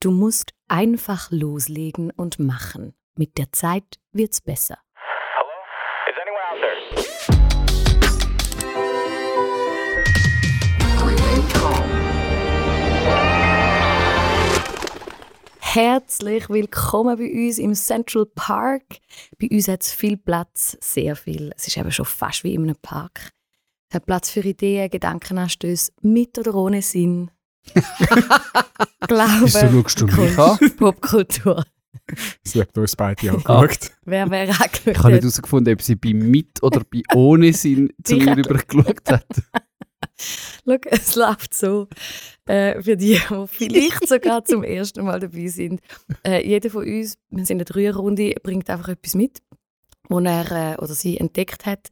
Du 0.00 0.12
musst 0.12 0.54
einfach 0.68 1.32
loslegen 1.32 2.12
und 2.12 2.38
machen. 2.38 2.94
Mit 3.16 3.36
der 3.36 3.50
Zeit 3.50 3.98
wird's 4.12 4.40
besser. 4.40 4.78
Is 6.06 6.14
anyone 6.22 6.38
out 6.48 6.60
there? 6.60 6.78
Herzlich 15.58 16.48
willkommen 16.48 17.18
bei 17.18 17.32
uns 17.32 17.58
im 17.58 17.74
Central 17.74 18.26
Park. 18.26 19.00
Bei 19.40 19.48
uns 19.50 19.66
hat 19.66 19.82
es 19.82 19.92
viel 19.92 20.16
Platz, 20.16 20.78
sehr 20.80 21.16
viel. 21.16 21.50
Es 21.56 21.66
ist 21.66 21.76
eben 21.76 21.90
schon 21.90 22.04
fast 22.06 22.44
wie 22.44 22.54
in 22.54 22.62
einem 22.62 22.76
Park. 22.76 23.30
Es 23.90 23.96
hat 23.96 24.06
Platz 24.06 24.30
für 24.30 24.42
Ideen, 24.42 24.90
Gedankenanstöße, 24.90 25.90
mit 26.02 26.38
oder 26.38 26.54
ohne 26.54 26.82
Sinn. 26.82 27.32
Glaube, 29.06 29.42
Wieso 29.44 29.58
schaust 29.58 30.00
du 30.00 30.06
mich 30.06 30.38
an? 30.38 30.58
Popkultur. 30.76 31.64
Sie 32.42 32.60
hat 32.60 32.76
uns 32.78 32.96
beide 32.96 33.30
angeschaut. 33.30 33.90
Wer 34.04 34.30
wäre 34.30 34.50
Ich 34.50 34.58
habe 34.58 34.70
nicht 34.70 34.88
angeschaut? 34.88 35.12
herausgefunden, 35.12 35.74
ob 35.74 35.82
sie 35.82 35.96
bei 35.96 36.14
mit 36.14 36.62
oder 36.62 36.82
bei 36.90 37.02
ohne 37.14 37.52
Sinn 37.52 37.92
zu 38.02 38.16
mir 38.16 38.36
rübergeschaut 38.36 39.10
hat. 39.10 39.26
Schau, 40.16 40.76
es 40.86 41.14
läuft 41.16 41.54
so. 41.54 41.88
Äh, 42.46 42.80
für 42.82 42.96
die, 42.96 43.20
die 43.30 43.46
vielleicht 43.46 44.08
sogar 44.08 44.44
zum 44.44 44.62
ersten 44.64 45.04
Mal 45.04 45.20
dabei 45.20 45.48
sind. 45.48 45.80
Äh, 46.24 46.46
jeder 46.46 46.70
von 46.70 46.84
uns, 46.84 47.18
wir 47.30 47.44
sind 47.44 47.56
eine 47.58 47.64
Dreierrunde, 47.64 48.34
bringt 48.42 48.70
einfach 48.70 48.88
etwas 48.88 49.14
mit, 49.14 49.38
wo 50.08 50.20
er 50.20 50.50
äh, 50.50 50.76
oder 50.76 50.94
sie 50.94 51.18
entdeckt 51.18 51.66
hat, 51.66 51.88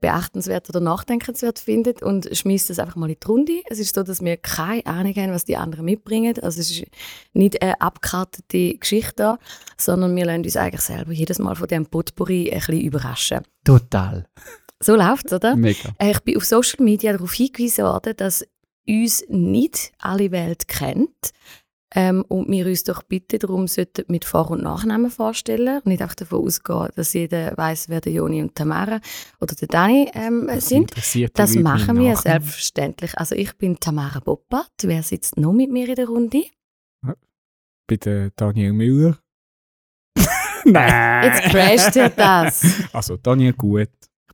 beachtenswert 0.00 0.68
oder 0.68 0.80
nachdenkenswert 0.80 1.58
findet 1.58 2.02
und 2.02 2.28
schmeißt 2.30 2.70
das 2.70 2.78
einfach 2.78 2.96
mal 2.96 3.10
in 3.10 3.16
die 3.20 3.26
Runde. 3.26 3.62
Es 3.68 3.78
ist 3.78 3.94
so, 3.94 4.02
dass 4.02 4.20
wir 4.22 4.36
keine 4.36 4.86
Ahnung 4.86 5.14
haben, 5.14 5.32
was 5.32 5.44
die 5.44 5.56
anderen 5.56 5.84
mitbringen. 5.84 6.34
Also 6.40 6.60
es 6.60 6.70
ist 6.70 6.84
nicht 7.32 7.60
eine 7.60 7.80
abgekartete 7.80 8.78
Geschichte 8.78 9.14
da, 9.16 9.38
sondern 9.76 10.14
wir 10.14 10.24
lassen 10.24 10.44
uns 10.44 10.56
eigentlich 10.56 10.82
selber 10.82 11.12
jedes 11.12 11.38
Mal 11.38 11.56
von 11.56 11.66
diesem 11.66 11.86
Potpourri 11.86 12.50
ein 12.50 12.58
bisschen 12.58 12.80
überraschen. 12.80 13.40
Total. 13.64 14.26
So 14.80 14.94
läuft 14.94 15.26
es, 15.26 15.32
oder? 15.32 15.56
Mega. 15.56 15.90
Äh, 15.98 16.12
Ich 16.12 16.20
bin 16.20 16.36
auf 16.36 16.44
Social 16.44 16.84
Media 16.84 17.12
darauf 17.12 17.32
hingewiesen 17.32 17.84
worden, 17.84 18.14
dass 18.16 18.46
uns 18.86 19.24
nicht 19.28 19.92
alle 19.98 20.30
Welt 20.30 20.68
kennt 20.68 21.32
ähm, 21.94 22.24
und 22.28 22.50
wir 22.50 22.66
uns 22.66 22.84
doch 22.84 23.02
bitte 23.02 23.38
darum 23.38 23.66
sollten 23.66 24.04
mit 24.08 24.24
Vor- 24.24 24.50
und 24.50 24.62
Nachnamen 24.62 25.10
vorstellen 25.10 25.78
und 25.78 25.86
nicht 25.86 26.02
einfach 26.02 26.14
davon 26.16 26.44
ausgehen, 26.44 26.88
dass 26.94 27.14
jeder 27.14 27.56
weiß, 27.56 27.88
wer 27.88 28.00
der 28.00 28.12
Joni 28.12 28.42
und 28.42 28.54
Tamara 28.54 29.00
oder 29.40 29.54
der 29.54 29.68
Dani 29.68 30.10
ähm, 30.12 30.48
sind. 30.58 30.92
Das 31.34 31.54
machen 31.54 31.96
wir 31.96 32.12
Nachnamen? 32.12 32.16
selbstverständlich. 32.16 33.16
Also 33.16 33.34
ich 33.34 33.56
bin 33.56 33.80
Tamara 33.80 34.20
Boppat. 34.20 34.70
Wer 34.82 35.02
sitzt 35.02 35.36
noch 35.38 35.52
mit 35.52 35.70
mir 35.70 35.88
in 35.88 35.94
der 35.94 36.08
Runde? 36.08 36.44
Bitte 37.86 38.32
Daniel 38.36 38.74
Müller. 38.74 39.18
Nein. 40.66 41.24
Jetzt 41.24 41.42
crasht 41.50 41.96
ja 41.96 42.10
das. 42.10 42.66
Also 42.92 43.16
Daniel 43.16 43.54
Gut. 43.54 43.88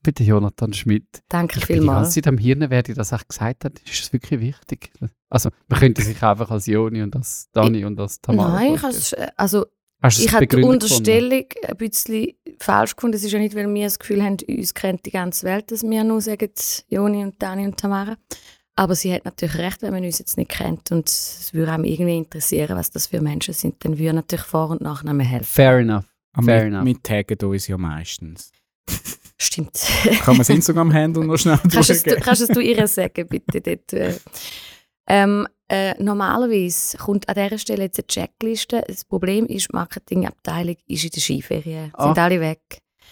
Ich 0.04 0.12
bin 0.14 0.26
der 0.26 0.34
Jonathan 0.34 0.72
Schmidt. 0.74 1.22
Danke 1.30 1.58
Ich 1.58 1.66
bin 1.66 1.80
die 1.80 1.86
ganze 1.86 1.92
vielmals. 1.94 2.14
Zeit 2.14 2.26
am 2.26 2.36
Hirn, 2.36 2.66
wer 2.68 2.82
dir 2.82 2.94
das 2.94 3.12
echt 3.12 3.26
gesagt 3.26 3.64
hat. 3.64 3.78
Ist 3.86 4.02
es 4.02 4.12
wirklich 4.12 4.38
wichtig? 4.38 4.90
Also, 5.30 5.48
man 5.68 5.80
könnte 5.80 6.02
sich 6.02 6.22
einfach 6.22 6.50
als 6.50 6.66
Joni 6.66 7.00
und 7.00 7.16
als 7.16 7.48
Dani 7.52 7.86
und 7.86 7.98
als 7.98 8.20
Tamara 8.20 8.52
Nein, 8.52 8.74
ich, 8.74 8.82
has, 8.82 9.14
also 9.34 9.64
Ich 10.06 10.30
habe 10.30 10.46
die 10.46 10.62
Unterstellung 10.62 11.46
ein 11.66 11.76
bisschen 11.78 12.34
falsch 12.58 12.96
gefunden. 12.96 13.16
Es 13.16 13.24
ist 13.24 13.32
ja 13.32 13.38
nicht, 13.38 13.54
weil 13.54 13.72
wir 13.72 13.84
das 13.84 13.98
Gefühl 13.98 14.22
haben, 14.22 14.36
uns 14.46 14.74
kennt 14.74 15.06
die 15.06 15.10
ganze 15.10 15.46
Welt, 15.46 15.72
dass 15.72 15.82
wir 15.82 16.04
nur 16.04 16.20
sagen, 16.20 16.50
Joni 16.88 17.24
und 17.24 17.42
Dani 17.42 17.64
und 17.64 17.78
Tamara. 17.78 18.18
Aber 18.76 18.94
sie 18.94 19.10
hat 19.10 19.24
natürlich 19.24 19.56
recht, 19.56 19.80
wenn 19.80 19.94
man 19.94 20.04
uns 20.04 20.18
jetzt 20.18 20.36
nicht 20.36 20.50
kennt 20.50 20.92
und 20.92 21.08
es 21.08 21.54
würde 21.54 21.72
einem 21.72 21.84
irgendwie 21.84 22.18
interessieren, 22.18 22.76
was 22.76 22.90
das 22.90 23.06
für 23.06 23.22
Menschen 23.22 23.54
sind, 23.54 23.82
dann 23.82 23.98
würde 23.98 24.16
natürlich 24.16 24.44
Vor- 24.44 24.68
und 24.68 24.82
Nachnamen 24.82 25.24
helfen. 25.24 25.46
Fair 25.46 25.78
enough. 25.78 26.04
Fair 26.34 26.44
wir, 26.44 26.66
enough. 26.66 26.84
wir 26.84 27.02
taggen 27.02 27.48
uns 27.48 27.68
ja 27.68 27.78
meistens. 27.78 28.52
Stimmt. 29.36 29.80
Kann 30.20 30.36
man 30.36 30.38
das 30.38 30.48
Instagram-Handle 30.50 31.24
noch 31.24 31.36
schnell 31.36 31.58
kannst, 31.70 31.90
es, 31.90 32.02
du- 32.02 32.16
kannst 32.16 32.42
es 32.42 32.48
du 32.48 32.60
ihr 32.60 32.86
sagen, 32.86 33.26
bitte? 33.28 33.60
Dort, 33.60 33.92
äh. 33.92 34.14
ähm, 35.08 35.46
äh, 35.68 35.94
normalerweise 36.02 36.96
kommt 36.98 37.28
an 37.28 37.34
dieser 37.34 37.58
Stelle 37.58 37.84
jetzt 37.84 37.98
eine 37.98 38.06
Checkliste. 38.06 38.84
Das 38.86 39.04
Problem 39.04 39.46
ist, 39.46 39.68
die 39.70 39.76
Marketingabteilung 39.76 40.76
ist 40.86 41.04
in 41.04 41.10
der 41.10 41.20
Skiferien. 41.20 41.90
Ah. 41.94 42.06
Sind 42.06 42.18
alle 42.18 42.40
weg. 42.40 42.60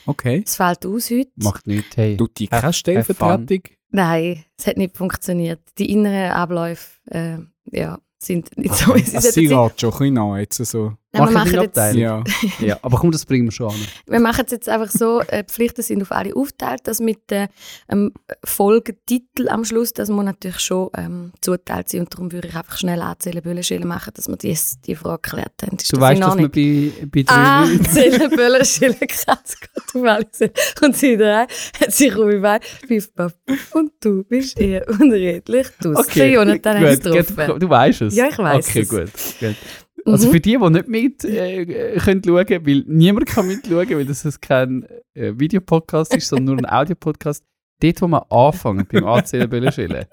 Okay. 0.07 0.43
Es 0.47 0.57
fällt 0.57 0.85
aus 0.87 1.11
heute. 1.11 1.31
Macht 1.37 1.67
nichts. 1.67 1.97
Hey. 1.97 2.17
Tut 2.17 2.39
die 2.39 2.49
keine 2.49 2.73
Stellvertretung? 2.73 3.63
Nein, 3.91 4.45
es 4.59 4.67
hat 4.67 4.77
nicht 4.77 4.97
funktioniert. 4.97 5.61
Die 5.79 5.91
inneren 5.93 6.33
Abläufe 6.33 6.89
äh, 7.11 7.39
ja, 7.71 7.99
sind 8.19 8.57
nicht 8.57 8.75
so, 8.75 8.95
wie 8.95 9.01
sie 9.01 9.19
sie 9.21 9.47
sollten 9.47 9.49
sein. 9.49 9.65
lädt 9.69 9.81
schon 9.81 9.93
ein 9.93 9.99
bisschen 9.99 10.19
an, 10.19 10.39
jetzt 10.39 10.65
so. 10.65 10.93
Nein, 11.15 11.29
wir, 11.29 11.33
machen. 11.35 11.99
Ja. 11.99 12.25
Ja, 12.61 12.79
aber 12.83 12.97
komm, 12.99 13.11
das 13.13 13.27
bringen 13.27 13.45
wir 13.45 13.53
schon 13.53 13.69
an. 13.71 13.77
wir 14.07 14.21
machen 14.21 14.45
es 14.47 14.53
jetzt 14.53 14.69
einfach 14.69 14.91
so, 14.91 15.21
äh, 15.21 15.45
die 15.45 15.53
Pflichten 15.53 15.83
sind 15.83 16.01
auf 16.03 16.11
alle 16.13 16.35
aufgeteilt, 16.35 16.81
dass 16.85 17.01
mit 17.01 17.31
dem 17.31 17.49
ähm, 17.91 18.13
Folgetitel 18.45 19.49
am 19.49 19.65
Schluss, 19.65 19.93
das 19.93 20.09
muss 20.09 20.25
natürlich 20.25 20.61
schon 20.61 20.89
ähm, 20.97 21.33
zuteilt 21.41 21.89
sein 21.91 22.01
und 22.01 22.15
darum 22.15 22.33
würde 22.33 22.49
ich 22.49 22.55
einfach 22.57 22.79
schnell 22.79 23.01
anzählen, 23.03 23.43
Böllenschillen 23.43 23.87
machen, 23.87 24.13
dass 24.15 24.29
wir 24.29 24.37
die, 24.37 24.57
die 24.87 24.95
Frage 24.97 25.21
geklärt 25.23 25.53
haben. 25.63 25.77
Ist 25.77 25.93
Du 25.93 25.97
das 25.97 26.01
weißt, 26.03 26.23
dass 26.23 26.37
wir 26.39 26.45
Ordnung? 26.45 26.93
bei, 27.01 27.07
bei 27.07 27.23
drei 27.23 27.35
Ah, 27.35 27.67
zählen 27.93 28.31
Böllenschillen, 28.31 28.97
Kratz, 29.01 29.57
Gott, 29.61 30.03
auf 30.03 30.09
alle 30.09 30.27
Fälle. 30.33 30.53
Und 30.83 30.97
sie 30.97 31.17
drei 31.17 31.47
hat 31.81 31.93
sich 31.93 32.17
ruhig 32.17 32.41
bei, 32.41 32.59
piff, 32.89 33.15
paff, 33.15 33.35
und 33.73 33.93
du 34.01 34.25
bist 34.25 34.59
eher 34.59 34.89
unredlich. 34.89 35.67
Du, 35.83 35.95
okay, 35.95 36.33
Jonathan 36.35 36.83
gut, 36.83 37.03
gut, 37.03 37.13
getroffen. 37.27 37.61
Du 37.61 37.69
weißt 37.69 38.03
es? 38.03 38.15
Ja, 38.15 38.29
ich 38.31 38.39
weiss 38.39 38.69
Okay, 38.69 38.81
es. 38.81 38.89
gut. 38.89 39.11
gut. 39.41 39.57
Also 40.05 40.27
Mhm. 40.29 40.33
für 40.33 40.41
die, 40.41 40.59
die 40.59 40.71
nicht 40.71 40.89
mit 40.89 41.25
äh, 41.25 41.97
können 41.99 42.23
schauen, 42.25 42.67
weil 42.67 42.85
niemand 42.87 43.27
kann 43.27 43.47
mitschauen, 43.47 43.89
weil 43.91 44.05
das 44.07 44.25
ist 44.25 44.41
kein 44.43 44.85
äh, 45.15 45.33
Videopodcast 45.39 46.15
ist, 46.17 46.29
sondern 46.29 46.57
nur 46.57 46.59
ein 46.59 46.67
Audiopodcast. 46.67 47.45
Dort, 47.81 48.03
wo 48.03 48.09
wir 48.09 48.33
anfangen, 48.33 48.87
beim 48.91 49.05
Anzählen 49.07 49.49
Böllenschillen, 49.51 50.07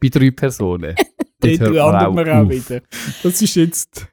bei 0.00 0.08
drei 0.08 0.30
Personen, 0.30 0.94
dort 1.40 1.60
Dort 1.60 1.60
hört 1.60 1.72
man 1.72 1.92
landen 1.92 2.16
wir 2.16 2.34
auch 2.36 2.42
auf. 2.44 2.50
wieder. 2.50 2.82
Das 3.22 3.42
ist 3.42 3.54
jetzt 3.56 4.06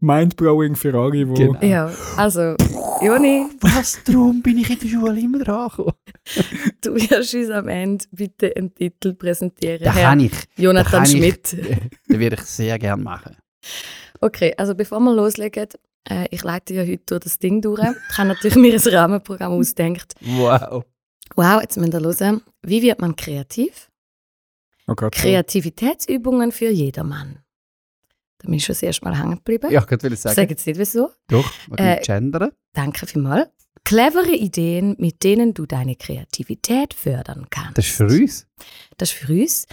mindblowing 0.00 0.76
für 0.76 0.94
alle, 0.94 1.12
die... 1.12 1.24
Genau. 1.34 1.58
Ja, 1.62 1.90
also, 2.16 2.54
Joni, 3.02 3.46
Was, 3.60 4.00
darum 4.04 4.42
bin 4.42 4.58
ich 4.58 4.70
in 4.70 4.78
der 4.78 4.88
Schule 4.88 5.20
immer 5.20 5.38
dran 5.38 5.68
gekommen? 5.68 5.92
du 6.82 6.94
wirst 6.94 7.34
uns 7.34 7.50
am 7.50 7.68
Ende 7.68 8.04
bitte 8.12 8.52
einen 8.56 8.74
Titel 8.74 9.14
präsentieren. 9.14 9.84
Das 9.84 9.94
Herr 9.94 10.10
kann 10.10 10.20
ich. 10.20 10.32
Jonathan 10.56 11.02
kann 11.04 11.06
Schmidt. 11.06 11.52
Ich, 11.58 11.78
das 12.08 12.18
würde 12.18 12.36
ich 12.36 12.42
sehr 12.42 12.78
gerne 12.78 13.02
machen. 13.02 13.36
Okay, 14.20 14.54
also 14.56 14.74
bevor 14.74 15.00
wir 15.00 15.14
loslegen, 15.14 15.68
äh, 16.08 16.26
ich 16.30 16.42
leite 16.42 16.74
ja 16.74 16.82
heute 16.82 17.02
durch 17.06 17.24
das 17.24 17.38
Ding 17.38 17.60
durch. 17.60 17.80
Ich 18.10 18.18
habe 18.18 18.28
natürlich 18.28 18.56
mir 18.56 18.72
ein 18.72 18.94
Rahmenprogramm 18.94 19.52
ausgedacht. 19.52 20.14
Wow. 20.20 20.84
Wow, 21.34 21.60
jetzt 21.60 21.76
müsst 21.76 21.94
ihr 21.94 22.00
hören. 22.00 22.42
Wie 22.62 22.82
wird 22.82 23.00
man 23.00 23.16
kreativ? 23.16 23.90
Oh 24.86 24.94
Gott. 24.94 25.12
Kreativitätsübungen 25.14 26.52
für 26.52 26.70
jedermann. 26.70 27.40
Da 28.38 28.46
bin 28.46 28.54
ich 28.54 28.64
schon 28.64 28.74
das 28.74 28.82
erste 28.82 29.04
Mal 29.04 29.18
hängen 29.18 29.36
geblieben. 29.36 29.70
Ja, 29.70 29.82
ich 29.82 29.90
wollte 29.90 30.08
ich 30.08 30.20
sagen. 30.20 30.36
sage 30.36 30.50
jetzt 30.50 30.66
nicht 30.66 30.78
wieso. 30.78 31.10
Doch, 31.28 31.50
man 31.68 31.78
äh, 31.78 32.00
gendern. 32.02 32.52
Danke 32.72 33.06
vielmals. 33.06 33.48
Clevere 33.84 34.34
Ideen, 34.34 34.96
mit 34.98 35.22
denen 35.22 35.54
du 35.54 35.64
deine 35.64 35.96
Kreativität 35.96 36.92
fördern 36.92 37.46
kannst. 37.50 37.78
Das 37.78 37.86
ist 37.86 37.96
für 37.96 38.06
uns. 38.06 38.46
Das 38.96 39.10
ist 39.10 39.18
für 39.18 39.32
uns. 39.32 39.66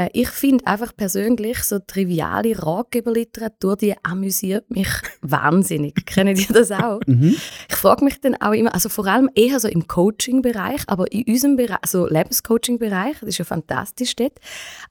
Äh, 0.00 0.08
ich 0.14 0.28
finde 0.28 0.66
einfach 0.66 0.96
persönlich 0.96 1.62
so 1.62 1.78
triviale 1.78 2.58
Ratgeberliteratur, 2.58 3.76
die 3.76 3.94
amüsiert 4.02 4.70
mich 4.70 4.88
wahnsinnig. 5.20 6.06
Kennen 6.06 6.36
ihr 6.36 6.46
das 6.48 6.70
auch? 6.70 7.00
Mhm. 7.06 7.36
Ich 7.68 7.76
frage 7.76 8.04
mich 8.04 8.20
dann 8.20 8.34
auch 8.36 8.52
immer, 8.52 8.72
also 8.72 8.88
vor 8.88 9.06
allem 9.06 9.28
eher 9.34 9.60
so 9.60 9.68
im 9.68 9.86
Coaching-Bereich, 9.86 10.82
aber 10.86 11.12
in 11.12 11.24
unserem 11.24 11.56
Bereich, 11.56 11.78
also 11.82 12.06
Lebenscoaching-Bereich, 12.06 13.18
das 13.20 13.28
ist 13.28 13.38
ja 13.38 13.44
fantastisch 13.44 14.16
dort, 14.16 14.38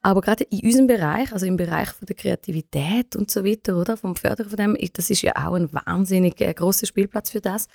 aber 0.02 0.22
gerade 0.22 0.44
in 0.44 0.62
unserem 0.62 0.88
Bereich, 0.88 1.34
also 1.34 1.46
im 1.46 1.58
Bereich 1.58 1.90
von 1.90 2.06
der 2.06 2.16
Kreativität 2.16 3.16
und 3.16 3.32
so 3.32 3.44
weiter, 3.44 3.78
oder, 3.78 3.98
vom 3.98 4.16
Fördern 4.16 4.50
von 4.50 4.58
dem, 4.58 4.78
das 4.94 5.10
ist 5.10 5.22
ja 5.22 5.34
auch 5.36 5.54
ein 5.54 5.72
wahnsinnig 5.74 6.40
äh, 6.42 6.54
grosser 6.54 6.86
Spielplatz 6.86 7.32
für 7.32 7.42
das 7.42 7.68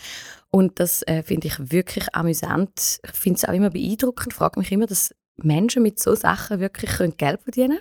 und 0.51 0.79
das 0.79 1.03
äh, 1.03 1.23
finde 1.23 1.49
ich 1.49 1.73
wirklich 1.73 2.15
amüsant. 2.15 3.01
Ich 3.05 3.13
finde 3.13 3.39
es 3.39 3.45
auch 3.45 3.53
immer 3.53 3.71
beeindruckend, 3.71 4.33
frage 4.33 4.61
mich 4.61 4.71
immer, 4.71 4.87
dass 4.87 5.11
Menschen 5.43 5.83
mit 5.83 5.99
so 5.99 6.15
Sachen 6.15 6.61
wirklich 6.61 6.91
können 6.91 7.17
Geld 7.17 7.43
verdienen 7.43 7.79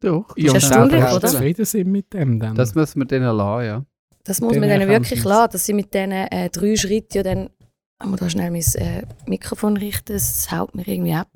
Doch. 0.00 0.36
Ja, 0.36 0.44
Ist 0.44 0.48
und 0.48 0.54
erstaunlich, 0.54 1.04
oder? 1.04 1.28
zufrieden 1.28 1.64
sind 1.64 1.90
mit 1.90 2.12
dem 2.12 2.38
dann. 2.38 2.54
Das 2.54 2.74
müssen 2.74 3.00
wir 3.00 3.06
denen 3.06 3.36
lassen, 3.36 3.66
ja. 3.66 3.84
Das 4.24 4.40
muss 4.40 4.56
man 4.56 4.68
denen 4.68 4.88
wirklich 4.88 5.18
ich 5.18 5.24
lassen, 5.24 5.52
dass 5.52 5.66
sie 5.66 5.72
mit 5.72 5.92
diesen 5.92 6.12
äh, 6.12 6.48
drei 6.50 6.76
Schritten 6.76 7.18
ja 7.18 7.22
dann, 7.22 7.50
ich 8.00 8.08
muss 8.08 8.20
da 8.20 8.30
schnell 8.30 8.50
mein 8.50 8.62
äh, 8.74 9.02
Mikrofon 9.26 9.76
richten, 9.76 10.12
es 10.12 10.50
haut 10.52 10.74
mir 10.74 10.86
irgendwie 10.86 11.14
ab, 11.14 11.28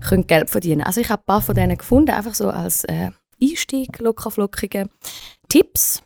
können 0.00 0.26
Geld 0.26 0.50
verdienen. 0.50 0.82
Also 0.82 1.00
ich 1.00 1.08
habe 1.08 1.22
ein 1.22 1.26
paar 1.26 1.40
von 1.40 1.54
denen 1.54 1.78
gefunden, 1.78 2.10
einfach 2.10 2.34
so 2.34 2.50
als 2.50 2.84
äh, 2.84 3.10
Einstieg, 3.40 3.98
lockerflockige 4.00 4.88
Tipps. 5.48 6.02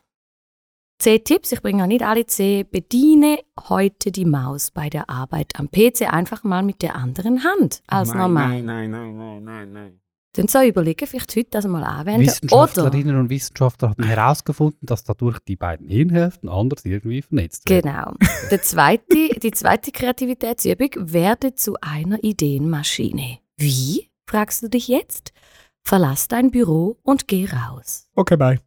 C-Tipps, 1.05 1.53
ich 1.53 1.61
bringe 1.61 1.83
auch 1.83 1.87
nicht 1.87 2.03
alle 2.03 2.25
C. 2.25 2.65
Bediene 2.65 3.39
heute 3.69 4.11
die 4.11 4.25
Maus 4.25 4.71
bei 4.71 4.89
der 4.89 5.11
Arbeit 5.11 5.53
am 5.59 5.71
PC 5.71 6.11
einfach 6.11 6.45
mal 6.45 6.63
mit 6.63 6.81
der 6.81 6.97
anderen 6.97 7.45
Hand 7.45 7.83
als 7.87 8.09
nein, 8.09 8.19
normal. 8.19 8.49
Nein, 8.49 8.65
nein, 8.65 8.91
nein, 8.91 9.17
nein, 9.19 9.45
nein, 9.45 9.73
nein. 9.75 10.01
Dann 10.33 10.49
so 10.49 10.63
überlegen, 10.63 11.07
vielleicht 11.07 11.37
heute 11.37 11.51
das 11.51 11.67
mal 11.67 11.85
anwenden. 11.85 12.23
Oder 12.23 12.33
Wissenschaftlerinnen 12.33 13.19
und 13.19 13.29
Wissenschaftler 13.29 13.91
haben 13.91 14.03
herausgefunden, 14.03 14.79
dass 14.81 15.05
dadurch 15.05 15.41
die 15.41 15.57
beiden 15.57 15.89
Hirnhälften 15.89 16.49
anders 16.49 16.87
irgendwie 16.87 17.21
vernetzt 17.21 17.69
werden. 17.69 17.83
Genau. 17.83 18.15
Der 18.51 18.63
zweite, 18.63 19.39
die 19.43 19.51
zweite 19.51 19.93
Kreativitätsübung 19.93 20.89
werde 20.97 21.55
zu 21.55 21.77
einer 21.83 22.25
Ideenmaschine. 22.25 23.41
Wie? 23.59 24.11
fragst 24.27 24.63
du 24.63 24.69
dich 24.69 24.89
jetzt? 24.89 25.35
Verlass 25.83 26.29
dein 26.29 26.51
Büro 26.51 26.97
und 27.03 27.29
geh 27.29 27.47
raus. 27.47 28.09
Okay, 28.15 28.39
bye. 28.39 28.59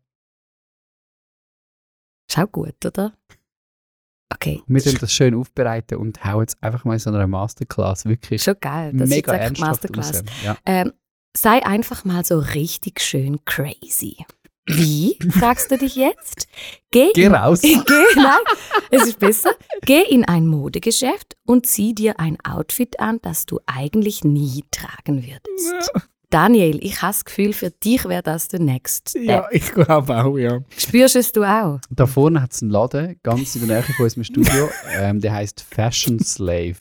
Schau 2.31 2.45
gut, 2.47 2.85
oder? 2.85 3.13
Okay. 4.33 4.61
Wir 4.67 4.81
können 4.81 4.97
das 4.99 5.13
schön 5.13 5.33
aufbereiten 5.35 5.97
und 5.97 6.23
hauen 6.25 6.41
jetzt 6.41 6.61
einfach 6.61 6.83
mal 6.85 6.93
in 6.93 6.99
so 6.99 7.09
einer 7.09 7.27
Masterclass 7.27 8.05
wirklich 8.05 8.43
Schon 8.43 8.55
geil. 8.59 8.91
Das 8.93 9.09
mega 9.09 9.33
ist 9.35 9.49
jetzt 9.49 9.59
Masterclass. 9.59 10.23
Ja. 10.43 10.57
Ähm, 10.65 10.93
sei 11.35 11.65
einfach 11.65 12.03
mal 12.03 12.25
so 12.25 12.39
richtig 12.39 12.99
schön 12.99 13.43
crazy. 13.45 14.17
Wie? 14.69 15.17
fragst 15.31 15.71
du 15.71 15.77
dich 15.77 15.95
jetzt? 15.95 16.47
Geh, 16.91 17.11
Geh 17.13 17.23
in- 17.23 17.35
raus. 17.35 17.61
Geh, 17.61 17.71
nein, 18.17 18.39
es 18.91 19.07
ist 19.07 19.19
besser. 19.19 19.51
Geh 19.83 20.01
in 20.01 20.25
ein 20.25 20.45
Modegeschäft 20.45 21.37
und 21.45 21.65
zieh 21.65 21.95
dir 21.95 22.19
ein 22.19 22.37
Outfit 22.43 22.99
an, 22.99 23.19
das 23.21 23.45
du 23.45 23.61
eigentlich 23.65 24.25
nie 24.25 24.65
tragen 24.71 25.25
würdest. 25.25 25.93
Daniel, 26.29 26.77
ich 26.83 27.01
habe 27.01 27.13
das 27.13 27.23
Gefühl, 27.23 27.53
für 27.53 27.71
dich 27.71 28.03
wäre 28.05 28.21
das 28.21 28.49
der 28.49 28.59
Next 28.59 29.09
Step. 29.09 29.23
Ja, 29.23 29.47
ich 29.51 29.71
glaube 29.73 30.15
auch, 30.23 30.37
ja. 30.37 30.59
Spürst 30.77 31.15
du 31.15 31.19
es 31.19 31.31
du 31.31 31.43
auch? 31.45 31.79
Da 31.89 32.05
vorne 32.05 32.41
hat 32.41 32.51
es 32.51 32.61
einen 32.61 32.71
Laden, 32.71 33.17
ganz 33.23 33.55
in 33.55 33.65
der 33.67 33.77
Nähe 33.77 33.83
von 33.83 34.03
unserem 34.03 34.23
Studio, 34.25 34.69
ähm, 34.99 35.21
der 35.21 35.33
heißt 35.33 35.61
Fashion 35.61 36.19
Slave. 36.19 36.75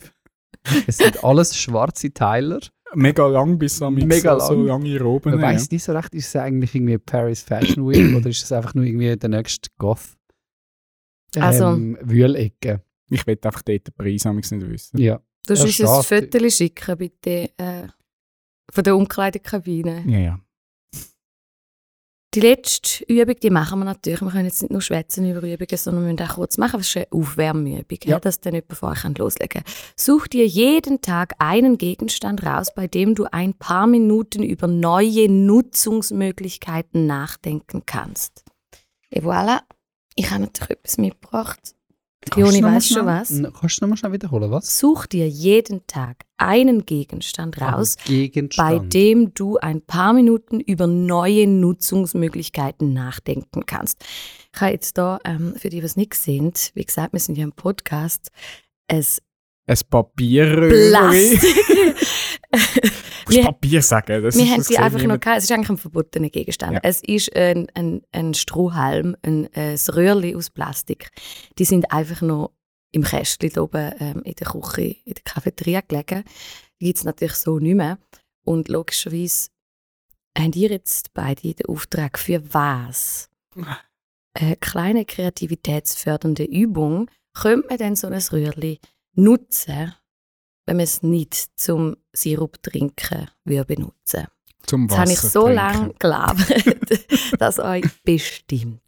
Es 0.89 0.99
sind 0.99 1.23
alles 1.23 1.57
schwarze 1.57 2.13
Teiler. 2.13 2.59
Mega 2.95 3.27
lang 3.27 3.59
bis 3.59 3.81
am 3.83 3.95
Mega 3.95 4.39
so, 4.41 4.47
so 4.47 4.55
lang. 4.55 4.67
lange 4.67 4.89
hier 4.89 5.05
oben. 5.05 5.31
Man 5.31 5.41
ja. 5.41 5.47
weiß 5.47 5.71
nicht 5.71 5.85
so 5.85 5.93
recht, 5.93 6.15
ist 6.15 6.27
es 6.29 6.37
eigentlich 6.37 6.75
irgendwie 6.75 6.99
Paris 6.99 7.43
Fashion 7.43 7.89
Week 7.89 8.17
oder 8.17 8.29
ist 8.31 8.43
es 8.43 8.51
einfach 8.53 8.75
nur 8.75 8.85
irgendwie 8.85 9.17
der 9.17 9.29
nächste 9.29 9.69
Goth? 9.79 10.17
Also- 11.37 11.67
Ähm, 11.75 11.99
Wühlecke. 12.03 12.83
Ich 13.11 13.25
will 13.27 13.39
einfach 13.43 13.63
dort 13.63 13.87
den 13.87 13.95
Preis 13.97 14.27
am 14.27 14.37
nicht 14.37 14.51
wissen. 14.51 14.99
Ja. 15.01 15.21
Du 15.47 15.53
uns 15.53 15.81
ein. 15.81 16.03
Foto 16.03 16.51
schicken, 16.51 16.97
bitte, 16.97 17.51
äh, 17.57 17.87
von 18.73 18.85
der 18.85 18.97
Umkleidekabine. 18.97 20.05
Ja, 20.07 20.19
ja. 20.19 20.41
Die 22.35 22.41
letzte 22.41 23.03
Übung, 23.05 23.37
die 23.43 23.49
machen 23.49 23.79
wir 23.79 23.87
natürlich. 23.87 24.21
Wir 24.21 24.31
können 24.31 24.45
jetzt 24.45 24.61
nicht 24.61 24.71
nur 24.71 24.83
schwätzen 24.83 25.31
über 25.31 25.39
Übungen, 25.39 25.77
sondern 25.79 26.05
wir 26.05 26.13
müssen 26.13 26.29
auch 26.29 26.35
kurz 26.35 26.59
machen. 26.59 26.79
Das 26.81 26.89
ist 26.89 26.97
eine 26.97 27.07
Aufwärmübung, 27.11 27.99
ja. 28.05 28.21
Dass 28.21 28.41
dann 28.41 28.53
jemand 28.53 28.75
vor 28.75 28.91
euch 28.91 29.05
loslegen 29.17 29.63
kann. 29.63 29.73
Such 29.97 30.27
dir 30.27 30.47
jeden 30.47 31.01
Tag 31.01 31.33
einen 31.39 31.79
Gegenstand 31.79 32.45
raus, 32.45 32.75
bei 32.75 32.89
dem 32.89 33.15
du 33.15 33.25
ein 33.33 33.55
paar 33.55 33.87
Minuten 33.87 34.43
über 34.43 34.67
neue 34.67 35.31
Nutzungsmöglichkeiten 35.31 37.07
nachdenken 37.07 37.85
kannst. 37.87 38.45
Et 39.09 39.25
voilà, 39.25 39.61
ich 40.15 40.31
habe 40.31 40.43
natürlich 40.43 40.73
etwas 40.73 40.99
mitgebracht. 40.99 41.76
Joni 42.35 42.61
noch 42.61 42.69
mal 42.71 42.77
weiß 42.77 42.89
schon 42.89 43.03
schnell- 43.03 43.07
was. 43.53 43.61
Kannst 43.61 43.81
du 43.81 43.85
nochmal 43.85 43.97
schnell 43.99 44.13
wiederholen, 44.13 44.51
was? 44.51 44.79
Such 44.79 45.07
dir 45.07 45.29
jeden 45.29 45.87
Tag 45.87 46.25
einen 46.39 46.85
Gegenstand 46.85 47.61
raus, 47.61 47.97
Ein 48.01 48.05
Gegenstand. 48.07 48.69
bei 48.83 48.87
dem 48.89 49.33
du 49.35 49.59
ein 49.59 49.81
paar 49.83 50.13
Minuten 50.13 50.61
über 50.61 50.87
neue 50.87 51.47
Nutzungsmöglichkeiten 51.47 52.93
nachdenken 52.93 53.65
kannst. 53.67 54.05
Ich 54.55 54.61
habe 54.61 54.73
jetzt 54.73 54.99
da, 54.99 55.19
ähm, 55.25 55.55
für 55.57 55.69
die, 55.69 55.81
die 55.81 55.87
es 55.87 55.97
nicht 55.97 56.15
sehen, 56.15 56.53
wie 56.75 56.85
gesagt, 56.85 57.13
wir 57.13 57.21
sind 57.21 57.37
ja 57.39 57.45
im 57.45 57.53
Podcast, 57.53 58.31
es 58.89 59.23
Ein 59.67 59.77
Papierröhrchen. 59.91 60.91
Plastik. 60.91 61.97
Du 63.27 63.33
musst 63.33 63.39
Wir- 63.39 63.45
Papier 63.45 63.83
sagen. 63.83 64.23
Das 64.23 64.37
Wir 64.37 64.45
ist, 64.45 64.51
haben 64.51 64.57
das 64.59 64.67
sieht 64.69 64.79
einfach 64.79 65.03
noch 65.03 65.21
gehabt. 65.21 65.39
Es 65.39 65.45
ist 65.45 65.53
eigentlich 65.53 65.71
ein 65.71 65.79
verbotener 65.79 66.31
Gegenstand. 66.31 66.75
Ja. 66.75 66.81
Es 66.83 67.03
ist 67.03 67.35
ein, 67.35 67.67
ein, 67.75 68.03
ein 68.13 68.35
Strohhalm, 68.35 69.17
ein, 69.23 69.49
ein 69.55 69.77
Röhrli 69.93 70.35
aus 70.37 70.51
Plastik. 70.51 71.11
Die 71.59 71.65
sind 71.65 71.91
einfach 71.93 72.23
noch 72.23 72.53
im 72.93 73.03
Kästchen 73.03 73.59
oben 73.59 73.93
ähm, 73.99 74.23
in 74.23 74.35
der 74.35 74.47
Küche, 74.47 74.97
in 75.05 75.15
der 75.15 75.23
Cafeteria 75.25 75.81
gelegen. 75.81 76.25
Die 76.81 76.87
gibt 76.87 76.99
es 76.99 77.05
natürlich 77.05 77.35
so 77.35 77.59
nicht 77.59 77.75
mehr. 77.75 77.99
Und 78.45 78.69
logischerweise 78.69 79.49
haben 80.39 80.53
ihr 80.53 80.71
jetzt 80.71 81.13
beide 81.13 81.55
den 81.55 81.67
Auftrag 81.67 82.19
für 82.19 82.43
was? 82.55 83.29
Eine 84.35 84.57
kleine 84.57 85.05
kreativitätsfördernde 85.05 86.45
Übung 86.45 87.11
könnte 87.35 87.69
man 87.69 87.79
dann 87.79 87.97
so 87.97 88.07
ein 88.07 88.21
Röhrli 88.21 88.79
nutzen, 89.15 89.95
wenn 90.67 90.77
man 90.77 90.85
es 90.85 91.03
nicht 91.03 91.35
zum 91.59 91.97
Sirup 92.13 92.63
trinken 92.63 93.29
würde 93.45 93.65
benutzen. 93.77 94.27
Zum 94.67 94.83
Jetzt 94.89 94.99
habe 94.99 95.11
ich 95.13 95.19
Wasser 95.19 95.29
so 95.29 95.43
trinken. 95.45 95.55
lange 95.57 95.89
geglaubt, 95.93 97.39
dass 97.41 97.59
euch 97.61 97.85
bestimmt 98.03 98.81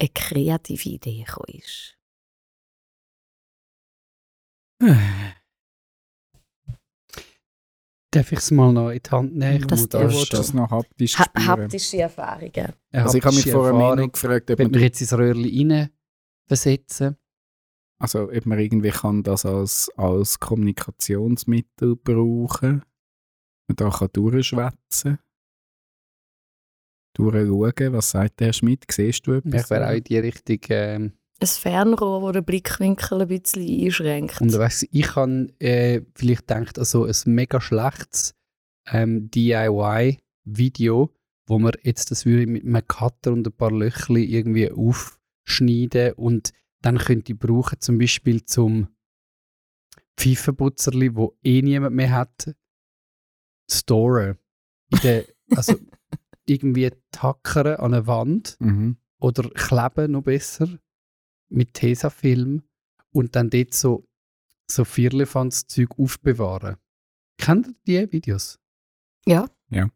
eine 0.00 0.08
kreative 0.12 0.88
Idee 0.88 1.22
gekommen 1.24 1.58
ist. 1.62 1.96
Darf 8.12 8.32
ich 8.32 8.38
es 8.38 8.50
mal 8.50 8.72
noch 8.72 8.90
in 8.90 9.00
die 9.04 9.10
Hand 9.10 9.34
nehmen? 9.36 9.56
Ich 9.58 9.66
Das 9.66 9.88
Du 9.88 9.98
du. 9.98 10.10
schon- 10.10 10.26
das 10.38 10.52
noch 10.54 10.70
haptisch 10.70 11.18
Ha 11.18 11.24
spüren. 11.24 11.46
haptische 11.46 11.98
Erfahrungen. 11.98 12.72
Also 12.92 13.18
ich 13.18 13.24
habe 13.24 13.34
mich 13.36 13.50
vorher 13.50 13.72
noch 13.96 14.12
gefragt, 14.12 14.50
ob 14.50 14.58
Wenn 14.58 14.68
man, 14.68 14.74
wir 14.74 14.82
jetzt 14.82 15.00
ins 15.00 15.12
Röhrli 15.12 15.62
rein 15.70 15.90
versetzen. 16.46 17.16
Also, 17.98 18.30
ob 18.30 18.46
man 18.46 18.58
irgendwie 18.58 18.90
kann 18.90 19.22
das 19.22 19.46
als, 19.46 19.90
als 19.96 20.38
Kommunikationsmittel 20.38 21.96
brauchen 21.96 22.82
Man 23.68 23.76
da 23.76 23.90
kann 23.90 24.08
durchschwätzen 24.12 25.18
Durchschauen, 27.14 27.92
was 27.94 28.10
sagt 28.10 28.40
der 28.40 28.48
Herr 28.48 28.52
Schmidt? 28.52 28.84
Siehst 28.90 29.26
du 29.26 29.32
etwas? 29.32 29.64
Ich 29.64 29.70
wäre 29.70 29.88
auch 29.88 29.94
in 29.94 30.04
die 30.04 30.18
Richtung. 30.18 30.58
Ähm, 30.68 31.12
Ein 31.40 31.46
Fernrohr, 31.46 32.20
das 32.20 32.32
den 32.34 32.44
Blickwinkel 32.44 33.22
ein 33.22 33.28
bisschen 33.28 33.84
einschränkt. 33.86 34.40
und 34.42 34.52
weißt, 34.52 34.82
du, 34.82 34.86
ich 34.90 35.16
habe 35.16 35.48
äh, 35.58 36.02
vielleicht 36.14 36.46
gedacht, 36.46 36.78
also 36.78 37.06
ein 37.06 37.14
mega 37.24 37.58
schlechtes 37.58 38.34
ähm, 38.86 39.30
DIY-Video, 39.30 41.10
wo 41.46 41.58
man 41.58 41.72
jetzt 41.82 42.10
das 42.10 42.26
würde 42.26 42.46
mit 42.46 42.64
einem 42.64 42.86
Cutter 42.86 43.32
und 43.32 43.46
ein 43.46 43.52
paar 43.52 43.72
Löchli 43.72 44.24
irgendwie 44.24 44.70
aufschneiden 44.70 46.12
und 46.14 46.52
dann 46.82 46.98
könnte 46.98 47.32
ich 47.32 47.38
brauchen, 47.38 47.80
zum 47.80 47.98
Beispiel 47.98 48.44
zum 48.44 48.88
Pfeifenputzerli, 50.16 51.14
wo 51.14 51.36
eh 51.42 51.62
niemand 51.62 51.94
mehr 51.96 52.10
hat, 52.12 52.54
storen. 53.70 54.38
Der, 55.02 55.26
also 55.54 55.74
irgendwie 56.46 56.90
tackern 57.10 57.76
an 57.76 57.94
eine 57.94 58.06
Wand 58.06 58.56
Mhm. 58.60 58.96
oder 59.20 59.48
kleben 59.50 60.12
noch 60.12 60.22
besser 60.22 60.68
mit 61.48 61.74
Tesafilm 61.74 62.62
und 63.10 63.34
dann 63.36 63.50
dort 63.50 63.74
so, 63.74 64.08
so 64.70 64.84
Vierlefanz-Zeug 64.84 65.98
aufbewahren. 65.98 66.76
Kennt 67.38 67.68
ihr 67.86 68.06
die 68.06 68.12
Videos? 68.12 68.58
Ja. 69.26 69.46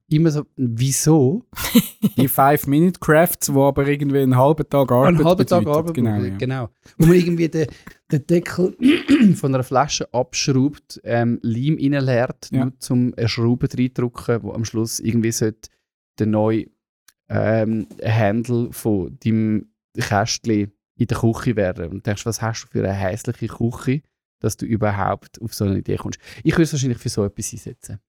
Immer 0.08 0.30
so, 0.30 0.46
wieso? 0.56 1.44
Die 2.16 2.26
Five-Minute-Crafts, 2.28 3.46
die 3.46 3.52
aber 3.52 3.86
irgendwie 3.86 4.18
einen 4.18 4.36
halben 4.36 4.68
Tag 4.68 4.90
Arbeit 4.90 5.08
Einen 5.14 5.24
halben 5.24 5.46
Tag. 5.46 5.66
Arbeit. 5.66 5.94
Genau, 5.94 6.16
ja. 6.22 6.36
genau. 6.36 6.68
Wo 6.98 7.06
man 7.06 7.14
irgendwie 7.14 7.48
den, 7.48 7.66
den 8.10 8.26
Deckel 8.26 8.76
von 9.36 9.54
einer 9.54 9.62
Flasche 9.62 10.12
abschraubt, 10.12 11.00
ähm, 11.04 11.38
Leim 11.42 11.78
reinleert, 11.80 12.48
Ja. 12.50 12.64
nur 12.64 12.78
zum 12.80 13.14
ein 13.16 13.28
Schrauben 13.28 13.68
reindrücken, 13.72 14.42
wo 14.42 14.52
am 14.52 14.64
Schluss 14.64 14.98
irgendwie 14.98 15.30
sollte 15.32 15.70
der 16.18 16.26
neue 16.26 16.66
ähm, 17.28 17.86
Handle 18.04 18.72
von 18.72 19.16
deinem 19.22 19.70
Kästchen 19.96 20.72
in 20.96 21.06
der 21.06 21.18
Küche 21.18 21.54
werden. 21.56 21.84
Und 21.86 21.94
du 21.98 22.00
denkst, 22.00 22.26
was 22.26 22.42
hast 22.42 22.64
du 22.64 22.68
für 22.68 22.80
eine 22.84 22.92
hässliche 22.92 23.46
Küche, 23.46 24.02
dass 24.40 24.56
du 24.56 24.66
überhaupt 24.66 25.40
auf 25.40 25.54
so 25.54 25.64
eine 25.64 25.78
Idee 25.78 25.96
kommst. 25.96 26.18
Ich 26.42 26.54
würde 26.54 26.64
es 26.64 26.72
wahrscheinlich 26.72 26.98
für 26.98 27.08
so 27.08 27.24
etwas 27.24 27.52
einsetzen. 27.52 28.00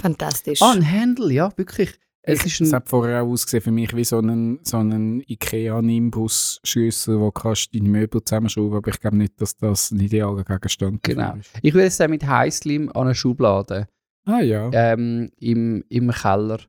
Fantastisch. 0.00 0.60
Ah, 0.62 0.72
ein 0.72 0.90
Handle, 0.90 1.32
ja, 1.32 1.52
wirklich. 1.56 1.98
Es 2.24 2.44
ist 2.46 2.60
Es 2.60 2.68
ein, 2.72 2.76
hat 2.76 2.88
vorher 2.88 3.22
auch 3.22 3.26
ausgesehen 3.26 3.62
für 3.62 3.72
mich 3.72 3.94
wie 3.96 4.04
so 4.04 4.20
ein, 4.20 4.60
so 4.62 4.76
ein 4.78 5.22
Ikea-Nimbus-Schlüssel, 5.26 7.18
wo 7.18 7.30
kannst 7.32 7.74
du 7.74 7.78
deine 7.78 7.90
Möbel 7.90 8.22
zusammenschrauben, 8.22 8.76
aber 8.76 8.90
ich 8.90 9.00
glaube 9.00 9.16
nicht, 9.16 9.40
dass 9.40 9.56
das 9.56 9.90
ein 9.90 9.98
idealer 10.00 10.44
Gegenstand 10.44 11.02
Genau. 11.02 11.34
ist. 11.36 11.50
ich 11.62 11.74
würde 11.74 11.86
es 11.88 11.96
dann 11.96 12.10
mit 12.10 12.24
Heißlim 12.26 12.90
an 12.90 13.02
eine 13.06 13.14
Schublade 13.14 13.88
Ah 14.24 14.40
ja. 14.40 14.70
ähm, 14.72 15.32
im, 15.40 15.84
im 15.88 16.10
Keller 16.12 16.60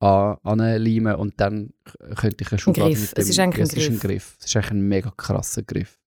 an, 0.00 0.36
anleimen 0.42 1.14
und 1.14 1.40
dann 1.40 1.72
könnte 2.16 2.38
ich 2.42 2.50
eine 2.50 2.58
Schublade 2.58 2.90
Griff. 2.90 3.10
mit 3.10 3.18
Es 3.18 3.28
ist 3.28 3.38
eigentlich 3.38 3.60
ein 3.60 3.66
es 3.68 3.74
ist 3.74 3.88
ein 3.90 3.98
Griff. 4.00 4.36
Es 4.40 4.46
ist 4.46 4.56
eigentlich 4.56 4.70
ein 4.72 4.88
mega 4.88 5.12
krasser 5.16 5.62
Griff. 5.62 6.00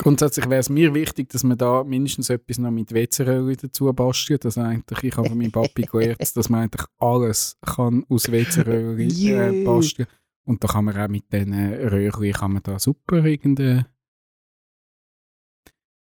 Grundsätzlich 0.00 0.48
wäre 0.48 0.60
es 0.60 0.68
mir 0.68 0.94
wichtig, 0.94 1.28
dass 1.30 1.42
man 1.42 1.58
da 1.58 1.82
mindestens 1.82 2.30
etwas 2.30 2.58
noch 2.58 2.70
mit 2.70 2.94
WC-Röhrchen 2.94 3.56
dazu 3.62 3.92
bastelt. 3.92 4.44
Also 4.44 4.60
eigentlich, 4.60 5.02
ich 5.02 5.16
habe 5.16 5.28
von 5.28 5.36
meinem 5.36 5.50
Papi 5.50 5.82
gelernt, 5.82 6.20
dass 6.36 6.48
man 6.48 6.62
eigentlich 6.62 6.86
alles 6.98 7.58
kann 7.62 8.04
aus 8.08 8.30
WC-Röhrchen 8.30 9.10
äh, 9.10 9.64
basteln 9.64 10.06
Und 10.44 10.62
da 10.62 10.68
kann 10.68 10.84
man 10.84 10.96
auch 10.96 11.08
mit 11.08 11.32
diesen 11.32 11.52
Röhrchen 11.52 12.32
kann 12.32 12.52
man 12.52 12.62
da 12.62 12.78
super 12.78 13.24
irgendeine 13.24 13.86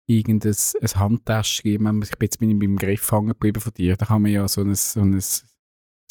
irgendein 0.09 0.55
ein 0.81 1.00
Handtäschchen, 1.00 1.73
ich 1.73 1.81
meine, 1.81 2.05
ich 2.05 2.16
bin 2.16 2.26
jetzt 2.26 2.38
beim 2.38 2.76
Griff 2.76 3.11
hängen 3.11 3.28
geblieben 3.28 3.61
von 3.61 3.75
dir, 3.75 3.97
da 3.97 4.07
kann 4.07 4.23
man 4.23 4.31
ja 4.31 4.47
so 4.47 4.62
ein, 4.62 4.75
so 4.75 5.00
ein, 5.00 5.14
ein 5.14 5.23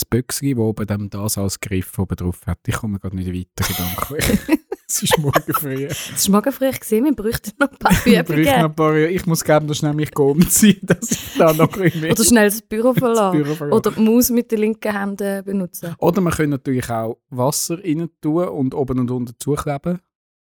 Büchschen, 0.10 0.58
wo 0.58 0.70
oben 0.70 0.88
dem 0.88 1.10
das 1.10 1.38
als 1.38 1.60
Griff 1.60 1.98
oben 1.98 2.16
drauf 2.16 2.46
hat. 2.46 2.60
Ich 2.68 2.76
komme 2.76 3.00
gerade 3.00 3.16
nicht 3.16 3.32
weiter, 3.32 3.74
gedanklich. 3.74 4.60
es 4.88 5.04
ist 5.04 5.18
morgen 5.18 5.54
früh. 5.54 5.88
Das 5.88 6.10
ist 6.10 6.30
morgen 6.30 6.52
früh 6.52 6.72
gesehen, 6.72 7.06
wir 7.06 7.14
bräuchten 7.16 7.52
noch 7.60 7.72
ein 7.72 7.78
paar 7.78 7.92
Ich, 7.92 8.14
brauche 8.14 8.24
noch 8.24 8.30
Übungen. 8.30 8.48
ein 8.48 8.76
paar, 8.76 8.96
ich 8.96 9.26
muss 9.26 9.44
gerne 9.44 9.74
schnell 9.74 9.94
mich 9.94 10.18
umziehen, 10.18 10.80
dass 10.84 11.12
ich 11.12 11.38
da 11.38 11.54
noch 11.54 11.74
ein 11.74 11.82
bisschen 11.82 12.12
Oder 12.12 12.24
schnell 12.24 12.50
das 12.50 12.62
Büro 12.62 12.94
das 12.94 13.00
verlassen. 13.00 13.44
Büro. 13.44 13.76
Oder 13.76 13.92
die 13.92 14.02
Maus 14.02 14.30
mit 14.30 14.52
den 14.52 14.60
linken 14.60 14.98
Händen 14.98 15.44
benutzen. 15.44 15.96
Oder 16.00 16.22
man 16.22 16.34
kann 16.34 16.50
natürlich 16.50 16.90
auch 16.90 17.18
Wasser 17.30 17.84
rein 17.84 18.10
tun 18.22 18.48
und 18.48 18.74
oben 18.74 19.00
und 19.00 19.12
unten 19.12 19.34
zukleben. 19.40 20.00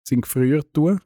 Sind 0.04 0.22
gefriert 0.22 0.74
tun. 0.74 1.02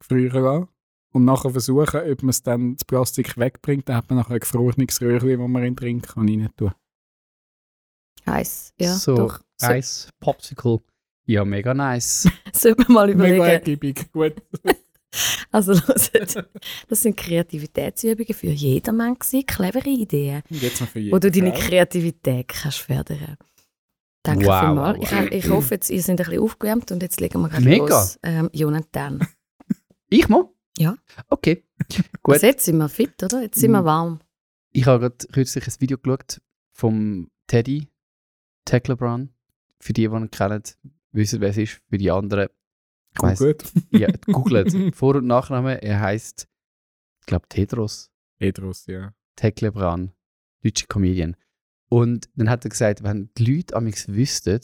Gefrieren 0.00 0.42
lassen. 0.42 0.68
Und 1.12 1.26
nachher 1.26 1.50
versuchen, 1.50 2.00
ob 2.10 2.22
man 2.22 2.30
es 2.30 2.42
dann 2.42 2.76
das 2.76 2.84
Plastik 2.86 3.36
wegbringt. 3.36 3.88
Dann 3.88 3.96
hat 3.96 4.08
man 4.08 4.18
nachher 4.18 4.34
ein 4.34 4.40
gefrorenes 4.40 5.00
Röhrchen, 5.00 5.28
das 5.28 5.48
man 5.48 5.62
in 5.62 5.74
den 5.74 5.76
Drink 5.76 6.14
kann 6.14 6.28
rein 6.28 6.48
tun 6.56 6.72
Heiß. 8.26 8.72
Ja, 8.78 8.94
so, 8.94 9.16
doch. 9.16 9.40
So, 9.56 9.66
Eis, 9.66 10.08
Popsicle. 10.20 10.78
Ja, 11.26 11.44
mega 11.44 11.72
nice. 11.74 12.28
sollte 12.52 12.82
man 12.82 12.92
mal 12.92 13.06
Mega 13.08 13.24
überlegen. 13.36 13.44
ergiebig. 13.44 14.12
Gut. 14.12 14.34
Also, 15.50 15.74
hört, 15.74 16.48
das 16.88 17.02
sind 17.02 17.18
Kreativitätsübungen 17.18 18.32
für 18.32 18.46
jedermann 18.46 19.12
gewesen. 19.18 19.44
Clevere 19.44 19.90
Ideen, 19.90 20.42
Und 20.48 20.62
jetzt 20.62 20.80
noch 20.80 20.88
für 20.88 21.00
jeden. 21.00 21.14
wo 21.14 21.18
du 21.18 21.30
deine. 21.30 21.52
Kreativität 21.52 22.48
kannst 22.48 22.78
fördern 22.78 23.36
Danke 24.22 24.46
Wow, 24.46 24.60
vielmals. 24.60 24.98
wow, 25.12 25.24
Ich, 25.26 25.32
ich 25.44 25.50
hoffe, 25.50 25.74
jetzt, 25.74 25.90
ihr 25.90 26.00
seid 26.00 26.18
ein 26.18 26.24
bisschen 26.24 26.40
aufgewärmt 26.42 26.90
und 26.92 27.02
jetzt 27.02 27.20
legen 27.20 27.42
wir 27.42 27.50
gerade 27.50 27.62
Mega. 27.62 27.84
los. 27.84 28.18
Ähm, 28.22 28.48
Jonathan. 28.54 29.26
Ich 30.08 30.28
mal? 30.30 30.48
Ja. 30.78 30.96
Okay. 31.28 31.62
Gut. 32.22 32.34
Also 32.36 32.46
jetzt 32.46 32.64
sind 32.64 32.78
wir 32.78 32.88
fit, 32.88 33.22
oder? 33.22 33.42
Jetzt 33.42 33.60
sind 33.60 33.72
wir 33.72 33.82
Mhm. 33.82 33.86
warm. 33.86 34.20
Ich 34.70 34.86
habe 34.86 35.00
gerade 35.00 35.26
kürzlich 35.30 35.66
ein 35.66 35.74
Video 35.78 35.98
geschaut 35.98 36.40
vom 36.72 37.28
Teddy 37.48 37.88
Tecklebran. 38.64 39.28
Für 39.78 39.92
die, 39.92 40.08
die 40.08 40.14
ihn 40.14 40.30
kennen, 40.30 40.62
wissen, 41.12 41.40
wer 41.40 41.50
es 41.50 41.56
ist. 41.56 41.80
Für 41.88 41.98
die 41.98 42.10
anderen, 42.10 42.48
gut. 43.16 43.64
ja, 43.90 44.08
googelt. 44.26 44.74
Vor- 44.94 45.16
und 45.16 45.26
Nachname, 45.26 45.82
er 45.82 46.00
heißt, 46.00 46.48
ich 47.20 47.26
glaube, 47.26 47.48
Tedros 47.48 48.12
Edros, 48.42 48.86
ja. 48.86 49.14
Tecklebran, 49.36 50.12
deutscher 50.62 50.86
Comedian. 50.86 51.36
Und 51.88 52.28
dann 52.34 52.50
hat 52.50 52.64
er 52.64 52.70
gesagt, 52.70 53.02
wenn 53.02 53.30
die 53.38 53.44
Leute 53.44 53.76
amigs 53.76 54.08
wüssten, 54.08 54.60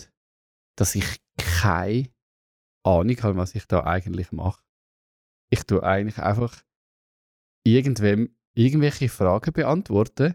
dass 0.76 0.94
ich 0.94 1.20
keine 1.36 2.08
Ahnung 2.82 3.16
habe, 3.22 3.36
was 3.36 3.54
ich 3.54 3.66
da 3.66 3.84
eigentlich 3.84 4.32
mache. 4.32 4.62
Ich 5.50 5.64
tue 5.64 5.82
eigentlich 5.82 6.18
einfach 6.18 6.62
irgendwem 7.64 8.34
irgendwelche 8.54 9.08
Fragen 9.08 9.52
beantworten 9.52 10.34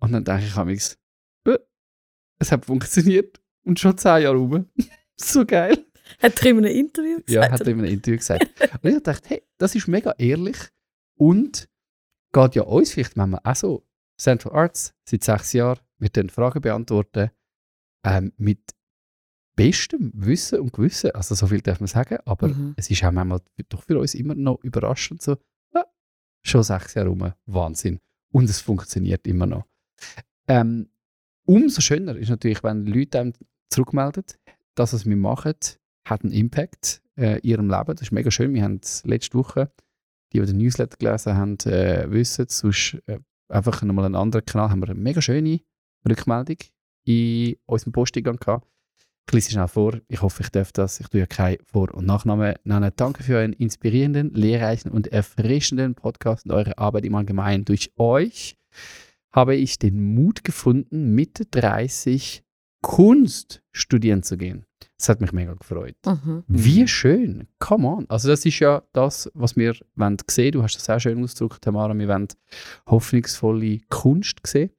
und 0.00 0.12
dann 0.12 0.24
denke 0.24 0.46
ich 0.46 0.56
amigs, 0.56 0.98
äh, 1.46 1.58
es 2.38 2.50
hat 2.50 2.66
funktioniert 2.66 3.40
und 3.64 3.78
schon 3.78 3.96
zehn 3.96 4.22
Jahre 4.22 4.36
rum. 4.36 4.68
So 5.24 5.44
geil. 5.46 5.84
Hat 6.20 6.40
er 6.44 6.50
in 6.50 6.58
einem 6.58 6.74
Interview 6.76 7.16
gesagt? 7.16 7.30
Ja, 7.30 7.50
hat 7.50 7.60
er 7.60 7.66
in 7.68 7.78
einem 7.80 7.90
Interview 7.92 8.18
gesagt. 8.18 8.46
Und 8.82 8.90
ich 8.90 9.02
dachte, 9.02 9.28
hey, 9.30 9.42
das 9.58 9.74
ist 9.74 9.88
mega 9.88 10.14
ehrlich 10.18 10.56
und 11.16 11.68
geht 12.32 12.54
ja 12.54 12.62
uns 12.62 12.92
vielleicht 12.92 13.16
manchmal 13.16 13.40
auch 13.44 13.56
so. 13.56 13.86
Central 14.18 14.54
Arts, 14.54 14.94
seit 15.08 15.24
sechs 15.24 15.52
Jahren, 15.52 15.80
wir 15.98 16.08
können 16.10 16.28
Fragen 16.30 16.60
beantworten 16.60 17.30
ähm, 18.04 18.32
mit 18.36 18.60
bestem 19.56 20.12
Wissen 20.14 20.60
und 20.60 20.72
Gewissen. 20.72 21.10
Also 21.12 21.34
so 21.34 21.46
viel 21.46 21.60
darf 21.60 21.80
man 21.80 21.86
sagen, 21.88 22.18
aber 22.24 22.48
Mhm. 22.48 22.74
es 22.76 22.90
ist 22.90 23.02
auch 23.04 23.10
manchmal 23.12 23.40
doch 23.68 23.82
für 23.82 23.98
uns 23.98 24.14
immer 24.14 24.34
noch 24.34 24.62
überraschend 24.62 25.22
so, 25.22 25.36
ja, 25.74 25.84
schon 26.44 26.62
sechs 26.62 26.94
Jahre 26.94 27.08
rum, 27.08 27.32
Wahnsinn. 27.46 27.98
Und 28.32 28.48
es 28.48 28.60
funktioniert 28.60 29.26
immer 29.26 29.46
noch. 29.46 29.64
Ähm, 30.48 30.88
umso 31.46 31.80
schöner 31.80 32.16
ist 32.16 32.28
natürlich, 32.30 32.62
wenn 32.62 32.86
Leute 32.86 33.20
einem 33.20 33.32
zurückmelden, 33.70 34.24
dass 34.74 34.92
was 34.92 35.06
wir 35.06 35.16
machen, 35.16 35.54
hat 36.06 36.22
einen 36.22 36.32
Impact 36.32 37.02
äh, 37.16 37.38
in 37.38 37.50
ihrem 37.50 37.70
Leben. 37.70 37.94
Das 37.94 38.02
ist 38.02 38.12
mega 38.12 38.30
schön. 38.30 38.54
Wir 38.54 38.64
haben 38.64 38.80
letzte 39.04 39.38
Woche, 39.38 39.70
die, 40.32 40.40
die 40.40 40.46
den 40.46 40.58
Newsletter 40.58 40.96
gelesen 40.96 41.36
haben, 41.36 41.58
äh, 41.60 42.10
wissen, 42.10 42.46
sonst 42.48 42.98
äh, 43.06 43.18
einfach 43.48 43.82
nochmal 43.82 44.06
einen 44.06 44.16
anderen 44.16 44.44
Kanal, 44.44 44.70
haben 44.70 44.80
wir 44.80 44.90
eine 44.90 44.98
mega 44.98 45.20
schöne 45.20 45.60
Rückmeldung 46.08 46.56
in 47.04 47.56
unserem 47.66 47.92
Posteingang 47.92 48.36
gehabt. 48.36 48.66
Ich 49.28 49.34
lese 49.34 49.52
schnell 49.52 49.68
vor. 49.68 49.98
Ich 50.08 50.20
hoffe, 50.20 50.42
ich 50.42 50.50
darf 50.50 50.72
das. 50.72 51.00
Ich 51.00 51.08
tue 51.08 51.20
ja 51.20 51.26
keinen 51.26 51.58
Vor- 51.64 51.94
und 51.94 52.06
Nachnamen 52.06 52.56
nennen. 52.64 52.90
Danke 52.96 53.22
für 53.22 53.36
euren 53.36 53.52
inspirierenden, 53.52 54.34
lehrreichen 54.34 54.90
und 54.90 55.06
erfrischenden 55.08 55.94
Podcast 55.94 56.44
und 56.44 56.52
eure 56.52 56.76
Arbeit 56.76 57.06
im 57.06 57.14
Allgemeinen. 57.14 57.64
Durch 57.64 57.92
euch 57.96 58.56
habe 59.32 59.54
ich 59.54 59.78
den 59.78 60.14
Mut 60.14 60.44
gefunden, 60.44 61.14
Mitte 61.14 61.46
30 61.46 62.44
Kunst 62.82 63.62
studieren 63.72 64.22
zu 64.22 64.36
gehen. 64.36 64.66
Das 64.98 65.08
hat 65.08 65.20
mich 65.20 65.32
mega 65.32 65.54
gefreut. 65.54 65.96
Mhm. 66.06 66.44
Wie 66.46 66.86
schön, 66.86 67.48
come 67.58 67.88
on. 67.88 68.06
Also 68.08 68.28
das 68.28 68.44
ist 68.44 68.60
ja 68.60 68.82
das, 68.92 69.30
was 69.34 69.56
wir 69.56 69.74
wollen 69.96 70.16
sehen. 70.28 70.52
Du 70.52 70.62
hast 70.62 70.76
das 70.76 70.84
sehr 70.84 71.00
schön 71.00 71.22
ausgedrückt, 71.22 71.62
Tamara. 71.62 71.96
Wir 71.96 72.08
wollen 72.08 72.28
hoffnungsvolle 72.86 73.80
Kunst 73.88 74.38
sehen 74.46 74.70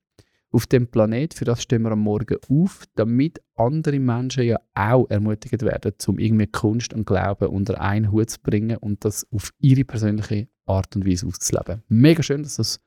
auf 0.54 0.68
dem 0.68 0.88
Planet. 0.88 1.34
Für 1.34 1.46
das 1.46 1.64
stehen 1.64 1.82
wir 1.82 1.92
am 1.92 2.00
Morgen 2.00 2.38
auf, 2.50 2.84
damit 2.96 3.42
andere 3.56 4.00
Menschen 4.00 4.44
ja 4.44 4.58
auch 4.76 5.10
ermutigt 5.10 5.62
werden, 5.62 5.94
um 6.08 6.20
irgendwie 6.20 6.48
Kunst 6.48 6.94
und 6.94 7.06
Glauben 7.06 7.50
unter 7.50 7.82
einen 7.82 8.12
Hut 8.12 8.30
zu 8.30 8.40
bringen 8.42 8.78
und 8.78 9.04
das 9.04 9.28
auf 9.32 9.52
ihre 9.60 9.84
persönliche 9.84 10.48
Art 10.66 10.96
und 10.96 11.06
Weise 11.06 11.28
auszuleben. 11.28 11.84
Mega 11.90 12.24
schön, 12.24 12.44
dass 12.44 12.56
das 12.56 12.80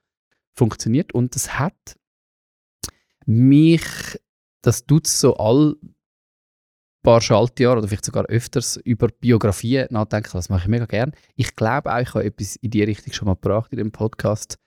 funktioniert 0.54 1.12
und 1.12 1.34
das 1.34 1.58
hat 1.58 1.96
mich, 3.26 3.84
das 4.66 4.84
tut 4.84 5.06
so 5.06 5.36
all 5.36 5.76
paar 7.06 7.20
Schaltjahre 7.20 7.78
oder 7.78 7.86
vielleicht 7.86 8.04
sogar 8.04 8.24
öfters 8.24 8.78
über 8.78 9.06
Biografien 9.06 9.86
nachdenken. 9.90 10.30
Das 10.32 10.48
mache 10.48 10.62
ich 10.62 10.68
mega 10.68 10.86
gern. 10.86 11.12
Ich 11.36 11.54
glaube 11.54 11.94
auch, 11.94 12.00
ich 12.00 12.12
habe 12.14 12.24
etwas 12.24 12.56
in 12.56 12.70
die 12.70 12.82
Richtung 12.82 13.12
schon 13.12 13.26
mal 13.26 13.34
gebracht 13.34 13.70
in 13.70 13.78
dem 13.78 13.92
Podcast. 13.92 14.58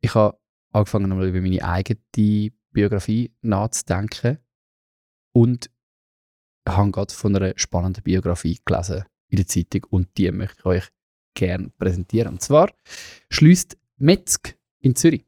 Ich 0.00 0.14
habe 0.14 0.38
angefangen, 0.72 1.12
einmal 1.12 1.28
über 1.28 1.42
meine 1.42 1.62
eigene 1.62 2.50
Biografie 2.72 3.30
nachzudenken 3.42 4.38
und 5.32 5.70
habe 6.66 6.90
gerade 6.92 7.12
von 7.12 7.36
einer 7.36 7.52
spannenden 7.56 8.02
Biografie 8.02 8.58
gelesen 8.64 9.04
in 9.28 9.36
der 9.36 9.46
Zeitung 9.46 9.84
und 9.90 10.08
die 10.16 10.32
möchte 10.32 10.60
ich 10.60 10.64
euch 10.64 10.88
gerne 11.34 11.68
präsentieren. 11.78 12.32
Und 12.32 12.42
zwar 12.42 12.72
schließt 13.28 13.76
Metzg 13.98 14.54
in 14.80 14.96
Zürich. 14.96 15.26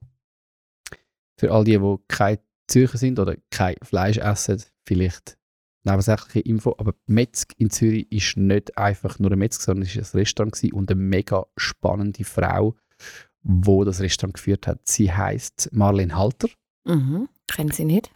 Für 1.36 1.52
all 1.52 1.64
die, 1.64 1.78
die 1.78 1.96
keine 2.08 2.40
Zürcher 2.68 2.98
sind 2.98 3.18
oder 3.18 3.36
kein 3.50 3.76
Fleisch 3.82 4.18
essen, 4.18 4.62
vielleicht 4.86 5.36
nebensächliche 5.84 6.40
Info, 6.40 6.74
aber 6.78 6.94
Metzg 7.06 7.52
in 7.56 7.70
Zürich 7.70 8.10
ist 8.12 8.36
nicht 8.36 8.76
einfach 8.76 9.18
nur 9.18 9.32
ein 9.32 9.38
Metzg, 9.38 9.62
sondern 9.62 9.88
es 9.88 9.96
war 9.96 10.02
ein 10.02 10.18
Restaurant 10.20 10.72
und 10.72 10.90
eine 10.90 11.00
mega 11.00 11.46
spannende 11.56 12.24
Frau, 12.24 12.76
wo 13.42 13.84
das 13.84 14.00
Restaurant 14.00 14.34
geführt 14.34 14.66
hat. 14.66 14.86
Sie 14.86 15.12
heißt 15.12 15.70
Marlene 15.72 16.16
Halter 16.16 16.48
Mhm. 16.84 17.28
Kennen 17.46 17.70
Sie 17.70 17.84
nicht? 17.84 18.10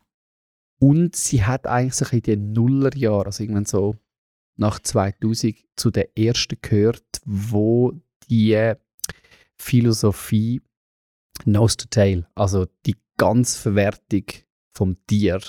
und 0.83 1.15
sie 1.15 1.45
hat 1.45 1.69
eigentlich 1.69 1.95
so 1.95 2.05
in 2.07 2.23
den 2.23 2.53
Nullerjahren, 2.53 3.27
also 3.27 3.45
irgendwann 3.45 3.67
so 3.67 3.95
nach 4.57 4.81
2000, 4.81 5.55
zu 5.77 5.93
den 5.93 6.07
ersten 6.17 6.57
gehört, 6.61 7.21
wo 7.25 7.93
die 8.29 8.73
Philosophie 9.57 10.61
Nose 11.45 11.77
to 11.77 11.87
Tail, 11.89 12.27
also 12.35 12.67
die 12.85 12.97
Ganzverwertung 13.19 14.25
vom 14.75 14.97
Tier, 15.07 15.41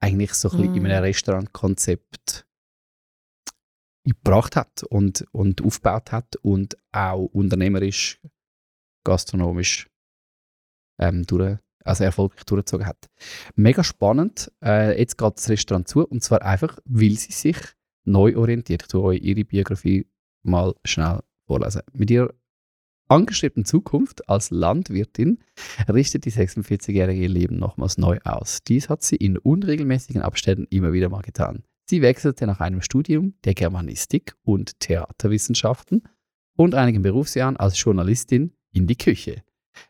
eigentlich 0.00 0.34
so 0.34 0.50
ein 0.50 0.56
bisschen 0.56 0.74
in 0.74 0.82
Mm. 0.82 0.86
einem 0.86 1.04
Restaurantkonzept 1.04 2.46
gebracht 4.04 4.56
hat 4.56 4.82
und, 4.82 5.26
und 5.32 5.62
aufgebaut 5.62 6.12
hat 6.12 6.36
und 6.36 6.76
auch 6.92 7.24
unternehmerisch, 7.26 8.20
gastronomisch 9.04 9.88
ähm, 11.00 11.24
durch, 11.26 11.58
also 11.84 12.04
erfolgreich 12.04 12.44
durchgezogen 12.44 12.86
hat. 12.86 13.08
Mega 13.56 13.82
spannend. 13.82 14.52
Äh, 14.62 14.98
jetzt 14.98 15.16
geht 15.16 15.36
das 15.36 15.48
Restaurant 15.48 15.88
zu 15.88 16.06
und 16.06 16.22
zwar 16.22 16.42
einfach, 16.42 16.78
weil 16.84 17.12
sie 17.12 17.32
sich 17.32 17.56
neu 18.04 18.36
orientiert. 18.36 18.82
Ich 18.82 18.88
tue 18.88 19.02
euch 19.02 19.22
ihre 19.22 19.44
Biografie 19.44 20.06
mal 20.42 20.74
schnell 20.84 21.20
vorlesen. 21.46 21.82
Mit 21.92 22.10
ihrer 22.10 22.34
angestrebten 23.08 23.64
Zukunft 23.64 24.28
als 24.28 24.50
Landwirtin 24.50 25.38
richtet 25.88 26.24
die 26.24 26.32
46-Jährige 26.32 27.22
ihr 27.22 27.28
Leben 27.28 27.56
nochmals 27.58 27.98
neu 27.98 28.18
aus. 28.24 28.62
Dies 28.64 28.88
hat 28.88 29.02
sie 29.02 29.16
in 29.16 29.38
unregelmäßigen 29.38 30.22
Abständen 30.22 30.66
immer 30.70 30.92
wieder 30.92 31.08
mal 31.08 31.22
getan. 31.22 31.64
Sie 31.88 32.00
wechselte 32.00 32.46
nach 32.46 32.60
einem 32.60 32.80
Studium 32.80 33.34
der 33.44 33.54
Germanistik 33.54 34.34
und 34.42 34.80
Theaterwissenschaften 34.80 36.02
und 36.56 36.74
einigen 36.74 37.02
Berufsjahren 37.02 37.56
als 37.56 37.80
Journalistin 37.80 38.56
in 38.72 38.86
die 38.86 38.96
Küche. 38.96 39.42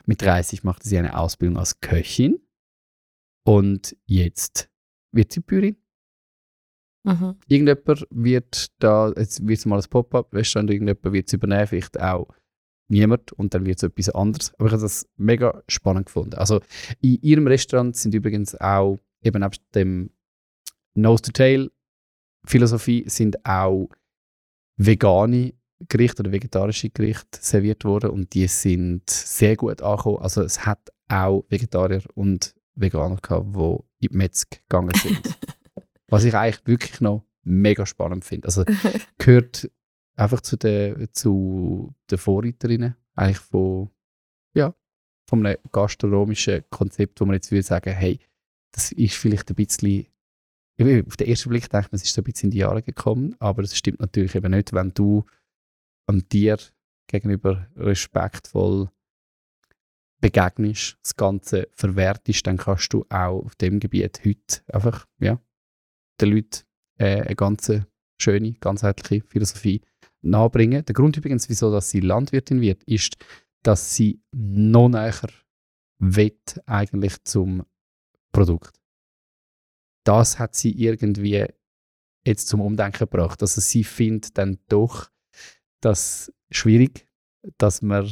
Mit 0.07 0.23
30 0.23 0.65
machte 0.65 0.89
sie 0.89 0.99
eine 0.99 1.17
Ausbildung 1.17 1.59
als 1.59 1.81
Köchin 1.81 2.41
und 3.45 3.97
jetzt 4.07 4.71
wird 5.13 5.33
sie 5.33 5.41
Bäuerin. 5.41 5.77
Mhm. 7.05 7.37
Irgendjemand 7.47 8.07
wird 8.11 8.73
da, 8.79 9.13
jetzt 9.17 9.47
wird 9.47 9.59
es 9.59 9.67
mal 9.67 9.79
ein 9.79 9.89
Pop-up-Restaurant, 9.89 10.71
irgendjemand 10.71 11.13
wird 11.13 11.29
es 11.29 11.35
übernehmen, 11.35 11.67
vielleicht 11.67 12.01
auch 12.01 12.29
niemand 12.89 13.33
und 13.33 13.55
dann 13.55 13.67
wird 13.67 13.79
es 13.79 13.83
etwas 13.83 14.11
anderes. 14.11 14.53
Aber 14.55 14.67
ich 14.67 14.73
habe 14.73 14.83
das 14.83 15.09
mega 15.17 15.63
spannend 15.69 16.07
gefunden. 16.07 16.35
Also 16.35 16.61
in 17.01 17.19
ihrem 17.23 17.47
Restaurant 17.47 17.97
sind 17.97 18.15
übrigens 18.15 18.55
auch 18.61 18.99
eben 19.23 19.41
nebst 19.41 19.63
dem 19.75 20.11
Nose 20.95 21.23
to 21.23 21.33
Tail 21.33 21.71
Philosophie 22.45 23.05
sind 23.07 23.45
auch 23.45 23.89
vegane 24.77 25.55
Gerichte 25.89 26.23
oder 26.23 26.33
vegetarische 26.33 26.91
Gerichte 26.91 27.39
serviert 27.41 27.85
worden 27.85 28.11
und 28.11 28.35
die 28.35 28.47
sind 28.47 29.09
sehr 29.11 29.57
gut 29.57 29.83
angekommen. 29.83 30.19
Also 30.19 30.43
es 30.43 30.65
hat 30.65 30.91
auch 31.09 31.45
Vegetarier 31.49 32.03
und 32.15 32.55
Veganer 32.75 33.17
gehabt, 33.17 33.55
die 33.55 33.61
in 33.61 34.11
die 34.13 34.17
Metzg 34.17 34.61
gegangen 34.69 34.95
sind. 34.95 35.37
Was 36.09 36.25
ich 36.25 36.35
eigentlich 36.35 36.67
wirklich 36.67 37.01
noch 37.01 37.25
mega 37.43 37.87
spannend 37.87 38.25
finde. 38.25 38.47
Also 38.47 38.65
gehört 39.19 39.71
einfach 40.17 40.41
zu 40.41 40.57
den, 40.57 41.09
zu 41.13 41.95
den 42.11 42.19
Vorreiterinnen. 42.19 42.97
Eigentlich 43.15 43.39
von, 43.39 43.91
ja, 44.55 44.75
von 45.29 45.45
einem 45.45 45.59
gastronomischen 45.73 46.65
Konzept, 46.71 47.21
wo 47.21 47.25
man 47.25 47.35
jetzt 47.35 47.51
würde 47.51 47.63
sagen, 47.63 47.93
hey, 47.93 48.19
das 48.73 48.93
ist 48.93 49.15
vielleicht 49.15 49.51
ein 49.51 49.55
bisschen, 49.55 50.07
auf 51.07 51.17
den 51.17 51.29
ersten 51.29 51.49
Blick 51.49 51.71
denkt 51.71 51.93
man, 51.93 51.97
es 51.97 52.05
ist 52.05 52.15
so 52.15 52.21
ein 52.21 52.25
bisschen 52.25 52.49
in 52.49 52.51
die 52.53 52.59
Jahre 52.59 52.83
gekommen, 52.83 53.37
aber 53.39 53.63
es 53.63 53.77
stimmt 53.77 54.01
natürlich 54.01 54.35
eben 54.35 54.51
nicht, 54.51 54.73
wenn 54.73 54.93
du 54.93 55.25
am 56.07 56.29
Tier 56.29 56.59
gegenüber 57.07 57.69
respektvoll 57.77 58.91
begegnest, 60.21 60.99
das 61.03 61.17
Ganze 61.17 61.69
verwertest, 61.73 62.47
dann 62.47 62.57
kannst 62.57 62.93
du 62.93 63.05
auch 63.11 63.45
auf 63.45 63.55
dem 63.57 63.79
Gebiet 63.79 64.23
heute 64.25 64.63
einfach 64.73 65.07
ja, 65.21 65.41
den 66.21 66.31
Leuten 66.31 66.65
äh, 66.99 67.23
eine 67.23 67.37
ganz 67.37 67.71
schöne, 68.19 68.55
ganzheitliche 68.55 69.25
Philosophie 69.27 69.83
nahebringen. 70.25 70.85
Der 70.85 70.95
Grund 70.95 71.17
übrigens, 71.17 71.49
wieso 71.49 71.71
dass 71.71 71.91
sie 71.91 72.01
Landwirtin 72.01 72.61
wird, 72.61 72.83
ist, 72.85 73.17
dass 73.63 73.95
sie 73.95 74.21
noch 74.33 74.89
näher 74.89 75.29
wett 75.99 76.61
eigentlich 76.67 77.23
zum 77.25 77.65
Produkt. 78.33 78.81
Das 80.05 80.39
hat 80.39 80.55
sie 80.55 80.73
irgendwie 80.73 81.47
jetzt 82.27 82.49
zum 82.49 82.61
Umdenken 82.61 82.99
gebracht. 82.99 83.41
Also 83.43 83.61
sie 83.61 83.85
findet 83.85 84.37
dann 84.37 84.59
doch 84.69 85.11
das 85.81 86.33
schwierig, 86.51 87.07
dass 87.59 87.83
man 87.83 88.11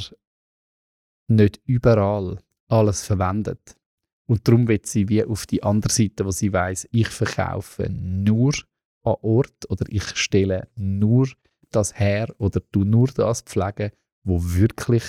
nicht 1.28 1.60
überall 1.64 2.38
alles 2.68 3.04
verwendet. 3.04 3.76
Und 4.26 4.46
darum 4.46 4.68
wird 4.68 4.86
sie 4.86 5.08
wie 5.08 5.24
auf 5.24 5.46
die 5.46 5.62
andere 5.62 5.92
Seite, 5.92 6.24
wo 6.24 6.30
sie 6.30 6.52
weiß, 6.52 6.88
ich 6.92 7.08
verkaufe 7.08 7.88
nur 7.90 8.52
an 9.02 9.16
Ort 9.20 9.68
oder 9.68 9.84
ich 9.88 10.04
stelle 10.16 10.68
nur 10.76 11.28
das 11.72 11.98
her 11.98 12.34
oder 12.38 12.60
du 12.72 12.84
nur 12.84 13.08
das 13.08 13.40
pflegen, 13.42 13.90
wo 14.24 14.40
wirklich 14.42 15.04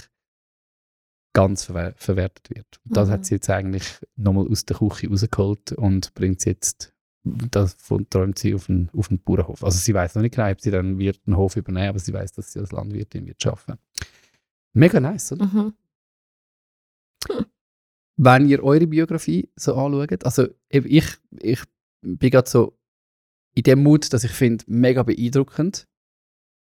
ganz 1.33 1.65
verwer 1.65 1.93
verwertet 1.97 2.49
wird. 2.51 2.79
Und 2.85 2.95
das 2.97 3.07
Mhm. 3.07 3.11
hat 3.13 3.25
sie 3.25 3.35
jetzt 3.35 3.49
eigentlich 3.49 3.83
nochmal 4.15 4.47
aus 4.47 4.65
der 4.65 4.77
Küche 4.77 5.09
rausgeholt 5.09 5.71
und 5.73 6.13
bringt 6.13 6.41
sie 6.41 6.51
jetzt, 6.51 6.93
davon 7.23 8.07
träumt 8.09 8.37
sie 8.37 8.53
auf 8.53 8.69
einen, 8.69 8.89
auf 8.95 9.09
einen 9.09 9.19
Bauernhof. 9.23 9.63
Also 9.63 9.79
sie 9.79 9.93
weiß 9.93 10.13
noch 10.15 10.21
nicht 10.21 10.35
genau, 10.35 10.51
ob 10.51 10.61
sie 10.61 10.69
dann 10.71 10.99
wird 10.99 11.19
einen 11.25 11.37
Hof 11.37 11.55
übernehmen, 11.55 11.89
aber 11.89 11.99
sie 11.99 12.13
weiß, 12.13 12.33
dass 12.33 12.53
sie 12.53 12.59
als 12.59 12.71
Landwirtin 12.71 13.25
wird 13.25 13.43
arbeiten. 13.47 13.79
Mega 14.73 14.99
nice, 14.99 15.31
oder? 15.31 15.45
Mhm. 15.45 15.73
wenn 18.15 18.47
ihr 18.47 18.63
eure 18.63 18.85
Biografie 18.87 19.49
so 19.55 19.75
anschaut, 19.75 20.23
also 20.25 20.47
ich, 20.69 21.17
ich 21.39 21.63
bin 22.01 22.29
gerade 22.29 22.49
so 22.49 22.77
in 23.55 23.63
dem 23.63 23.81
Mut, 23.83 24.13
dass 24.13 24.23
ich 24.23 24.31
finde, 24.31 24.63
mega 24.67 25.03
beeindruckend 25.03 25.87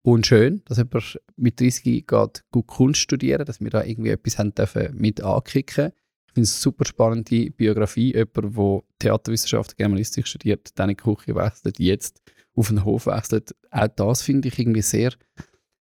und 0.03 0.27
schön, 0.27 0.63
dass 0.65 0.79
jemand 0.79 1.21
mit 1.37 1.61
30 1.61 1.83
geht 1.83 2.45
gut 2.51 2.67
Kunst 2.67 3.01
studieren, 3.01 3.45
dass 3.45 3.61
wir 3.61 3.71
da 3.71 3.85
irgendwie 3.85 4.11
etwas 4.11 4.39
haben 4.39 4.55
dürfen 4.55 4.97
mit 4.97 5.23
ankicken. 5.23 5.93
Ich 6.27 6.35
finde 6.35 6.45
es 6.45 6.55
eine 6.55 6.61
super 6.61 6.85
spannende 6.85 7.51
Biografie, 7.51 8.15
jemand, 8.15 8.55
der 8.55 8.83
Theaterwissenschaft, 8.99 9.77
Germanistik 9.77 10.27
studiert, 10.27 10.71
dann 10.79 10.91
in 10.91 10.97
die 10.97 11.03
Küche 11.03 11.35
wechselt, 11.35 11.79
jetzt 11.79 12.23
auf 12.55 12.69
den 12.69 12.85
Hof 12.85 13.07
wechselt. 13.07 13.55
Auch 13.71 13.89
das 13.89 14.23
finde 14.23 14.49
ich 14.49 14.59
irgendwie 14.59 14.83
sehr 14.83 15.13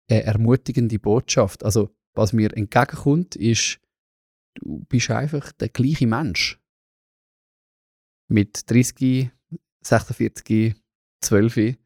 äh, 0.09 0.21
ermutigende 0.21 0.99
Botschaft. 0.99 1.65
Also 1.65 1.91
was 2.15 2.33
mir 2.33 2.57
entgegenkommt, 2.57 3.37
ist, 3.37 3.81
du 4.55 4.85
bist 4.89 5.11
einfach 5.11 5.53
der 5.53 5.69
gleiche 5.69 6.07
Mensch. 6.07 6.59
Mit 8.29 8.71
30, 8.71 9.31
46, 9.83 10.75
12. 11.21 11.77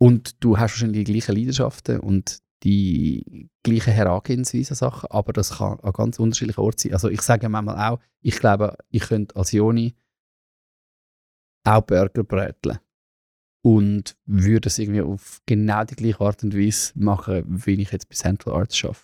Und 0.00 0.42
du 0.42 0.56
hast 0.56 0.72
wahrscheinlich 0.72 1.04
die 1.04 1.12
gleichen 1.12 1.36
Leidenschaften 1.36 2.00
und 2.00 2.40
die 2.62 3.50
gleiche 3.62 3.90
Herangehensweise 3.90 4.72
an 4.72 4.76
Sachen, 4.76 5.10
aber 5.10 5.32
das 5.32 5.58
kann 5.58 5.78
an 5.80 5.92
ganz 5.92 6.18
unterschiedlichen 6.18 6.60
Orten 6.60 6.78
sein. 6.78 6.92
Also 6.92 7.08
ich 7.08 7.22
sage 7.22 7.48
manchmal 7.48 7.92
auch, 7.92 8.00
ich 8.20 8.36
glaube, 8.38 8.76
ich 8.90 9.02
könnte 9.02 9.36
als 9.36 9.52
Joni 9.52 9.94
auch 11.64 11.82
Burger 11.82 12.24
bräteln 12.24 12.78
und 13.62 14.16
würde 14.24 14.68
es 14.68 14.78
irgendwie 14.78 15.02
auf 15.02 15.40
genau 15.46 15.84
die 15.84 15.96
gleiche 15.96 16.20
Art 16.20 16.42
und 16.42 16.56
Weise 16.56 16.92
machen, 16.94 17.44
wie 17.46 17.82
ich 17.82 17.92
jetzt 17.92 18.08
bei 18.08 18.14
Central 18.14 18.54
Arts 18.54 18.82
arbeite. 18.82 19.00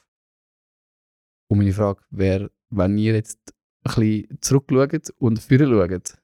Und 1.49 1.59
meine 1.59 1.73
Frage 1.73 2.03
wäre, 2.11 2.51
wenn 2.71 2.99
ihr 2.99 3.15
jetzt 3.15 3.55
ein 3.85 3.95
bisschen 3.95 4.39
zurückschaut 4.41 5.11
und 5.19 5.39
vorher 5.41 5.69
schaut, 5.69 6.19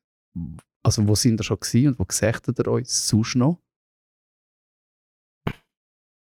also 0.82 1.06
wo 1.06 1.14
sind 1.14 1.40
ihr 1.40 1.44
schon 1.44 1.60
gewesen 1.60 1.88
und 1.88 1.98
wo 1.98 2.04
gesagt 2.04 2.48
ihr 2.48 2.68
euch 2.68 2.88
sonst 2.88 3.36
noch? 3.36 3.60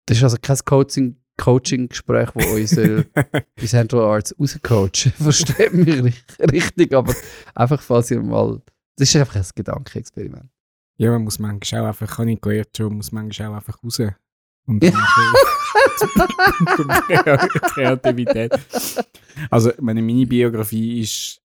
Das 0.10 0.18
ist 0.18 0.24
also 0.24 0.38
kein 0.42 0.58
Coaching, 0.66 1.18
Coaching-Gespräch, 1.38 2.30
wo 2.34 2.40
bei 2.40 2.66
Central 3.68 4.02
Arts 4.06 4.36
rauscoachen. 4.40 5.12
Versteht 5.18 5.72
mich 5.72 5.88
ri- 5.88 6.52
richtig, 6.52 6.96
aber 6.96 7.14
einfach, 7.54 7.80
falls 7.80 8.10
ihr 8.10 8.20
mal... 8.20 8.60
Das 8.98 9.08
ist 9.08 9.16
einfach 9.16 9.36
ein 9.36 9.46
Gedankenexperiment. 9.54 10.50
Ja, 10.98 11.12
man 11.12 11.26
muss 11.26 11.38
manchmal 11.38 11.84
auch 11.84 11.88
einfach, 11.90 12.16
kann 12.18 12.28
ich 12.28 12.42
gelernt 12.42 12.70
schon, 12.76 12.96
muss 12.96 13.12
manchmal 13.12 13.50
auch 13.50 13.56
einfach 13.58 13.78
raus. 13.84 14.02
Und 14.66 14.84
dann 14.84 14.94
Kreativität. 17.76 18.52
Also, 19.52 19.72
meine 19.80 20.02
Mini-Biografie 20.02 21.02
ist, 21.02 21.40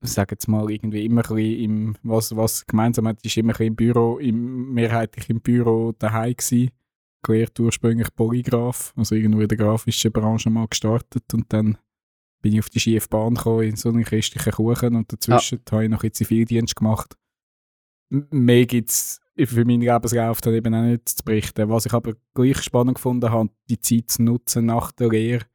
sage 0.00 0.36
jetzt 0.36 0.48
mal, 0.48 0.70
irgendwie 0.70 1.04
immer 1.04 1.20
ein 1.30 1.36
bisschen 1.36 1.60
im, 1.60 1.96
was, 2.02 2.34
was 2.34 2.66
gemeinsam 2.66 3.08
hat, 3.08 3.22
ist 3.22 3.36
immer 3.36 3.52
ein 3.52 3.52
bisschen 3.52 3.66
im 3.66 3.76
Büro, 3.76 4.18
im, 4.18 4.72
mehrheitlich 4.72 5.28
im 5.28 5.40
Büro 5.42 5.92
daheim 5.98 6.34
gewesen. 6.34 6.70
Gelernt 7.22 7.58
ursprünglich 7.60 8.14
Polygraph, 8.14 8.94
also 8.96 9.14
irgendwo 9.14 9.40
in 9.40 9.48
der 9.48 9.58
grafischen 9.58 10.12
Branche 10.12 10.50
mal 10.50 10.66
gestartet 10.68 11.34
und 11.34 11.52
dann 11.52 11.76
bin 12.42 12.54
ich 12.54 12.60
auf 12.60 12.70
die 12.70 12.80
schiefe 12.80 13.08
Bahn 13.08 13.34
gekommen 13.34 13.62
in 13.62 13.76
so 13.76 13.90
einen 13.90 14.04
christlichen 14.04 14.52
Kuchen 14.52 14.96
und 14.96 15.12
dazwischen 15.12 15.60
habe 15.70 15.84
ich 15.84 15.90
noch 15.90 16.02
ein 16.02 16.12
Zivildienst 16.12 16.76
gemacht. 16.76 17.16
Mehr 18.08 18.66
gibt 18.66 18.90
es 18.90 19.20
für 19.36 19.64
meinen 19.64 19.82
Lebenslauf 19.82 20.40
dann 20.40 20.54
eben 20.54 20.74
auch 20.74 20.82
nicht 20.82 21.08
zu 21.08 21.22
berichten. 21.24 21.68
Was 21.68 21.86
ich 21.86 21.92
aber 21.92 22.14
gleich 22.34 22.62
spannend 22.62 22.96
gefunden 22.96 23.30
habe, 23.30 23.50
die 23.68 23.80
Zeit 23.80 24.10
zu 24.10 24.22
nutzen 24.22 24.66
nach 24.66 24.92
der 24.92 25.10
Lehre 25.10 25.46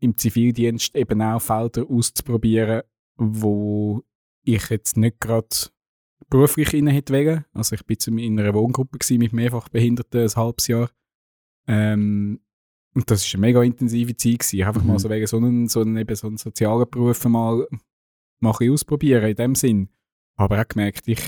im 0.00 0.16
Zivildienst 0.16 0.94
eben 0.96 1.22
auch 1.22 1.40
Felder 1.40 1.88
auszuprobieren, 1.88 2.82
wo 3.16 4.02
ich 4.44 4.68
jetzt 4.70 4.96
nicht 4.96 5.20
gerade 5.20 5.48
beruflich 6.32 6.72
rein 6.72 6.86
hätte 6.88 7.12
wollen. 7.12 7.44
Also 7.52 7.74
ich 7.76 7.84
bin 7.84 7.98
zum- 7.98 8.18
in 8.18 8.38
einer 8.40 8.54
Wohngruppe 8.54 8.98
mit 9.18 9.32
mehrfach 9.32 9.68
Behinderten 9.68 10.22
ein 10.22 10.34
halbes 10.34 10.66
Jahr. 10.66 10.90
Ähm, 11.66 12.40
und 12.94 13.10
das 13.10 13.24
war 13.26 13.34
eine 13.38 13.40
mega 13.46 13.62
intensive 13.62 14.16
Zeit. 14.16 14.40
Gewesen. 14.40 14.62
Einfach 14.66 14.82
Mhm. 14.82 14.88
mal 14.88 14.98
so 14.98 15.08
wegen 15.10 15.26
so 15.26 15.36
einen, 15.36 15.68
so 15.68 15.80
einen, 15.80 15.96
eben 15.96 16.14
so 16.16 16.26
einen 16.26 16.36
sozialen 16.38 16.88
Beruf 16.90 17.24
mal, 17.26 17.66
mal 18.40 18.54
ein 18.60 18.70
ausprobieren 18.72 19.24
in 19.30 19.36
dem 19.36 19.54
Sinn. 19.54 19.88
Aber 20.36 20.60
auch 20.60 20.68
gemerkt, 20.68 21.06
ich 21.06 21.20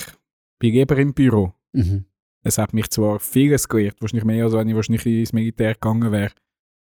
bin 0.58 0.72
lieber 0.74 0.96
im 0.98 1.14
Büro. 1.14 1.52
Mhm. 1.72 2.06
Es 2.42 2.58
hat 2.58 2.74
mich 2.74 2.90
zwar 2.90 3.20
vieles 3.20 3.68
gelehrt, 3.68 4.00
wahrscheinlich 4.00 4.24
mehr, 4.24 4.44
als 4.44 4.52
wenn 4.54 4.68
ich 4.68 4.74
wahrscheinlich 4.74 5.06
ins 5.06 5.32
Militär 5.32 5.74
gegangen 5.74 6.12
wäre. 6.12 6.32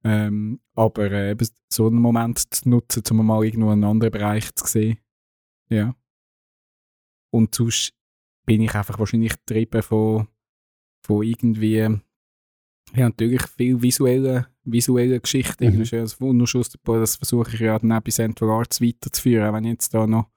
Ähm, 0.03 0.59
aber 0.75 1.11
äh, 1.11 1.31
eben 1.31 1.47
so 1.71 1.87
einen 1.87 1.99
Moment 2.01 2.39
zu 2.53 2.67
nutzen, 2.69 3.03
um 3.11 3.25
mal 3.25 3.43
irgendwo 3.45 3.69
einen 3.69 3.83
anderen 3.83 4.11
Bereich 4.11 4.53
zu 4.55 4.65
sehen. 4.67 4.97
Ja. 5.69 5.95
Und 7.31 7.55
sonst 7.55 7.93
bin 8.45 8.61
ich 8.61 8.73
einfach 8.75 8.99
wahrscheinlich 8.99 9.33
getrieben 9.33 9.81
von, 9.81 10.27
von 11.05 11.23
irgendwie, 11.23 11.77
ja, 11.77 11.99
natürlich 12.93 13.43
viel 13.47 13.81
visuelle, 13.81 14.47
visuelle 14.63 15.19
Geschichten. 15.19 15.65
Mhm. 15.65 15.79
Das 15.79 15.81
ist 15.81 15.91
ja 15.91 16.01
das 16.01 17.15
versuche 17.15 17.53
ich 17.53 17.59
ja 17.59 17.79
dann 17.79 17.91
auch 17.91 18.01
bei 18.01 18.11
Central 18.11 18.49
Arts 18.51 18.81
weiterzuführen, 18.81 19.47
auch 19.49 19.53
wenn 19.53 19.65
jetzt 19.65 19.93
da 19.93 20.05
noch 20.07 20.29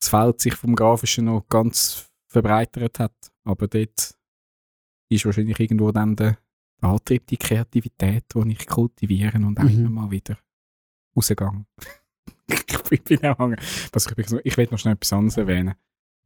das 0.00 0.08
Feld 0.08 0.40
sich 0.40 0.54
vom 0.54 0.74
Grafischen 0.74 1.26
noch 1.26 1.46
ganz 1.48 2.10
verbreitert 2.26 2.98
hat. 2.98 3.14
Aber 3.44 3.68
dort 3.68 4.14
ist 5.08 5.24
wahrscheinlich 5.26 5.60
irgendwo 5.60 5.92
dann 5.92 6.16
der 6.16 6.38
Antrieb, 6.80 7.26
die 7.28 7.36
Kreativität, 7.36 8.24
die 8.34 8.52
ich 8.52 8.66
kultiviere 8.66 9.36
und 9.38 9.58
auch 9.60 9.64
Mhm. 9.64 9.92
mal 9.92 10.10
wieder 10.10 10.38
rausgegangen. 11.16 11.66
ich 12.90 13.02
bin 13.04 13.24
auch 13.24 13.38
hängen. 13.38 13.58
Ich 14.44 14.56
will 14.56 14.68
noch 14.70 14.78
schnell 14.78 14.94
etwas 14.94 15.12
anderes 15.12 15.36
erwähnen. 15.36 15.74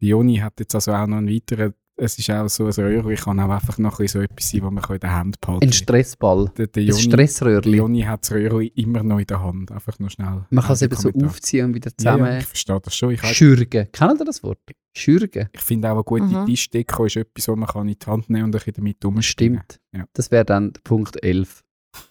Die 0.00 0.08
Joni 0.08 0.36
hat 0.36 0.54
jetzt 0.60 0.74
also 0.74 0.92
auch 0.92 1.06
noch 1.06 1.16
einen 1.18 1.28
weiteren 1.28 1.74
es 1.98 2.18
ist 2.18 2.28
auch 2.28 2.46
so 2.48 2.66
ein 2.66 2.72
Röhrchen, 2.72 3.16
kann 3.16 3.40
auch 3.40 3.48
einfach 3.48 3.78
noch 3.78 3.92
ein 3.98 4.02
bisschen 4.04 4.20
so 4.20 4.24
etwas 4.26 4.50
sein, 4.50 4.60
was 4.62 4.70
man 4.70 4.84
in 4.84 5.00
der 5.00 5.12
Hand 5.14 5.40
behalten 5.40 5.64
Ein 5.64 5.70
kann. 5.70 5.72
Stressball. 5.72 6.52
Der, 6.58 6.66
der 6.66 6.82
Ein 6.82 6.88
Joni, 6.88 7.02
der 7.02 7.08
Stressröhrli. 7.10 7.76
Joni 7.78 8.02
hat 8.02 8.22
das 8.22 8.32
Röhrchen 8.32 8.70
immer 8.74 9.02
noch 9.02 9.18
in 9.18 9.26
der 9.26 9.42
Hand. 9.42 9.72
Einfach 9.72 9.98
nur 9.98 10.10
schnell. 10.10 10.44
Man 10.50 10.62
kann 10.62 10.74
es 10.74 10.82
Ein 10.82 10.90
eben 10.92 10.96
so 11.00 11.10
aufziehen 11.26 11.64
und 11.64 11.74
wieder 11.74 11.88
Ja, 11.88 11.92
ja, 11.92 11.96
zusammen 12.18 12.38
ich 12.40 12.44
verstehe 12.44 12.80
das 12.82 12.94
schon. 12.94 13.10
Ich, 13.12 13.22
halt- 13.22 13.34
schürgen. 13.34 13.88
Kennt 13.90 14.20
ihr 14.20 14.24
das 14.26 14.42
Wort? 14.42 14.58
Schürgen. 14.94 15.48
ich 15.54 15.60
finde 15.62 15.88
auch, 15.88 15.94
eine 15.94 16.04
gute 16.04 16.24
Mhm. 16.24 16.44
Tischdeko 16.44 17.06
ist 17.06 17.16
etwas, 17.16 17.48
was 17.48 17.56
man 17.56 17.66
kann 17.66 17.88
in 17.88 17.96
die 17.98 18.06
Hand 18.06 18.28
nehmen 18.28 18.44
und 18.44 18.48
ein 18.54 18.58
bisschen 18.58 18.74
damit 18.74 19.02
umstimmen 19.02 19.62
Stimmt. 19.66 19.80
Ja. 19.94 20.04
Das 20.12 20.30
wäre 20.30 20.44
dann 20.44 20.74
Punkt 20.84 21.22
11 21.24 21.64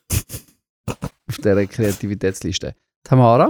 auf 1.28 1.38
dieser 1.38 1.66
Kreativitätsliste. 1.68 2.76
Tamara, 3.04 3.48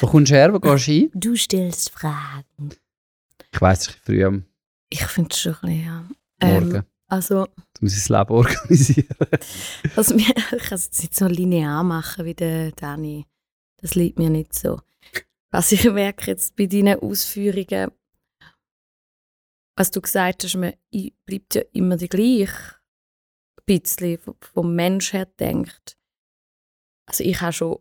wo 0.00 0.06
kommst 0.06 0.30
du 0.30 0.36
her? 0.36 0.52
Wo 0.54 0.60
gehst 0.60 0.86
du 0.86 0.92
hin? 0.92 1.10
Du 1.12 1.34
stellst 1.34 1.90
Fragen. 1.90 2.70
Ich 3.56 3.62
weiss, 3.62 3.88
ich 3.88 3.96
früh 3.96 4.22
am 4.22 4.44
Ich 4.90 5.06
finde 5.06 5.30
es 5.32 5.40
schon 5.40 5.54
ein 5.54 5.60
bisschen, 5.62 5.84
ja. 5.86 6.08
Morgen. 6.42 6.74
Ähm, 6.76 6.82
also, 7.08 7.46
Du 7.46 7.80
musst 7.80 7.96
das 7.96 8.08
Leben 8.10 8.30
organisieren. 8.34 9.16
also 9.96 10.14
ich 10.14 10.34
kann 10.34 10.74
es 10.74 10.84
jetzt 10.84 11.00
nicht 11.00 11.14
so 11.14 11.26
linear 11.26 11.82
machen 11.82 12.26
wie 12.26 12.34
der 12.34 12.72
Dani. 12.72 13.26
Das 13.78 13.94
liegt 13.94 14.18
mir 14.18 14.28
nicht 14.28 14.54
so. 14.54 14.80
Was 15.50 15.72
ich 15.72 15.84
merke 15.90 16.30
jetzt 16.32 16.54
bei 16.56 16.66
deinen 16.66 17.00
Ausführungen, 17.00 17.92
was 19.74 19.90
du 19.90 20.02
gesagt 20.02 20.44
hast, 20.44 20.54
man 20.56 20.74
bleibt 21.24 21.54
ja 21.54 21.62
immer 21.72 21.96
die 21.96 22.08
gleich. 22.10 22.50
Ein 23.68 23.80
bisschen 23.80 24.18
vom- 24.18 24.36
vom 24.40 24.74
Mensch 24.74 25.12
her 25.14 25.24
denkt. 25.26 25.96
Also 27.08 27.24
ich 27.24 27.40
habe 27.40 27.52
schon, 27.54 27.78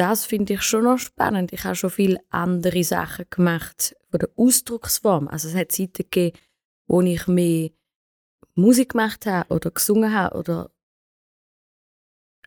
das 0.00 0.24
finde 0.24 0.54
ich 0.54 0.62
schon 0.62 0.84
noch 0.84 0.98
spannend. 0.98 1.52
Ich 1.52 1.64
habe 1.64 1.74
schon 1.76 1.90
viele 1.90 2.20
andere 2.30 2.82
Sachen 2.84 3.26
gemacht 3.28 3.94
von 4.10 4.20
der 4.20 4.30
Ausdrucksform. 4.36 5.28
Also 5.28 5.48
es 5.48 5.54
hat 5.54 5.72
Zeiten 5.72 6.04
gegeben, 6.10 6.36
wo 6.86 7.00
ich 7.02 7.26
mehr 7.26 7.70
Musik 8.54 8.90
gemacht 8.92 9.26
habe 9.26 9.52
oder 9.54 9.70
gesungen 9.70 10.12
habe 10.14 10.36
oder 10.36 10.70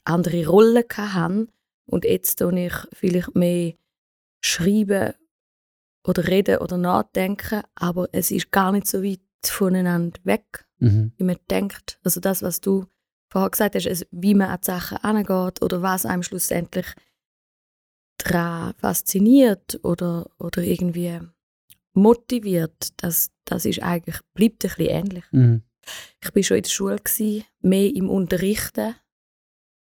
andere 0.03 0.45
Rollen 0.47 0.83
hatte. 0.95 1.47
Und 1.85 2.05
jetzt 2.05 2.39
tue 2.39 2.59
ich 2.67 2.73
vielleicht 2.93 3.35
mehr 3.35 3.73
schreiben 4.41 5.13
oder 6.05 6.27
reden 6.27 6.57
oder 6.57 6.77
nachdenken, 6.77 7.61
aber 7.75 8.09
es 8.11 8.31
ist 8.31 8.51
gar 8.51 8.71
nicht 8.71 8.87
so 8.87 9.03
weit 9.03 9.21
voneinander 9.45 10.19
weg, 10.23 10.65
Mhm. 10.79 11.13
wie 11.17 11.23
man 11.23 11.37
denkt. 11.49 11.99
Also 12.03 12.19
das, 12.19 12.41
was 12.41 12.59
du 12.61 12.85
vorher 13.29 13.49
gesagt 13.49 13.75
hast, 13.75 13.87
also 13.87 14.05
wie 14.11 14.33
man 14.35 14.49
an 14.49 14.59
die 14.61 14.65
Sachen 14.65 14.97
angeht 14.97 15.61
oder 15.61 15.81
was 15.81 16.05
einem 16.05 16.23
schlussendlich 16.23 16.87
daran 18.17 18.73
fasziniert 18.75 19.79
oder, 19.83 20.29
oder 20.39 20.61
irgendwie 20.61 21.19
motiviert, 21.93 22.89
das, 22.97 23.31
das 23.45 23.65
ist 23.65 23.81
eigentlich, 23.81 24.17
bleibt 24.33 24.63
ein 24.65 24.69
bisschen 24.69 24.89
ähnlich. 24.89 25.23
Mhm. 25.31 25.61
Ich 26.23 26.31
bin 26.31 26.43
schon 26.43 26.57
in 26.57 26.63
der 26.63 26.69
Schule, 26.69 26.95
gewesen, 26.97 27.43
mehr 27.61 27.93
im 27.93 28.09
Unterrichten, 28.09 28.95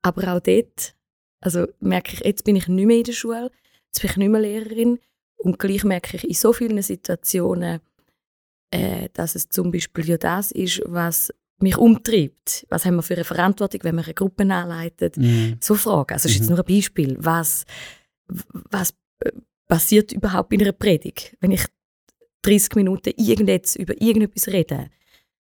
aber 0.02 0.34
auch 0.34 0.40
dort, 0.40 0.94
also 1.40 1.66
merke 1.80 2.14
ich, 2.14 2.20
jetzt 2.24 2.44
bin 2.44 2.56
ich 2.56 2.68
nicht 2.68 2.86
mehr 2.86 2.98
in 2.98 3.04
der 3.04 3.12
Schule, 3.12 3.50
jetzt 3.86 4.00
bin 4.00 4.10
ich 4.10 4.16
nicht 4.16 4.28
mehr 4.30 4.40
Lehrerin 4.40 4.98
und 5.36 5.58
gleich 5.58 5.84
merke 5.84 6.16
ich 6.16 6.24
in 6.24 6.34
so 6.34 6.52
vielen 6.52 6.82
Situationen, 6.82 7.80
äh, 8.70 9.08
dass 9.12 9.34
es 9.34 9.48
zum 9.48 9.70
Beispiel 9.70 10.08
ja 10.08 10.18
das 10.18 10.50
ist, 10.50 10.82
was 10.86 11.32
mich 11.58 11.76
umtreibt. 11.76 12.66
Was 12.70 12.84
haben 12.84 12.96
wir 12.96 13.02
für 13.02 13.14
eine 13.14 13.24
Verantwortung, 13.24 13.80
wenn 13.84 13.94
wir 13.94 14.04
eine 14.04 14.14
Gruppe 14.14 14.42
anleitet? 14.42 15.16
Mhm. 15.16 15.58
So 15.60 15.76
Fragen. 15.76 16.14
Also 16.14 16.24
das 16.24 16.32
ist 16.32 16.38
jetzt 16.38 16.50
Mhm. 16.50 16.56
nur 16.56 16.66
ein 16.66 16.74
Beispiel. 16.74 17.16
Was, 17.20 17.64
was 18.70 18.94
äh, 19.20 19.32
passiert 19.68 20.12
überhaupt 20.12 20.52
in 20.52 20.62
einer 20.62 20.72
Predigt? 20.72 21.36
Wenn 21.40 21.52
ich 21.52 21.64
30 22.42 22.74
Minuten 22.74 23.12
irgendetwas 23.16 23.76
über 23.76 24.00
irgendetwas 24.00 24.48
rede, 24.48 24.90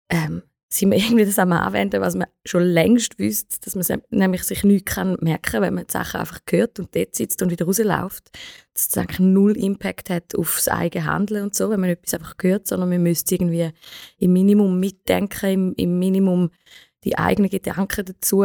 ähm, 0.10 0.44
sind 0.70 0.92
wir 0.92 0.98
irgendwie 1.04 1.26
das 1.26 1.40
am 1.40 1.52
Anwenden, 1.52 2.02
was 2.02 2.16
man 2.16 2.28
schon 2.46 2.64
längst 2.64 3.18
wüsste, 3.20 3.58
dass 3.62 3.76
man 3.76 4.02
nämlich 4.10 4.44
sich 4.44 4.64
nichts 4.64 4.94
kann 4.94 5.18
merken 5.22 5.62
wenn 5.62 5.74
man 5.74 5.86
die 5.88 5.92
Sachen 5.92 6.20
einfach 6.20 6.40
hört 6.50 6.80
und 6.80 6.96
dort 6.96 7.16
sitzt 7.16 7.42
und 7.42 7.52
wieder 7.52 7.66
rausläuft. 7.66 8.32
Dass 8.74 8.88
es 8.88 8.98
eigentlich 8.98 9.20
null 9.20 9.58
Impact 9.58 10.10
hat 10.10 10.36
auf 10.36 10.56
das 10.56 10.68
eigene 10.68 11.06
Handeln 11.06 11.44
und 11.44 11.56
so, 11.56 11.70
wenn 11.70 11.80
man 11.80 11.90
etwas 11.90 12.14
einfach 12.14 12.36
hört, 12.42 12.68
sondern 12.68 12.90
man 12.90 13.04
müsste 13.04 13.36
irgendwie 13.36 13.72
im 14.18 14.34
Minimum 14.34 14.80
mitdenken, 14.80 15.50
im, 15.50 15.74
im 15.76 16.00
Minimum 16.00 16.52
die 17.04 17.18
eigenen 17.18 17.50
Gedanken 17.50 18.06
dazu 18.06 18.44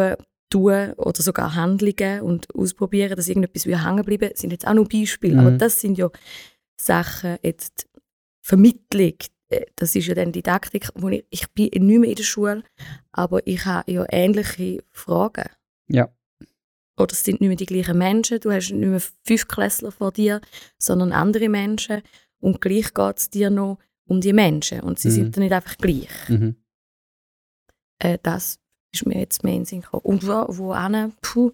tun 0.50 0.92
oder 0.96 1.22
sogar 1.22 1.54
Handlungen 1.54 2.20
und 2.22 2.52
ausprobieren, 2.54 3.16
dass 3.16 3.28
irgendetwas 3.28 3.66
wieder 3.66 3.84
hängen 3.86 4.04
bleiben, 4.04 4.30
sind 4.34 4.50
jetzt 4.50 4.66
auch 4.66 4.74
nur 4.74 4.88
Beispiele. 4.88 5.34
Mhm. 5.34 5.40
Aber 5.40 5.50
das 5.52 5.80
sind 5.80 5.96
ja 5.96 6.10
Sachen, 6.76 7.38
jetzt 7.42 7.88
Vermittlung, 8.42 9.14
äh, 9.48 9.66
das 9.76 9.94
ist 9.94 10.06
ja 10.06 10.14
dann 10.14 10.32
Didaktik, 10.32 10.88
wo 10.94 11.08
ich, 11.08 11.24
ich 11.30 11.48
bin 11.52 11.68
nicht 11.68 12.00
mehr 12.00 12.10
in 12.10 12.16
der 12.16 12.22
Schule, 12.24 12.64
aber 13.12 13.46
ich 13.46 13.64
habe 13.64 13.90
ja 13.90 14.04
ähnliche 14.10 14.82
Fragen. 14.90 15.48
Ja. 15.88 16.12
Oder 16.98 17.12
es 17.12 17.24
sind 17.24 17.40
nicht 17.40 17.48
mehr 17.48 17.56
die 17.56 17.66
gleichen 17.66 17.96
Menschen, 17.98 18.40
du 18.40 18.50
hast 18.50 18.70
nicht 18.70 18.88
mehr 18.88 19.00
fünf 19.24 19.48
Klässler 19.48 19.92
vor 19.92 20.12
dir, 20.12 20.40
sondern 20.78 21.12
andere 21.12 21.48
Menschen 21.48 22.02
und 22.40 22.60
gleich 22.60 22.92
geht 22.92 23.18
es 23.18 23.30
dir 23.30 23.50
noch 23.50 23.78
um 24.06 24.20
die 24.20 24.32
Menschen 24.32 24.80
und 24.80 24.98
sie 24.98 25.08
Mhm. 25.08 25.12
sind 25.12 25.36
dann 25.36 25.44
nicht 25.44 25.52
einfach 25.52 25.76
gleich. 25.78 26.28
Mhm. 26.28 26.56
Äh, 27.98 28.18
das 28.22 28.58
ist 28.92 29.06
mir 29.06 29.18
jetzt 29.18 29.44
mehr 29.44 29.54
in 29.54 29.60
den 29.60 29.66
Sinn 29.66 29.80
gekommen. 29.82 30.02
Und 30.04 30.26
wo, 30.26 30.46
wo 30.48 30.76
hin? 30.76 31.12
Puh, 31.20 31.52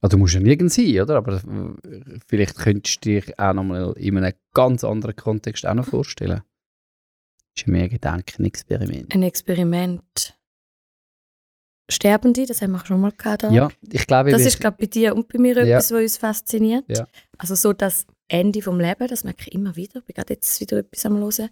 Also, 0.00 0.16
du 0.16 0.18
musst 0.18 0.34
ja 0.34 0.40
nirgends 0.40 0.74
sein, 0.76 1.00
oder? 1.00 1.16
Aber 1.16 1.36
äh, 1.36 2.18
vielleicht 2.26 2.56
könntest 2.56 3.04
du 3.04 3.10
dich 3.10 3.38
auch 3.38 3.52
nochmal 3.54 3.92
in 3.96 4.16
einem 4.18 4.34
ganz 4.54 4.84
anderen 4.84 5.16
Kontext 5.16 5.66
auch 5.66 5.74
noch 5.74 5.86
vorstellen. 5.86 6.42
Das 7.54 7.62
ist 7.62 7.66
mehr 7.68 7.84
ein 7.84 7.90
Gedankenexperiment. 7.90 9.14
ein 9.14 9.22
Experiment. 9.22 10.34
Sterbende, 11.90 12.46
das 12.46 12.60
haben 12.62 12.72
wir 12.72 12.84
schon 12.84 13.00
mal 13.00 13.12
gehabt. 13.12 13.44
da. 13.44 13.50
Ja, 13.50 13.70
ich 13.92 14.06
glaube, 14.06 14.30
Das 14.30 14.40
wir- 14.40 14.48
ist, 14.48 14.60
glaube 14.60 14.76
bei 14.80 14.86
dir 14.86 15.14
und 15.14 15.28
bei 15.28 15.38
mir 15.38 15.54
Ja. 15.64 15.76
etwas, 15.76 15.92
was 15.92 16.00
uns 16.02 16.16
fasziniert. 16.18 16.84
Ja. 16.88 17.06
Also 17.38 17.54
so 17.54 17.72
das 17.72 18.06
Ende 18.28 18.60
vom 18.60 18.80
Leben, 18.80 19.06
das 19.06 19.22
merke 19.24 19.42
ich 19.42 19.52
immer 19.54 19.76
wieder. 19.76 20.00
Ich 20.00 20.04
bin 20.04 20.14
gerade 20.14 20.34
jetzt 20.34 20.60
wieder 20.60 20.78
etwas 20.78 21.06
am 21.06 21.16
Hören. 21.18 21.48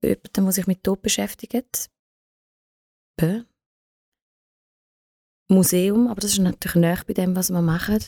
Bei 0.00 0.08
jemandem, 0.08 0.44
der 0.44 0.52
sich 0.52 0.66
mit 0.66 0.82
Tod 0.82 1.02
beschäftigt. 1.02 1.90
Äh. 3.18 3.42
Museum, 5.50 6.08
aber 6.08 6.20
das 6.20 6.32
ist 6.32 6.38
natürlich 6.38 6.74
näher 6.76 7.02
bei 7.06 7.14
dem, 7.14 7.34
was 7.34 7.50
wir 7.50 7.62
machen. 7.62 7.98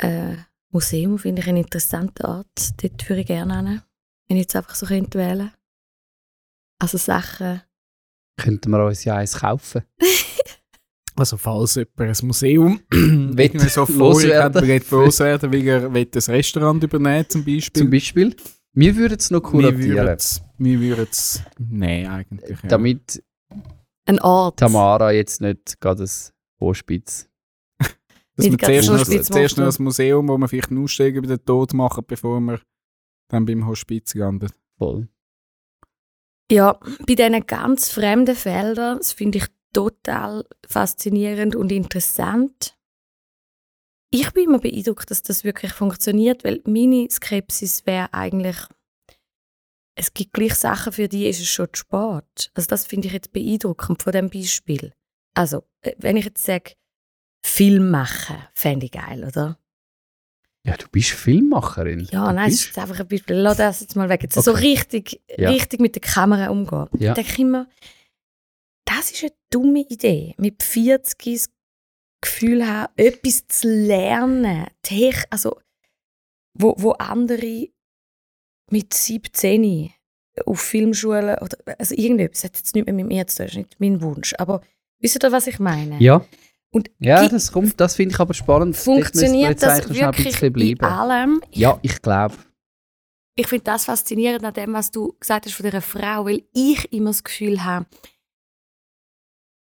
Äh, 0.00 0.36
Museum 0.72 1.18
finde 1.18 1.42
ich 1.42 1.48
einen 1.48 1.58
interessanten 1.58 2.26
Ort. 2.26 2.82
Dort 2.82 3.08
würde 3.08 3.20
ich 3.20 3.26
gerne 3.26 3.56
hin. 3.56 3.82
Wenn 4.28 4.36
ich 4.36 4.42
jetzt 4.42 4.56
einfach 4.56 4.74
so 4.74 4.86
könnte 4.86 5.18
wählen 5.18 5.52
Also 6.82 6.98
Sachen... 6.98 7.62
könnten 8.36 8.70
wir 8.70 8.84
uns 8.84 9.04
ja 9.04 9.16
eins 9.16 9.38
kaufen. 9.38 9.82
Also 11.18 11.38
falls 11.38 11.76
jemand 11.76 11.98
ein 11.98 12.26
Museum 12.26 12.80
irgendwie 12.92 13.70
so 13.70 13.86
loswerden. 13.88 14.82
loswerden, 14.90 15.50
weil 15.50 15.66
er 15.66 15.84
ein 15.86 16.34
Restaurant 16.34 16.84
übernehmen 16.84 17.24
zum 17.26 17.42
Beispiel. 17.42 17.82
Zum 17.82 17.90
Beispiel. 17.90 18.36
Wir 18.74 18.94
würden 18.96 19.16
es 19.18 19.30
noch 19.30 19.42
wir 19.42 19.50
kuratieren, 19.50 19.96
würden 19.96 20.16
es 20.16 20.42
wir 20.58 20.78
würden 20.78 21.08
es 21.10 21.42
nehmen 21.58 22.10
eigentlich. 22.10 22.62
Ja. 22.62 22.68
damit 22.68 23.22
Ein 24.06 24.20
Ort. 24.20 24.58
Tamara 24.58 25.12
jetzt 25.12 25.40
nicht 25.40 25.80
gerade 25.80 26.04
ein 26.04 26.10
Hochspitz. 26.60 27.28
Dass 28.36 28.46
ganz 28.48 28.60
zuerst, 28.60 28.88
noch, 28.90 29.00
Hospiz 29.00 29.26
zuerst 29.28 29.56
noch 29.58 29.78
ein 29.78 29.84
Museum, 29.84 30.28
wo 30.28 30.36
wir 30.36 30.48
vielleicht 30.48 30.70
einen 30.70 30.84
Ausstieg 30.84 31.16
über 31.16 31.26
den 31.26 31.44
Tod 31.44 31.72
machen, 31.72 32.04
bevor 32.06 32.38
wir 32.40 32.60
dann 33.28 33.46
beim 33.46 33.66
Hospiz 33.66 34.14
landen. 34.14 34.50
Voll. 34.78 35.08
Ja, 36.50 36.78
bei 37.06 37.14
diesen 37.14 37.46
ganz 37.46 37.90
fremden 37.90 38.36
Feldern, 38.36 38.98
das 38.98 39.12
finde 39.12 39.38
ich 39.38 39.46
total 39.72 40.44
faszinierend 40.68 41.56
und 41.56 41.72
interessant. 41.72 42.76
Ich 44.10 44.30
bin 44.32 44.44
immer 44.44 44.58
beeindruckt, 44.58 45.10
dass 45.10 45.22
das 45.22 45.42
wirklich 45.42 45.72
funktioniert, 45.72 46.44
weil 46.44 46.62
meine 46.64 47.08
Skepsis 47.10 47.84
wäre 47.86 48.12
eigentlich, 48.14 48.56
es 49.98 50.12
gibt 50.14 50.32
gleich 50.34 50.54
Sachen, 50.54 50.92
für 50.92 51.08
die 51.08 51.26
ist 51.26 51.40
es 51.40 51.48
schon 51.48 51.68
zu 51.72 51.80
spät. 51.80 52.50
Also 52.54 52.68
das 52.68 52.86
finde 52.86 53.08
ich 53.08 53.14
jetzt 53.14 53.32
beeindruckend 53.32 54.02
von 54.02 54.12
dem 54.12 54.30
Beispiel. 54.30 54.92
Also, 55.34 55.64
äh, 55.82 55.92
wenn 55.98 56.16
ich 56.16 56.24
jetzt 56.26 56.44
sage, 56.44 56.72
Film 57.44 57.90
machen, 57.90 58.36
fände 58.54 58.86
ich 58.86 58.92
geil, 58.92 59.24
oder? 59.24 59.58
Ja, 60.64 60.76
du 60.76 60.86
bist 60.90 61.10
Filmmacherin. 61.10 62.08
Ja, 62.10 62.28
du 62.28 62.34
nein, 62.34 62.48
es 62.50 62.56
bist. 62.58 62.70
ist 62.70 62.78
einfach 62.78 62.98
ein 63.00 63.08
Beispiel. 63.08 63.36
Lass 63.36 63.56
das 63.58 63.80
jetzt 63.80 63.94
mal 63.96 64.08
weg. 64.08 64.22
Jetzt 64.22 64.34
so 64.34 64.50
Okay. 64.50 64.60
richtig, 64.60 65.22
Ja. 65.36 65.50
richtig 65.50 65.80
mit 65.80 65.94
der 65.94 66.02
Kamera 66.02 66.48
umgehen. 66.50 66.88
Ja. 66.98 67.12
Ich 67.16 67.24
denke 67.24 67.42
immer, 67.42 67.68
das 68.84 69.12
ist 69.12 69.22
eine 69.22 69.32
dumme 69.50 69.80
Idee. 69.88 70.34
Mit 70.38 70.62
40 70.62 71.18
das 71.24 71.50
Gefühl 72.20 72.66
haben, 72.66 72.92
etwas 72.96 73.46
zu 73.46 73.68
lernen. 73.68 74.66
Tech, 74.82 75.24
also, 75.30 75.60
wo, 76.54 76.74
wo 76.78 76.92
andere 76.92 77.68
mit 78.70 78.92
17 78.94 79.92
auf 80.44 80.60
Filmschulen 80.60 81.36
oder 81.38 81.56
also 81.78 81.94
irgendetwas, 81.94 82.42
das 82.42 82.50
hat 82.50 82.56
jetzt 82.58 82.74
nicht 82.74 82.84
mehr 82.86 82.94
mit 82.94 83.06
mir 83.06 83.26
zu 83.26 83.38
tun, 83.38 83.46
das 83.46 83.52
ist 83.52 83.56
nicht 83.56 83.80
mein 83.80 84.02
Wunsch. 84.02 84.34
Aber 84.38 84.60
wisst 84.98 85.22
ihr, 85.22 85.32
was 85.32 85.46
ich 85.46 85.58
meine? 85.58 85.98
Ja, 85.98 86.24
Und 86.70 86.90
ja 86.98 87.26
das 87.28 87.52
kommt, 87.52 87.80
das 87.80 87.96
finde 87.96 88.14
ich 88.14 88.20
aber 88.20 88.34
spannend. 88.34 88.76
Funktioniert 88.76 89.62
das 89.62 89.88
wirklich 89.88 90.38
bleiben. 90.52 90.84
allem? 90.84 91.40
Ja, 91.52 91.78
ich 91.82 92.02
glaube. 92.02 92.34
ich 93.34 93.46
finde 93.46 93.64
das 93.64 93.84
faszinierend 93.86 94.44
an 94.44 94.54
dem, 94.54 94.72
was 94.74 94.90
du 94.90 95.14
gesagt 95.18 95.46
hast 95.46 95.54
von 95.54 95.64
dieser 95.64 95.82
Frau, 95.82 96.26
weil 96.26 96.42
ich 96.52 96.92
immer 96.92 97.10
das 97.10 97.24
Gefühl 97.24 97.64
habe, 97.64 97.86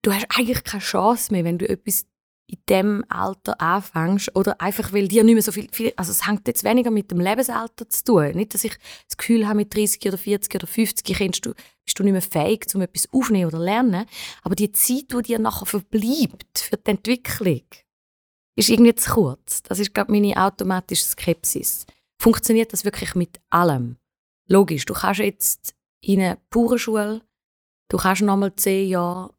du 0.03 0.13
hast 0.13 0.27
eigentlich 0.37 0.65
keine 0.65 0.83
Chance 0.83 1.33
mehr, 1.33 1.45
wenn 1.45 1.59
du 1.59 1.69
etwas 1.69 2.07
in 2.51 2.59
dem 2.69 3.05
Alter 3.09 3.61
anfängst 3.61 4.35
oder 4.35 4.61
einfach, 4.61 4.93
weil 4.93 5.07
dir 5.07 5.23
nicht 5.23 5.35
mehr 5.35 5.43
so 5.43 5.53
viel, 5.53 5.69
viel, 5.71 5.93
also 5.97 6.11
es 6.11 6.27
hängt 6.27 6.49
jetzt 6.49 6.65
weniger 6.65 6.91
mit 6.91 7.11
dem 7.11 7.21
Lebensalter 7.21 7.89
zu 7.91 8.05
tun. 8.05 8.31
Nicht, 8.31 8.55
dass 8.55 8.65
ich 8.65 8.73
das 9.07 9.19
Gefühl 9.19 9.47
habe, 9.47 9.59
mit 9.59 9.75
30 9.75 10.07
oder 10.09 10.17
40 10.17 10.55
oder 10.55 10.67
50 10.67 11.17
kennst 11.17 11.45
du, 11.45 11.53
bist 11.85 11.99
du 11.99 12.05
nicht 12.05 12.13
mehr 12.13 12.23
fähig, 12.23 12.67
um 12.75 12.81
etwas 12.81 13.13
aufzunehmen 13.13 13.49
oder 13.49 13.59
lernen, 13.59 14.07
aber 14.43 14.55
die 14.55 14.73
Zeit, 14.73 15.13
die 15.13 15.23
dir 15.23 15.39
nachher 15.39 15.67
verbleibt 15.67 16.59
für 16.59 16.79
die 16.79 16.91
Entwicklung, 16.91 17.63
ist 18.57 18.71
irgendwie 18.71 18.95
zu 18.95 19.13
kurz. 19.13 19.63
Das 19.65 19.79
ist, 19.79 19.93
ich, 19.97 20.09
meine 20.09 20.37
automatische 20.37 21.05
Skepsis. 21.05 21.85
Funktioniert 22.19 22.73
das 22.73 22.85
wirklich 22.85 23.15
mit 23.15 23.41
allem? 23.51 23.99
Logisch, 24.49 24.87
du 24.87 24.95
kannst 24.95 25.21
jetzt 25.21 25.75
in 26.01 26.21
eine 26.21 26.39
pure 26.49 26.79
Schule, 26.79 27.21
du 27.91 27.99
kannst 27.99 28.23
nochmal 28.23 28.57
zehn 28.57 28.89
Jahre 28.89 29.35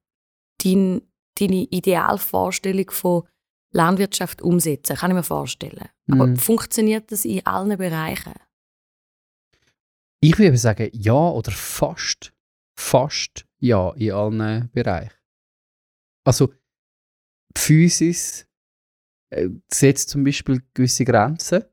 dein, 0.64 1.02
deine 1.40 1.64
Idealvorstellung 1.64 2.90
von 2.92 3.24
Landwirtschaft 3.72 4.42
umsetzen, 4.42 4.96
kann 4.96 5.12
ich 5.12 5.16
mir 5.16 5.24
vorstellen. 5.24 5.90
Aber 6.12 6.28
Mhm. 6.28 6.38
funktioniert 6.38 7.12
das 7.12 7.24
in 7.26 7.46
allen 7.46 7.78
Bereichen? 7.78 8.34
Ich 10.22 10.38
würde 10.38 10.58
sagen, 10.58 10.90
ja 10.94 11.14
oder 11.30 11.52
fast. 11.52 12.34
Fast 12.78 13.46
ja 13.60 13.92
in 13.92 14.12
allen 14.12 14.70
Bereichen. 14.72 15.14
Also, 16.26 16.48
die 17.56 17.60
Physis 17.62 18.46
äh, 19.32 19.50
setzt 19.72 20.10
zum 20.10 20.24
Beispiel 20.24 20.62
gewisse 20.74 21.06
Grenzen, 21.06 21.64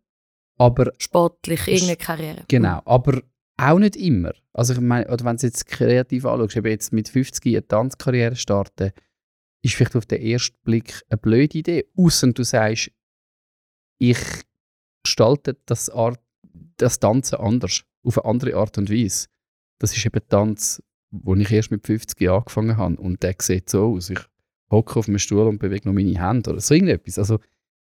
aber 0.58 0.92
Sportlich, 0.98 1.66
irgendeine 1.66 1.96
Karriere. 1.96 2.44
Genau, 2.48 2.82
aber 2.84 3.22
auch 3.58 3.78
nicht 3.78 3.96
immer. 3.96 4.32
Also 4.52 4.74
ich 4.74 4.80
meine, 4.80 5.08
oder 5.10 5.24
wenn 5.24 5.36
du 5.36 5.46
jetzt 5.46 5.66
kreativ 5.66 6.24
anschaust, 6.26 6.56
eben 6.56 6.66
jetzt 6.68 6.92
mit 6.92 7.08
50 7.08 7.46
eine 7.54 7.66
Tanzkarriere 7.66 8.36
starten, 8.36 8.92
ist 9.62 9.74
vielleicht 9.74 9.96
auf 9.96 10.06
den 10.06 10.22
ersten 10.22 10.56
Blick 10.62 11.02
eine 11.08 11.18
blöde 11.18 11.58
Idee. 11.58 11.86
Außer 11.96 12.32
du 12.32 12.44
sagst, 12.44 12.90
ich 13.98 14.18
gestalte 15.02 15.56
das, 15.66 15.90
Art, 15.90 16.20
das 16.76 16.98
Tanzen 16.98 17.36
anders, 17.36 17.82
auf 18.02 18.18
eine 18.18 18.30
andere 18.30 18.56
Art 18.56 18.78
und 18.78 18.90
Weise. 18.90 19.26
Das 19.78 19.96
ist 19.96 20.04
eben 20.04 20.28
Tanz, 20.28 20.82
wo 21.10 21.34
ich 21.34 21.50
erst 21.50 21.70
mit 21.70 21.86
50 21.86 22.28
angefangen 22.28 22.76
habe 22.76 22.96
und 22.96 23.22
der 23.22 23.34
sieht 23.40 23.70
so 23.70 23.94
aus. 23.94 24.10
Ich 24.10 24.20
hocke 24.70 24.98
auf 24.98 25.08
einem 25.08 25.18
Stuhl 25.18 25.46
und 25.46 25.58
bewege 25.58 25.88
noch 25.88 25.94
meine 25.94 26.20
Hände 26.20 26.50
oder 26.50 26.60
so 26.60 26.74
irgendetwas. 26.74 27.18
Also 27.18 27.38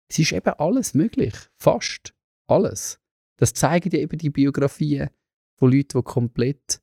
es 0.08 0.18
ist 0.18 0.32
eben 0.32 0.52
alles 0.58 0.94
möglich, 0.94 1.34
fast 1.56 2.14
alles. 2.46 3.00
Das 3.36 3.52
zeigen 3.52 3.90
ja 3.90 3.98
eben 4.00 4.18
die 4.18 4.30
Biografien 4.30 5.10
von 5.56 5.72
Leuten, 5.72 5.98
die 5.98 6.04
komplett 6.04 6.80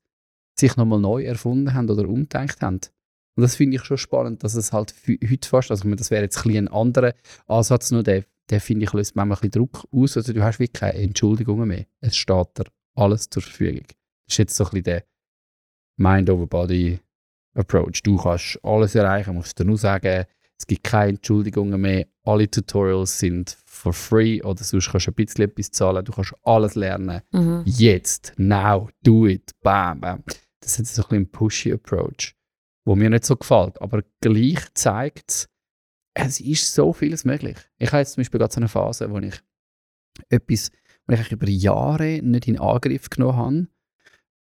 sich 0.60 0.76
nochmal 0.76 1.00
neu 1.00 1.24
erfunden 1.24 1.74
haben 1.74 1.90
oder 1.90 2.08
umgedacht 2.08 2.62
haben. 2.62 2.80
Und 3.36 3.44
das 3.44 3.56
finde 3.56 3.78
ich 3.78 3.84
schon 3.84 3.98
spannend, 3.98 4.44
dass 4.44 4.56
es 4.56 4.74
halt 4.74 4.94
heute 5.08 5.48
fast, 5.48 5.72
also 5.72 5.90
das 5.96 6.12
wäre 6.12 6.24
jetzt 6.24 6.46
ein, 6.46 6.56
ein 6.56 6.68
anderer 6.68 7.14
Ansatz, 7.48 7.92
nur 7.92 8.04
der, 8.04 8.26
der 8.50 8.60
finde 8.60 8.86
ich, 8.86 8.94
löst 8.94 9.16
manchmal 9.16 9.38
ein 9.38 9.42
bisschen 9.42 9.52
Druck 9.52 9.88
aus. 9.92 10.18
Also 10.18 10.34
du 10.34 10.44
hast 10.44 10.60
wirklich 10.60 10.74
keine 10.74 11.00
Entschuldigungen 11.00 11.68
mehr. 11.68 11.86
Es 12.02 12.18
steht 12.18 12.58
dir 12.58 12.66
alles 12.96 13.30
zur 13.30 13.42
Verfügung. 13.42 13.86
Das 14.26 14.34
ist 14.34 14.38
jetzt 14.38 14.56
so 14.56 14.66
ein 14.66 14.72
bisschen 14.72 14.84
der 14.84 15.04
Mind-over-Body-Approach. 15.98 18.04
Du 18.04 18.18
kannst 18.18 18.60
alles 18.64 18.96
erreichen, 18.96 19.36
musst 19.36 19.58
dir 19.58 19.66
nur 19.66 19.78
sagen, 19.78 20.26
es 20.62 20.68
gibt 20.68 20.84
keine 20.84 21.12
Entschuldigungen 21.12 21.82
mehr. 21.82 22.06
Alle 22.24 22.50
Tutorials 22.50 23.18
sind 23.18 23.58
for 23.66 23.94
free 23.94 24.44
oder 24.44 24.64
sonst 24.64 24.92
kannst 24.92 25.08
du 25.08 25.12
ein 25.12 25.16
bisschen 25.16 25.46
etwas 25.46 25.72
zahlen. 25.72 26.06
Du 26.06 26.12
kannst 26.12 26.36
alles 26.44 26.76
lernen. 26.76 27.22
Mhm. 27.32 27.64
Jetzt, 27.66 28.34
now, 28.38 28.88
do 29.02 29.26
it, 29.26 29.52
bam, 29.64 30.02
bam. 30.02 30.24
Das 30.60 30.80
ist 30.80 30.94
so 30.94 31.02
ein 31.02 31.08
bisschen 31.08 31.24
ein 31.24 31.32
pushy 31.32 31.74
Approach, 31.74 32.36
wo 32.86 32.96
mir 32.96 33.10
nicht 33.10 33.26
so 33.26 33.36
gefällt. 33.36 33.82
Aber 33.82 34.04
gleich 34.22 34.74
zeigt 34.74 35.30
es, 35.32 35.50
es 36.14 36.40
ist 36.40 36.74
so 36.74 36.94
vieles 36.94 37.26
möglich. 37.26 37.58
Ich 37.78 37.92
habe 37.92 38.00
jetzt 38.00 38.14
zum 38.14 38.22
Beispiel 38.22 38.40
gerade 38.40 38.54
so 38.54 38.60
eine 38.60 38.68
Phase, 38.68 39.10
wo 39.12 39.20
ich 39.20 39.40
etwas, 40.30 40.72
wo 41.08 41.14
ich 41.14 41.32
über 41.32 41.48
Jahre 41.48 42.20
nicht 42.22 42.48
in 42.48 42.60
Angriff 42.60 43.10
genommen 43.10 43.38
habe, 43.38 43.68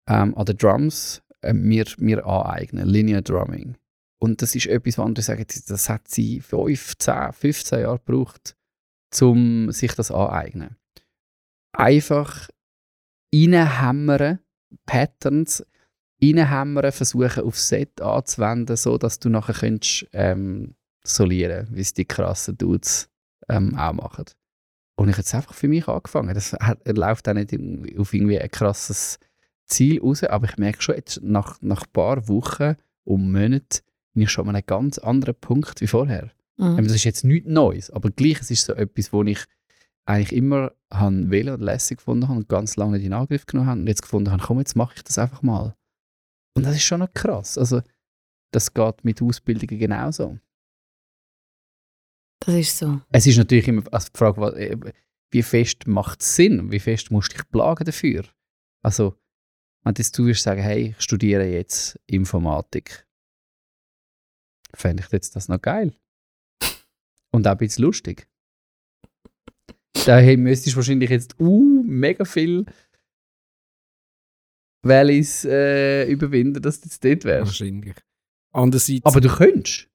ähm, 0.08 0.38
an 0.38 0.45
den 0.45 0.58
Drums 0.58 1.23
äh, 1.41 1.54
mir, 1.54 1.86
mir 1.97 2.25
aneignen, 2.25 2.88
Linear 2.88 3.21
Drumming. 3.21 3.77
Und 4.19 4.41
das 4.41 4.54
ist 4.54 4.67
etwas, 4.67 4.97
wo 4.97 5.04
andere 5.04 5.23
sagen, 5.23 5.45
das 5.67 5.89
hat 5.89 6.08
sie 6.08 6.41
5, 6.41 6.97
10, 6.97 7.34
15 7.34 7.80
Jahre 7.82 7.99
gebraucht, 7.99 8.56
um 9.19 9.71
sich 9.71 9.93
das 9.93 10.12
aneignen. 10.12 10.77
Einfach 11.73 12.49
reinhämmern, 13.34 14.39
Patterns 14.86 15.65
reinhämmern, 16.22 16.92
versuchen 16.92 17.44
auf 17.44 17.60
Set 17.60 18.02
anzuwenden, 18.02 18.76
so 18.76 18.98
dass 18.98 19.20
du 19.20 19.30
nachher 19.30 19.54
könntest, 19.54 20.08
ähm, 20.14 20.76
solieren, 21.04 21.68
wie 21.72 21.82
es 21.82 21.94
die 21.94 22.06
krassen 22.06 22.58
Dudes 22.58 23.10
ähm, 23.50 23.76
auch 23.76 23.94
machen. 23.94 24.26
Und 24.96 25.10
ich 25.10 25.16
habe 25.16 25.22
jetzt 25.22 25.34
einfach 25.34 25.54
für 25.54 25.68
mich 25.68 25.88
angefangen. 25.88 26.34
Das 26.36 26.54
hat, 26.54 26.88
läuft 26.88 27.28
auch 27.28 27.34
nicht 27.34 27.54
auf 27.98 28.14
irgendwie 28.14 28.40
ein 28.40 28.52
krasses 28.52 29.20
Ziel 29.66 30.00
raus, 30.00 30.24
aber 30.24 30.48
ich 30.48 30.58
merke 30.58 30.82
schon 30.82 30.96
jetzt 30.96 31.24
nach, 31.24 31.58
nach 31.62 31.84
ein 31.84 31.92
paar 31.92 32.28
Wochen 32.28 32.76
und 33.04 33.32
Monaten 33.32 33.80
bin 34.14 34.24
ich 34.24 34.30
schon 34.30 34.48
an 34.48 34.56
einem 34.56 34.66
ganz 34.66 35.00
anderen 35.00 35.36
Punkt 35.36 35.82
wie 35.82 35.88
vorher. 35.88 36.30
Mhm. 36.58 36.84
Das 36.84 36.94
ist 36.94 37.04
jetzt 37.04 37.24
nichts 37.24 37.50
Neues, 37.50 37.90
aber 37.90 38.12
gleich 38.12 38.42
es 38.42 38.52
ist 38.52 38.66
so 38.66 38.74
etwas, 38.74 39.12
wo 39.12 39.24
ich 39.24 39.40
eigentlich 40.06 40.34
immer 40.34 40.74
wählen 40.92 41.54
und 41.54 41.62
lässig 41.62 42.00
gefunden 42.00 42.28
habe 42.28 42.40
und 42.40 42.50
ganz 42.50 42.76
lange 42.76 42.98
nicht 42.98 43.06
in 43.06 43.14
Angriff 43.14 43.46
genommen 43.46 43.70
habe 43.70 43.80
und 43.80 43.88
jetzt 43.88 44.02
gefunden 44.02 44.32
habe, 44.32 44.44
komm, 44.44 44.60
jetzt 44.60 44.76
mache 44.76 44.94
ich 44.98 45.04
das 45.04 45.18
einfach 45.18 45.42
mal. 45.42 45.76
Und 46.56 46.66
das 46.66 46.76
ist 46.76 46.84
schon 46.84 47.00
noch 47.00 47.14
krass. 47.14 47.58
Also, 47.58 47.82
das 48.52 48.74
geht 48.74 49.04
mit 49.04 49.22
Ausbildungen 49.22 49.80
genauso. 49.80 50.38
Das 52.40 52.56
ist 52.56 52.78
so. 52.78 53.02
Es 53.12 53.28
ist 53.28 53.38
natürlich 53.38 53.68
immer 53.68 53.84
also 53.92 54.10
die 54.14 54.18
Frage, 54.18 54.56
äh, 54.58 54.94
wie 55.32 55.44
fest 55.44 55.88
macht 55.88 56.22
es 56.22 56.36
Sinn? 56.36 56.72
Wie 56.72 56.80
fest 56.80 57.12
musst 57.12 57.32
du 57.32 57.38
dich 57.38 57.50
plagen 57.50 57.86
dafür? 57.86 58.26
Also, 58.84 59.16
wenn 59.84 59.94
jetzt 59.98 60.18
du 60.18 60.26
würdest 60.26 60.44
sagen, 60.44 60.62
hey, 60.62 60.90
ich 60.98 61.02
studiere 61.02 61.46
jetzt 61.46 62.00
Informatik, 62.08 63.08
fände 64.74 65.04
ich 65.04 65.12
jetzt 65.12 65.36
das 65.36 65.48
noch 65.48 65.62
geil. 65.62 65.96
Und 67.32 67.48
auch 67.48 67.52
ein 67.52 67.58
bisschen 67.58 67.86
lustig. 67.86 68.28
Daher 70.06 70.38
müsstest 70.38 70.74
du 70.74 70.78
wahrscheinlich 70.78 71.10
jetzt 71.10 71.40
uh, 71.40 71.84
mega 71.84 72.26
viel 72.26 72.66
Valleys 74.84 75.46
äh, 75.46 76.06
überwinden, 76.12 76.62
dass 76.62 76.82
du 76.82 76.88
jetzt 76.88 77.04
dort 77.04 77.24
wärst. 77.26 77.48
Wahrscheinlich. 77.48 77.96
Andererseits, 78.52 79.06
Aber 79.06 79.22
du 79.22 79.30
könntest. 79.30 79.88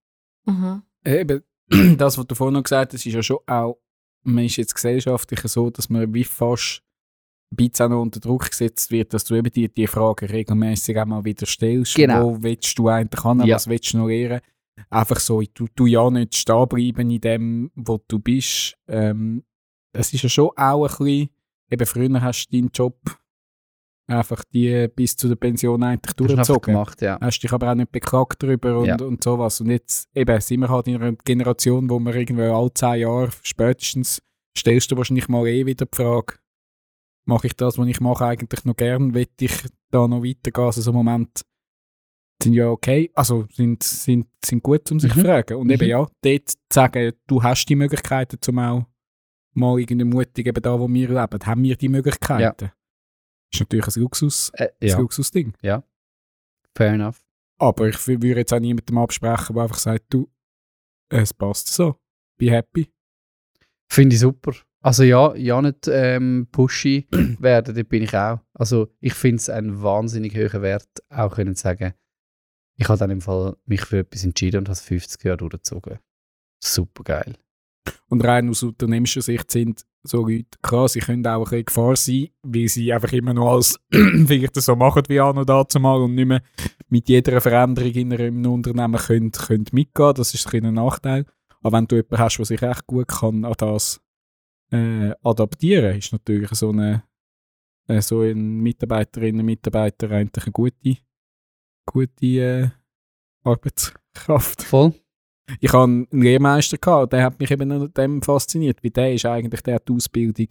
Mhm. 0.46 0.82
eben, 1.04 1.42
das, 1.98 2.16
was 2.16 2.26
du 2.26 2.34
vorhin 2.34 2.54
noch 2.54 2.62
gesagt 2.62 2.92
hast, 2.94 3.04
ist 3.04 3.12
ja 3.12 3.22
schon 3.22 3.38
auch, 3.46 3.78
man 4.22 4.44
ist 4.44 4.56
jetzt 4.56 4.74
gesellschaftlich 4.74 5.40
so, 5.40 5.70
dass 5.70 5.90
man 5.90 6.12
wie 6.14 6.24
fast 6.24 6.82
ein 7.52 7.56
bisschen 7.56 7.86
auch 7.86 7.90
noch 7.90 8.02
unter 8.02 8.20
Druck 8.20 8.50
gesetzt 8.50 8.90
wird, 8.90 9.14
dass 9.14 9.24
du 9.24 9.34
eben 9.34 9.50
die, 9.52 9.72
die 9.72 9.86
Fragen 9.86 10.26
regelmäßig 10.26 10.98
auch 10.98 11.06
mal 11.06 11.24
wieder 11.24 11.46
stellst. 11.46 11.94
Genau. 11.94 12.30
Wo 12.30 12.42
willst 12.42 12.78
du 12.78 12.88
eigentlich 12.88 13.22
hin? 13.22 13.40
Ja. 13.44 13.54
Was 13.56 13.68
willst 13.68 13.92
du 13.92 13.98
noch 13.98 14.08
lernen? 14.08 14.40
Einfach 14.90 15.20
so, 15.20 15.42
du, 15.54 15.66
du 15.74 15.86
ja 15.86 16.10
nicht 16.10 16.36
stehen 16.36 16.68
bleiben 16.68 17.10
in 17.10 17.20
dem, 17.20 17.70
wo 17.74 17.98
du 18.08 18.18
bist. 18.18 18.76
Ähm, 18.88 19.44
es 19.92 20.12
ist 20.12 20.22
ja 20.22 20.28
schon 20.28 20.50
auch 20.56 20.86
ein 20.86 21.04
bisschen, 21.04 21.30
eben 21.70 21.86
früher 21.86 22.20
hast 22.20 22.46
du 22.46 22.56
deinen 22.56 22.70
Job 22.72 22.98
einfach 24.08 24.44
die 24.52 24.88
bis 24.94 25.16
zu 25.16 25.28
der 25.28 25.36
Pension 25.36 25.82
eigentlich 25.82 26.14
durchgezogen 26.14 26.72
gemacht, 26.74 27.02
ja. 27.02 27.18
hast 27.20 27.40
dich 27.40 27.52
aber 27.52 27.70
auch 27.70 27.74
nicht 27.74 27.90
beklagt 27.90 28.42
darüber 28.42 28.78
und, 28.78 28.86
Ja. 28.86 28.96
und 29.00 29.22
sowas. 29.22 29.60
Und 29.60 29.70
jetzt 29.70 30.08
eben 30.14 30.40
sind 30.40 30.60
wir 30.60 30.68
halt 30.68 30.86
in 30.86 30.96
einer 31.02 31.12
Generation, 31.24 31.90
wo 31.90 31.98
man 31.98 32.14
irgendwie 32.14 32.42
alle 32.44 32.72
zehn 32.72 33.00
Jahre 33.00 33.30
spätestens 33.42 34.22
stellst 34.56 34.90
du 34.92 34.96
wahrscheinlich 34.96 35.28
mal 35.28 35.46
eh 35.48 35.66
wieder 35.66 35.86
die 35.86 35.96
Frage, 35.96 36.34
mache 37.26 37.48
ich 37.48 37.56
das, 37.56 37.78
was 37.78 37.88
ich 37.88 38.00
mache, 38.00 38.24
eigentlich 38.26 38.64
noch 38.64 38.76
gern, 38.76 39.12
will 39.12 39.26
ich 39.40 39.64
da 39.90 40.06
noch 40.06 40.22
weitergehen? 40.22 40.64
Also 40.66 40.80
so 40.80 40.92
Momente 40.92 41.42
sind 42.42 42.52
ja 42.52 42.68
okay, 42.68 43.10
also 43.14 43.46
sind, 43.52 43.82
sind, 43.82 44.26
sind 44.44 44.62
gut, 44.62 44.90
um 44.92 45.00
sich 45.00 45.12
zu 45.12 45.18
Mhm. 45.18 45.24
fragen. 45.24 45.56
Und 45.56 45.70
eben 45.70 45.84
Mhm. 45.84 45.90
ja, 45.90 46.06
dort 46.22 46.48
zu 46.48 46.56
sagen, 46.72 47.12
du 47.26 47.42
hast 47.42 47.66
die 47.66 47.74
Möglichkeiten, 47.74 48.36
zum 48.40 48.58
auch 48.60 48.84
mal 49.54 49.80
irgendwie 49.80 50.04
mutig, 50.04 50.46
eben 50.46 50.62
da, 50.62 50.78
wo 50.78 50.86
wir 50.86 51.08
leben, 51.08 51.46
haben 51.46 51.62
wir 51.62 51.76
die 51.76 51.88
Möglichkeiten. 51.88 52.70
Ist 53.52 53.60
natürlich 53.60 53.86
ein 53.96 54.00
Luxus, 54.02 54.50
Äh, 54.54 54.68
ein 54.80 54.88
ja, 55.62 55.82
fair 56.74 56.92
enough. 56.92 57.22
Aber 57.58 57.88
ich 57.88 57.96
wü- 57.96 58.20
würde 58.22 58.40
jetzt 58.40 58.52
auch 58.52 58.60
niemandem 58.60 58.98
absprechen, 58.98 59.54
der 59.54 59.62
einfach 59.62 59.78
sagt, 59.78 60.04
du, 60.10 60.28
es 61.08 61.32
passt 61.32 61.68
so, 61.68 61.96
be 62.38 62.50
happy. 62.50 62.90
Finde 63.90 64.14
ich 64.14 64.20
super. 64.20 64.52
Also 64.82 65.02
ja, 65.04 65.34
ja 65.36 65.60
nicht 65.62 65.88
ähm, 65.88 66.48
pushy 66.52 67.06
werden, 67.40 67.74
dort 67.74 67.88
bin 67.88 68.02
ich 68.02 68.14
auch. 68.16 68.40
Also 68.54 68.92
ich 69.00 69.14
finde 69.14 69.36
es 69.36 69.48
einen 69.48 69.82
wahnsinnig 69.82 70.34
hohen 70.36 70.62
Wert, 70.62 70.88
auch 71.08 71.34
können 71.34 71.54
zu 71.56 71.62
sagen, 71.62 71.94
ich 72.78 72.88
habe 72.88 72.98
dann 72.98 73.10
im 73.10 73.20
Fall 73.22 73.56
mich 73.64 73.80
für 73.84 73.98
etwas 74.00 74.24
entschieden 74.24 74.58
und 74.58 74.68
habe 74.68 74.74
es 74.74 74.82
50 74.82 75.24
Jahre 75.24 75.38
durchgezogen. 75.38 75.98
Super 76.62 77.04
geil. 77.04 77.36
Und 78.08 78.22
rein 78.24 78.50
aus 78.50 78.62
unternehmerischer 78.62 79.22
Sicht 79.22 79.50
sind 79.50 79.86
so 80.06 80.26
Leute, 80.26 80.58
klar, 80.62 80.88
sie 80.88 81.00
können 81.00 81.26
auch 81.26 81.38
ein 81.38 81.44
bisschen 81.44 81.64
Gefahr 81.64 81.96
sein, 81.96 82.28
weil 82.42 82.68
sie 82.68 82.92
einfach 82.92 83.12
immer 83.12 83.34
noch 83.34 83.54
als 83.54 83.78
vielleicht 83.90 84.54
so 84.56 84.76
machen 84.76 85.02
wie 85.08 85.20
an 85.20 85.38
und 85.38 85.48
dazu 85.48 85.80
mal 85.80 86.00
und 86.00 86.14
nicht 86.14 86.26
mehr 86.26 86.42
mit 86.88 87.08
jeder 87.08 87.40
Veränderung 87.40 87.92
in 87.92 88.12
einem 88.12 88.46
Unternehmen 88.46 88.98
können, 88.98 89.32
können 89.32 89.66
mitgehen. 89.72 90.14
Das 90.14 90.34
ist 90.34 90.52
ein 90.52 90.64
ein 90.64 90.74
Nachteil. 90.74 91.26
Aber 91.62 91.76
wenn 91.76 91.86
du 91.86 91.96
jemanden 91.96 92.18
hast, 92.18 92.36
der 92.36 92.44
sich 92.44 92.62
echt 92.62 92.86
gut 92.86 93.08
kann 93.08 93.44
an 93.44 93.54
das 93.58 94.00
äh, 94.70 95.12
adaptieren, 95.22 95.96
ist 95.96 96.12
natürlich 96.12 96.50
so 96.50 96.70
eine 96.70 97.02
äh, 97.88 98.00
so 98.00 98.20
ein 98.20 98.60
Mitarbeiterinnen 98.60 99.40
und 99.40 99.46
Mitarbeiter 99.46 100.10
eigentlich 100.10 100.44
eine 100.44 100.52
gute, 100.52 100.96
gute 101.86 102.26
äh, 102.26 102.68
Arbeitskraft. 103.44 104.62
Voll. 104.62 105.05
Ich 105.60 105.72
hatte 105.72 105.84
einen 105.84 106.08
Lehrmeister, 106.10 106.76
gehabt, 106.76 107.12
der 107.12 107.24
hat 107.24 107.38
mich 107.38 107.50
eben 107.50 107.70
an 107.70 107.92
dem 107.96 108.22
fasziniert, 108.22 108.82
weil 108.82 108.90
der 108.90 109.14
ist 109.14 109.26
eigentlich, 109.26 109.62
der 109.62 109.76
hat 109.76 109.88
die 109.88 109.92
Ausbildung, 109.92 110.48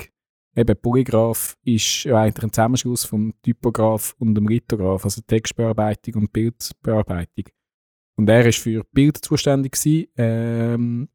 eben 0.55 0.81
Polygraph 0.81 1.57
ist 1.63 2.05
ja 2.05 2.21
eigentlich 2.21 2.43
ein 2.43 2.53
Zusammenschluss 2.53 3.03
vom 3.03 3.33
Typograph 3.41 4.15
und 4.19 4.35
dem 4.35 4.47
Lithograph, 4.47 5.03
also 5.03 5.21
Textbearbeitung 5.27 6.15
und 6.15 6.33
Bildbearbeitung. 6.33 7.45
Und 8.17 8.29
er 8.29 8.45
ist 8.45 8.59
für 8.59 8.83
Bild 8.93 9.17
zuständig 9.17 9.73
gewesen, 9.73 10.07
ähm, 10.15 11.09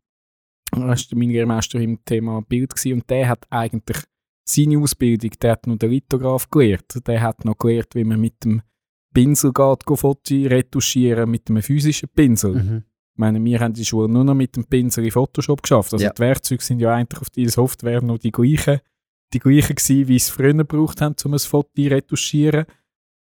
war 0.72 0.96
mein 1.14 1.30
Lehrmeister 1.30 1.80
im 1.80 2.04
Thema 2.04 2.42
Bild 2.42 2.74
gewesen, 2.74 2.94
und 2.94 3.10
der 3.10 3.28
hat 3.28 3.46
eigentlich 3.50 4.04
seine 4.44 4.78
Ausbildung, 4.78 5.30
der 5.40 5.52
hat 5.52 5.66
noch 5.66 5.78
den 5.78 5.90
Lithograph 5.90 6.50
gelehrt, 6.50 7.06
der 7.06 7.22
hat 7.22 7.44
noch 7.44 7.56
gelehrt, 7.56 7.94
wie 7.94 8.04
man 8.04 8.20
mit 8.20 8.44
dem 8.44 8.62
Pinsel 9.14 9.52
geht, 9.52 9.84
Fotos 9.86 10.30
retuschieren, 10.30 11.30
mit 11.30 11.48
einem 11.48 11.62
physischen 11.62 12.08
Pinsel. 12.10 12.54
Mhm. 12.54 12.84
Meine, 13.20 13.44
wir 13.44 13.60
haben 13.60 13.74
die 13.74 13.84
Schule 13.84 14.08
nur 14.08 14.24
noch 14.24 14.34
mit 14.34 14.56
dem 14.56 14.64
Pinsel 14.64 15.04
in 15.04 15.10
Photoshop 15.10 15.62
geschafft. 15.62 15.92
Also 15.92 16.04
Ja. 16.04 16.10
die 16.12 16.20
Werkzeuge 16.20 16.62
sind 16.62 16.80
ja 16.80 16.94
eigentlich 16.94 17.20
auf 17.20 17.28
die 17.30 17.46
Software 17.48 18.00
noch 18.02 18.16
die 18.18 18.32
gleichen, 18.32 18.80
die 19.34 19.38
gleichen 19.38 19.76
gewesen, 19.76 20.08
wie 20.08 20.18
sie 20.18 20.24
es 20.24 20.30
früher 20.30 20.54
gebraucht 20.54 21.00
haben, 21.02 21.14
um 21.24 21.34
ein 21.34 21.38
Foto 21.38 21.68
zu 21.76 21.82
retuschieren 21.82 22.64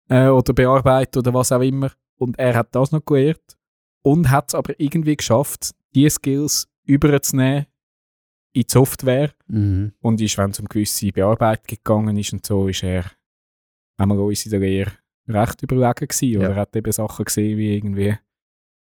äh, 0.09 0.27
oder 0.27 0.53
bearbeiten 0.53 1.17
oder 1.17 1.33
was 1.33 1.51
auch 1.51 1.61
immer. 1.61 1.91
Und 2.19 2.37
er 2.37 2.53
hat 2.55 2.75
das 2.75 2.91
noch 2.91 3.03
gelernt 3.03 3.57
und 4.03 4.29
hat 4.29 4.49
es 4.49 4.55
aber 4.55 4.79
irgendwie 4.79 5.17
geschafft, 5.17 5.71
die 5.95 6.07
Skills 6.09 6.67
überzunehmen 6.85 7.65
in 8.53 8.61
die 8.63 8.71
Software 8.71 9.31
Mhm. 9.47 9.93
und 10.01 10.21
ist, 10.21 10.37
wenn 10.37 10.51
es 10.51 10.59
um 10.59 10.67
gewisse 10.67 11.11
Bearbeitung 11.11 11.77
gegangen 11.83 12.17
ist 12.17 12.33
und 12.33 12.45
so, 12.45 12.67
ist 12.67 12.83
er 12.83 13.03
einmal 13.97 14.19
uns 14.19 14.45
in 14.45 14.51
der 14.51 14.59
Lehre 14.59 14.91
recht 15.27 15.61
überlegen 15.63 16.07
gewesen. 16.07 16.37
Oder 16.37 16.49
Ja. 16.49 16.55
er 16.55 16.61
hat 16.61 16.75
eben 16.75 16.91
Sachen 16.91 17.25
gesehen, 17.25 17.57
wie 17.57 17.75
irgendwie 17.75 18.15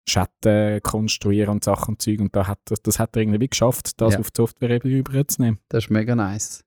Schatten 0.08 0.80
konstruieren 0.82 1.50
und 1.50 1.64
Sachen 1.64 1.94
und 1.94 2.02
Zeug. 2.02 2.20
Und 2.20 2.34
da 2.36 2.46
hat 2.46 2.60
das 2.84 2.98
hat 2.98 3.16
er 3.16 3.22
irgendwie 3.22 3.48
geschafft, 3.48 4.00
das 4.00 4.14
Ja. 4.14 4.20
auf 4.20 4.30
die 4.30 4.36
Software 4.40 4.70
eben 4.70 4.88
überzunehmen. 4.90 5.58
Das 5.68 5.84
ist 5.84 5.90
mega 5.90 6.14
nice. 6.14 6.64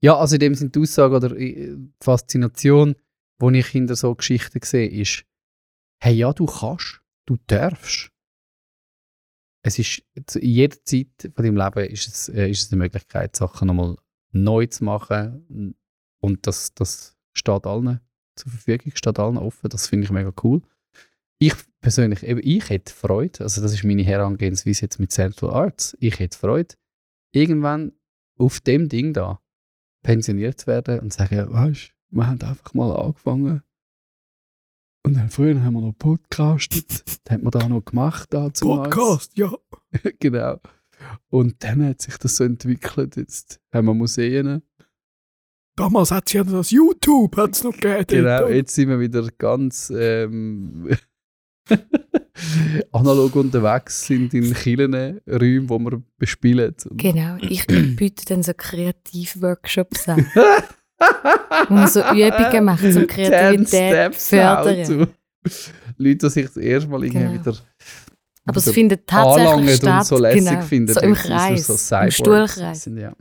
Ja, 0.00 0.16
also 0.16 0.36
in 0.36 0.40
dem 0.40 0.54
sind 0.54 0.74
die 0.74 0.80
Aussage 0.80 1.16
oder 1.16 1.36
äh, 1.36 1.74
die 1.76 1.92
Faszination, 2.02 2.94
die 3.42 3.58
ich 3.58 3.66
hinter 3.66 3.96
so 3.96 4.14
Geschichten 4.14 4.60
sehe, 4.62 4.88
ist, 4.88 5.24
hey, 6.02 6.14
ja, 6.14 6.32
du 6.32 6.46
kannst, 6.46 7.00
du 7.26 7.36
darfst. 7.46 8.10
Es 9.62 9.78
ist, 9.78 10.02
zu- 10.26 10.38
in 10.38 10.50
jeder 10.50 10.76
Zeit 10.84 11.08
von 11.34 11.44
deinem 11.44 11.56
Leben 11.56 11.90
ist 11.90 12.06
es, 12.08 12.28
äh, 12.28 12.48
ist 12.50 12.62
es 12.66 12.72
eine 12.72 12.82
Möglichkeit, 12.82 13.34
Sachen 13.36 13.66
nochmal 13.68 13.96
neu 14.32 14.66
zu 14.66 14.84
machen. 14.84 15.74
Und 16.20 16.46
das, 16.46 16.72
das 16.74 17.16
steht 17.32 17.66
allen 17.66 18.00
zur 18.36 18.50
Verfügung, 18.52 18.92
steht 18.94 19.18
allen 19.18 19.36
offen. 19.38 19.68
Das 19.70 19.88
finde 19.88 20.04
ich 20.04 20.10
mega 20.10 20.32
cool. 20.44 20.62
Ich 21.38 21.54
persönlich, 21.80 22.22
eben, 22.22 22.40
ich 22.42 22.68
hätte 22.70 22.92
Freude, 22.92 23.40
also 23.40 23.60
das 23.60 23.72
ist 23.72 23.84
meine 23.84 24.02
Herangehensweise 24.02 24.82
jetzt 24.82 24.98
mit 24.98 25.12
Central 25.12 25.50
Arts, 25.50 25.96
ich 26.00 26.18
hätte 26.18 26.38
Freude, 26.38 26.74
irgendwann 27.32 27.92
auf 28.38 28.60
dem 28.60 28.88
Ding 28.88 29.12
da 29.12 29.40
pensioniert 30.02 30.60
zu 30.60 30.66
werden 30.68 31.00
und 31.00 31.12
zu 31.12 31.18
sagen, 31.18 31.52
weißt 31.52 31.92
du, 32.10 32.16
wir 32.16 32.26
haben 32.26 32.40
einfach 32.40 32.74
mal 32.74 32.92
angefangen. 32.96 33.62
Und 35.04 35.14
dann 35.14 35.30
früher 35.30 35.62
haben 35.62 35.74
wir 35.74 35.80
noch 35.82 35.98
podcastet, 35.98 37.04
das 37.06 37.20
haben 37.30 37.44
wir 37.44 37.50
da 37.50 37.68
noch 37.68 37.84
gemacht. 37.84 38.32
Da 38.32 38.52
zumals. 38.52 39.30
ja. 39.34 39.52
genau. 40.18 40.58
Und 41.28 41.62
dann 41.62 41.84
hat 41.86 42.02
sich 42.02 42.16
das 42.16 42.36
so 42.36 42.44
entwickelt. 42.44 43.16
Jetzt 43.16 43.60
haben 43.72 43.86
wir 43.86 43.94
Museen. 43.94 44.62
Damals 45.76 46.10
hat 46.10 46.26
es 46.26 46.32
ja 46.32 46.42
das 46.42 46.70
YouTube 46.70 47.36
hat's 47.36 47.62
noch 47.62 47.76
gegeben. 47.76 48.06
Genau, 48.08 48.48
jetzt 48.48 48.74
sind 48.74 48.88
wir 48.88 48.98
wieder 48.98 49.28
ganz 49.38 49.92
ähm, 49.94 50.88
analog 52.92 53.34
unterwegs, 53.36 54.06
sind 54.06 54.34
in 54.34 54.52
Kirchen, 54.54 55.20
Räumen, 55.28 55.68
wo 55.68 55.78
wir 55.78 56.02
bespielen. 56.18 56.74
Genau, 56.92 57.36
ich 57.40 57.66
biete 57.66 58.24
dann 58.26 58.42
so 58.42 58.52
Kreativworkshops 58.56 60.08
an, 60.08 60.26
wo 61.68 61.74
man 61.74 61.88
so 61.88 62.00
Übungen 62.00 62.64
macht, 62.64 62.92
zum 62.92 63.06
Kreativität 63.06 64.14
fördern. 64.14 65.08
Leute, 65.96 66.16
die 66.26 66.30
sich 66.30 66.46
das 66.46 66.56
erste 66.56 66.90
Mal 66.90 67.04
irgendwie 67.04 67.20
Genau. 67.20 67.34
wieder 67.34 67.56
Aber 68.44 68.56
es 68.58 68.70
findet 68.70 69.06
tatsächlich 69.06 69.76
statt. 69.76 70.00
und 70.00 70.06
so 70.06 70.18
lässig 70.18 70.44
genau, 70.48 70.60
finden. 70.62 70.92
so 70.94 71.00
im 71.00 71.14
Kreis, 71.14 71.66
so 71.66 71.96
im 71.96 72.10
Stuhlkreis. 72.10 72.82
sind, 72.84 72.98
ja. 72.98 73.12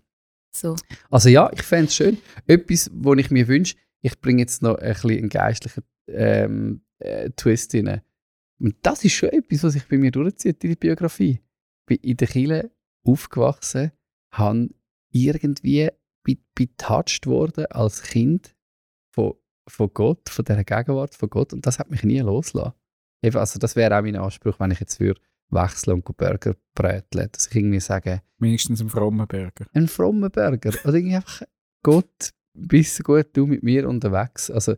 So. 0.55 0.75
Also 1.12 1.29
ja, 1.29 1.51
ich 1.53 1.62
fände 1.63 1.86
es 1.88 1.95
schön. 1.95 2.17
Etwas, 2.47 2.89
was 2.93 3.17
ich 3.17 3.29
mir 3.29 3.47
wünsche, 3.47 3.75
ich 4.01 4.19
bringe 4.21 4.41
jetzt 4.41 4.62
noch 4.62 4.75
ein 4.77 4.93
bisschen 4.93 5.12
einen 5.12 5.29
geistlichen 5.29 5.84
ähm, 6.08 6.81
äh, 6.99 7.29
Twist 7.36 7.73
rein. 7.75 8.01
Und 8.60 8.76
das 8.82 9.04
ist 9.04 9.13
schon 9.13 9.30
etwas, 9.30 9.63
was 9.63 9.74
sich 9.74 9.88
bei 9.88 9.98
mir 9.98 10.12
durchzieht 10.12 10.63
in 10.63 10.70
die 10.72 10.76
Biografie. 10.76 11.39
Ich 11.41 11.86
bin 11.86 11.98
in 11.98 12.18
der 12.18 12.28
Kirche 12.28 12.72
aufgewachsen, 13.04 13.91
habe 14.34 14.70
irgendwie 15.12 15.89
be- 16.24 16.38
betouched 16.56 17.28
worden 17.28 17.65
als 17.68 18.02
Kind 18.02 18.56
von, 19.13 19.34
von 19.68 19.89
Gott, 19.94 20.30
von 20.30 20.46
dieser 20.46 20.63
Gegenwart 20.63 21.15
von 21.15 21.30
Gott. 21.30 21.54
Und 21.54 21.65
das 21.65 21.80
hat 21.80 21.89
mich 21.91 22.04
nie 22.04 22.20
losgelassen. 22.20 22.74
Eben, 23.24 23.38
Also 23.38 23.60
das 23.60 23.76
wäre 23.76 23.98
auch 23.98 24.02
mein 24.02 24.15
Anspruch, 24.15 24.60
wenn 24.60 24.72
ich 24.72 24.80
jetzt 24.80 25.00
würde 25.00 25.22
wechseln 25.50 25.96
und 26.02 26.18
Burger 26.18 26.56
bräteln. 26.74 27.30
Dass 27.32 27.48
ich 27.48 27.56
irgendwie 27.56 27.80
sage, 27.80 28.22
Wenigstens 28.39 28.82
ein 28.82 28.89
frommer 28.89 29.28
Burger. 29.28 29.65
ein 29.74 29.88
frommer 29.88 30.30
Burger. 30.30 30.72
Oder 30.84 30.94
irgendwie 30.96 31.15
einfach, 31.15 31.44
Gott, 31.84 32.32
bist 32.58 33.00
du 33.00 33.04
gut, 33.04 33.28
du 33.34 33.46
mit 33.46 33.63
mir 33.63 33.88
unterwegs. 33.88 34.50
Also, 34.50 34.76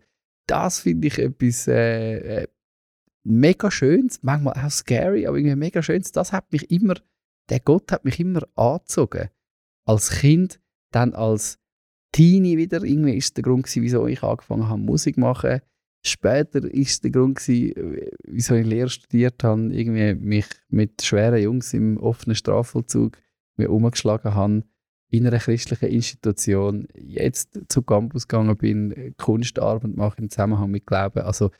das 0.47 0.79
finde 0.79 1.07
ich 1.07 1.17
etwas 1.19 1.67
äh, 1.67 2.43
äh, 2.43 2.47
mega 3.27 3.69
Schönes, 3.69 4.19
manchmal 4.23 4.53
auch 4.53 4.71
scary, 4.71 5.27
aber 5.27 5.37
irgendwie 5.37 5.55
mega 5.55 5.81
Schönes. 5.81 6.11
Das 6.11 6.31
hat 6.31 6.51
mich 6.51 6.71
immer, 6.71 6.95
der 7.49 7.59
Gott 7.59 7.91
hat 7.91 8.05
mich 8.05 8.19
immer 8.19 8.41
angezogen. 8.55 9.29
Als 9.85 10.09
Kind, 10.09 10.59
dann 10.91 11.13
als 11.13 11.59
Teenie 12.11 12.57
wieder. 12.57 12.83
Irgendwie 12.83 13.17
ist 13.17 13.35
der 13.37 13.43
Grund, 13.43 13.63
gewesen, 13.63 13.83
wieso 13.83 14.07
ich 14.07 14.23
angefangen 14.23 14.67
habe, 14.67 14.81
Musik 14.81 15.15
zu 15.15 15.21
machen. 15.21 15.61
Später 16.05 16.63
ist 16.63 17.03
der 17.03 17.11
Grund, 17.11 17.37
gewesen, 17.37 18.09
wieso 18.23 18.55
ich 18.55 18.65
Lehre 18.65 18.89
studiert 18.89 19.43
habe, 19.43 19.73
irgendwie 19.73 20.15
mich 20.15 20.45
mit 20.69 21.01
schweren 21.01 21.41
Jungs 21.41 21.73
im 21.73 21.97
offenen 21.97 22.35
Strafvollzug 22.35 23.17
umgeschlagen 23.57 24.33
habe, 24.33 24.63
in 25.09 25.25
einer 25.25 25.39
christlichen 25.39 25.89
Institution, 25.89 26.87
jetzt 26.93 27.59
zum 27.69 27.85
Campus 27.85 28.27
gegangen 28.27 28.57
bin, 28.57 29.15
Kunstarbeit 29.17 29.95
mache 29.95 30.21
im 30.21 30.29
Zusammenhang 30.29 30.69
mit 30.69 30.85
Glauben. 30.85 31.21
Also, 31.21 31.51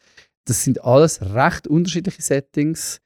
das 0.48 0.64
sind 0.64 0.84
alles 0.84 1.22
recht 1.22 1.68
unterschiedliche 1.68 2.22
Settings. 2.22 3.02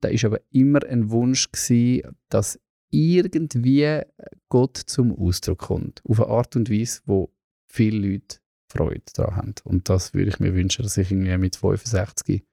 Da 0.00 0.08
ist 0.08 0.24
aber 0.24 0.40
immer 0.50 0.84
ein 0.84 1.10
Wunsch 1.10 1.50
gewesen, 1.50 2.16
dass 2.28 2.60
irgendwie 2.90 4.00
Gott 4.48 4.76
zum 4.76 5.12
Ausdruck 5.12 5.58
kommt. 5.58 6.02
Auf 6.08 6.20
eine 6.20 6.30
Art 6.30 6.54
und 6.56 6.70
Weise, 6.70 7.00
wo 7.06 7.34
viele 7.66 7.98
Leute 7.98 8.38
Freude 8.70 9.02
daran 9.14 9.36
haben. 9.36 9.54
Und 9.64 9.88
das 9.88 10.14
würde 10.14 10.30
ich 10.30 10.38
mir 10.38 10.54
wünschen, 10.54 10.82
dass 10.82 10.96
ich 10.96 11.10
irgendwie 11.10 11.36
mit 11.36 11.56
65 11.56 12.44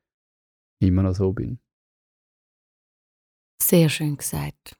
immer 0.80 1.04
noch 1.04 1.15
so 1.15 1.34
bin. 1.34 1.60
Sehr 3.62 3.89
schön 3.89 4.17
gesagt. 4.17 4.75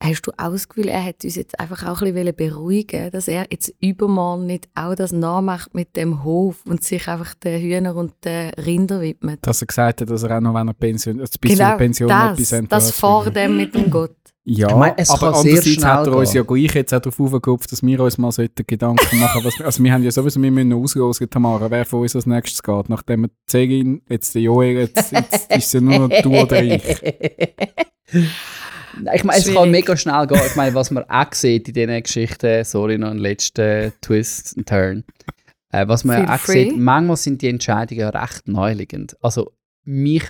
Hast 0.00 0.22
du 0.26 0.30
auch 0.36 0.52
das 0.52 0.68
Gefühl, 0.68 0.88
er 0.88 1.04
hat 1.04 1.24
uns 1.24 1.34
jetzt 1.34 1.58
einfach 1.58 1.84
auch 1.84 2.02
ein 2.02 2.14
bisschen 2.14 2.36
beruhigen 2.36 3.10
dass 3.10 3.26
er 3.26 3.46
jetzt 3.50 3.74
übermorgen 3.80 4.46
nicht 4.46 4.68
auch 4.76 4.94
das 4.94 5.10
nachmacht 5.10 5.74
mit 5.74 5.96
dem 5.96 6.22
Hof 6.22 6.64
und 6.66 6.84
sich 6.84 7.08
einfach 7.08 7.34
den 7.34 7.60
Hühnern 7.60 7.96
und 7.96 8.12
den 8.24 8.50
Rindern 8.50 9.00
widmet? 9.00 9.40
Dass 9.42 9.60
er 9.60 9.66
gesagt 9.66 10.00
hat, 10.00 10.10
dass 10.10 10.22
er 10.22 10.36
auch 10.36 10.40
noch, 10.40 10.54
wenn 10.54 10.68
er 10.68 10.74
Pension, 10.74 11.16
bis 11.16 11.30
genau, 11.40 11.70
zur 11.70 11.78
Pension 11.78 12.08
das, 12.08 12.52
etwas 12.52 12.68
das 12.68 12.90
vor 12.92 13.28
dem 13.30 13.56
mit 13.56 13.74
dem 13.74 13.90
Gott. 13.90 14.14
Ja, 14.50 14.68
Ich 14.70 14.76
meine, 14.76 14.94
es 14.96 15.10
aber 15.10 15.36
andererseits 15.36 15.84
hat 15.84 16.06
er 16.06 16.16
uns 16.16 16.32
ja 16.32 16.42
gleich 16.42 16.74
jetzt 16.74 16.94
auch 16.94 17.00
darauf 17.00 17.20
aufgekopft, 17.20 17.70
dass 17.70 17.82
wir 17.82 18.00
uns 18.00 18.16
mal 18.16 18.32
sollten 18.32 18.66
Gedanken 18.66 19.20
machen 19.20 19.44
wir, 19.44 19.66
Also 19.66 19.84
wir 19.84 19.92
haben 19.92 20.02
ja 20.02 20.10
sowieso, 20.10 20.40
wir 20.40 20.50
müssen 20.50 20.68
noch 20.70 20.78
auslosen, 20.78 21.28
Tamara, 21.28 21.70
wer 21.70 21.84
von 21.84 22.00
uns 22.00 22.16
als 22.16 22.24
nächstes 22.24 22.62
geht. 22.62 22.88
Nachdem 22.88 23.22
wir 23.22 23.30
Zegin, 23.46 24.00
jetzt 24.08 24.34
der 24.34 24.40
Joel, 24.42 24.76
jetzt, 24.78 25.12
jetzt 25.12 25.52
ist 25.52 25.66
es 25.66 25.72
ja 25.74 25.80
nur 25.82 26.08
noch 26.08 26.22
du 26.22 26.34
oder 26.34 26.62
ich. 26.62 26.82
Ich 29.14 29.22
meine, 29.22 29.38
es 29.38 29.54
kann 29.54 29.70
mega 29.70 29.96
schnell 29.96 30.26
gehen. 30.26 30.40
Ich 30.44 30.56
meine, 30.56 30.74
was 30.74 30.90
man 30.90 31.04
auch 31.04 31.32
sieht 31.32 31.68
in 31.68 31.74
diesen 31.74 32.02
Geschichten, 32.02 32.64
sorry, 32.64 32.98
noch 32.98 33.10
ein 33.10 33.18
letzter 33.18 33.92
Twist 34.00 34.56
and 34.56 34.68
Turn. 34.68 35.04
Äh, 35.70 35.86
was 35.86 36.02
man 36.04 36.24
Feel 36.24 36.34
auch 36.34 36.40
free. 36.40 36.70
sieht, 36.70 36.78
manchmal 36.78 37.16
sind 37.16 37.42
die 37.42 37.48
Entscheidungen 37.48 38.00
ja 38.00 38.08
recht 38.08 38.48
naheliegend. 38.48 39.16
Also, 39.20 39.52
mich 39.84 40.24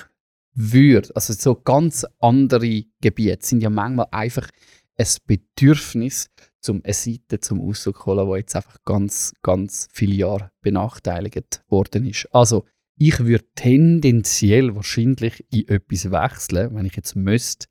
würde, 0.59 1.15
also 1.15 1.33
so 1.33 1.55
ganz 1.55 2.05
andere 2.19 2.85
Gebiete 3.01 3.47
sind 3.47 3.63
ja 3.63 3.71
manchmal 3.71 4.09
einfach 4.11 4.49
ein 4.97 5.07
Bedürfnis 5.27 6.31
zum 6.61 6.83
eine 6.85 6.93
Seite 6.93 7.39
zum 7.39 7.61
Ausdruck 7.61 8.05
holen, 8.07 8.29
die 8.29 8.39
jetzt 8.39 8.57
einfach 8.57 8.83
ganz, 8.85 9.33
ganz 9.43 9.89
viele 9.93 10.15
Jahre 10.15 10.51
benachteiligt 10.61 11.63
worden 11.69 12.07
ist. 12.07 12.29
Also, 12.35 12.67
ich 12.97 13.21
würde 13.21 13.45
tendenziell 13.55 14.75
wahrscheinlich 14.75 15.47
in 15.53 15.69
etwas 15.69 16.11
wechseln, 16.11 16.75
wenn 16.75 16.87
ich 16.87 16.97
jetzt 16.97 17.15
müsste, 17.15 17.69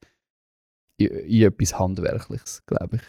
in, 0.96 1.08
in 1.08 1.44
etwas 1.44 1.78
Handwerkliches, 1.78 2.64
glaube 2.66 2.98
ich. 2.98 3.02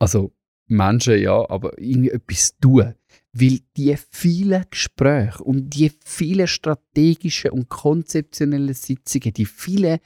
Also, 0.00 0.32
Menschen 0.66 1.20
ja, 1.20 1.48
aber 1.48 1.78
irgendwie 1.78 2.10
etwas 2.10 2.56
tun. 2.58 2.94
Weil 3.32 3.60
die 3.76 3.96
vielen 4.10 4.64
Gespräche 4.70 5.42
und 5.42 5.70
die 5.70 5.92
vielen 6.04 6.46
strategischen 6.46 7.52
und 7.52 7.68
konzeptionellen 7.68 8.74
Sitzungen, 8.74 9.32
die 9.32 9.46
vielen 9.46 10.00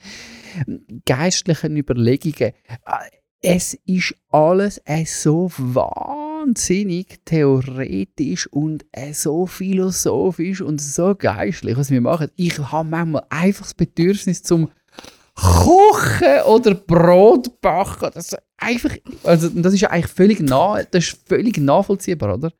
geistlichen 1.04 1.76
Überlegungen, 1.76 2.52
äh, 2.68 3.10
es 3.46 3.74
ist 3.84 4.14
alles 4.30 4.80
äh, 4.86 5.04
so 5.04 5.50
wahnsinnig 5.56 7.20
theoretisch 7.26 8.46
und 8.46 8.86
äh, 8.92 9.12
so 9.12 9.44
philosophisch 9.46 10.62
und 10.62 10.80
so 10.80 11.14
geistlich, 11.14 11.76
was 11.76 11.90
wir 11.90 12.00
machen. 12.00 12.30
Ich 12.36 12.58
habe 12.58 12.88
manchmal 12.88 13.26
einfach 13.28 13.64
das 13.64 13.74
Bedürfnis 13.74 14.42
zum 14.42 14.70
Kochen 15.34 16.42
oder 16.46 16.74
Brot 16.74 17.60
backen. 17.60 18.10
Das 18.14 18.32
ist 18.32 18.38
einfach, 18.56 18.96
also 19.24 19.48
das 19.50 19.74
ist 19.74 19.84
eigentlich 19.84 20.10
völlig, 20.10 20.40
nah, 20.40 20.82
das 20.82 21.08
ist 21.08 21.28
völlig 21.28 21.58
nachvollziehbar, 21.58 22.34
oder? 22.36 22.52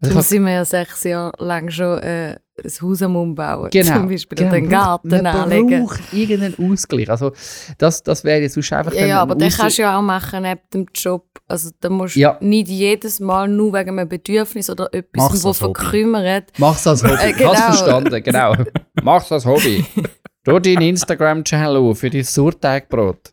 Darum 0.00 0.20
sind 0.22 0.44
wir 0.44 0.52
ja 0.52 0.64
sechs 0.64 1.04
Jahre 1.04 1.32
lang 1.42 1.70
schon 1.70 1.98
äh, 2.00 2.36
ein 2.62 2.70
Haus 2.82 3.02
am 3.02 3.16
Umbauen. 3.16 3.70
Genau, 3.70 3.94
Zum 3.94 4.08
Beispiel 4.08 4.36
genau. 4.36 4.50
oder 4.50 4.60
den 4.60 4.68
Garten 4.68 5.08
man 5.08 5.26
anlegen. 5.26 5.86
braucht 5.86 6.00
irgendeinen 6.12 6.72
Ausgleich. 6.72 7.10
Also 7.10 7.32
das, 7.78 8.02
das 8.02 8.22
wäre 8.22 8.40
jetzt 8.40 8.54
sonst 8.54 8.72
einfach 8.72 8.92
Ja, 8.92 9.06
ja, 9.06 9.22
aber 9.22 9.34
den 9.34 9.50
kannst 9.50 9.78
du 9.78 9.82
ja 9.82 9.98
auch 9.98 10.02
machen 10.02 10.42
neben 10.42 10.60
dem 10.72 10.86
Job. 10.94 11.26
Also 11.48 11.70
da 11.80 11.88
musst 11.88 12.16
du 12.16 12.20
Ja. 12.20 12.36
nicht 12.40 12.68
jedes 12.68 13.18
Mal 13.18 13.48
nur 13.48 13.72
wegen 13.72 13.98
einem 13.98 14.08
Bedürfnis 14.08 14.68
oder 14.70 14.92
etwas, 14.92 15.30
Mach's 15.30 15.44
wo 15.44 15.52
verkümmert. 15.52 16.52
Mach's 16.58 16.86
als 16.86 17.02
Hobby. 17.02 17.14
Äh, 17.22 17.32
genau. 17.32 17.54
verstanden, 17.54 18.22
genau. 18.22 18.54
Mach's 19.02 19.32
als 19.32 19.46
Hobby. 19.46 19.84
Tu 20.44 20.58
deinen 20.58 20.82
Instagram-Channel 20.82 21.76
auf 21.78 21.98
für 22.00 22.10
dein 22.10 22.22
Sauerteigbrot. 22.22 23.32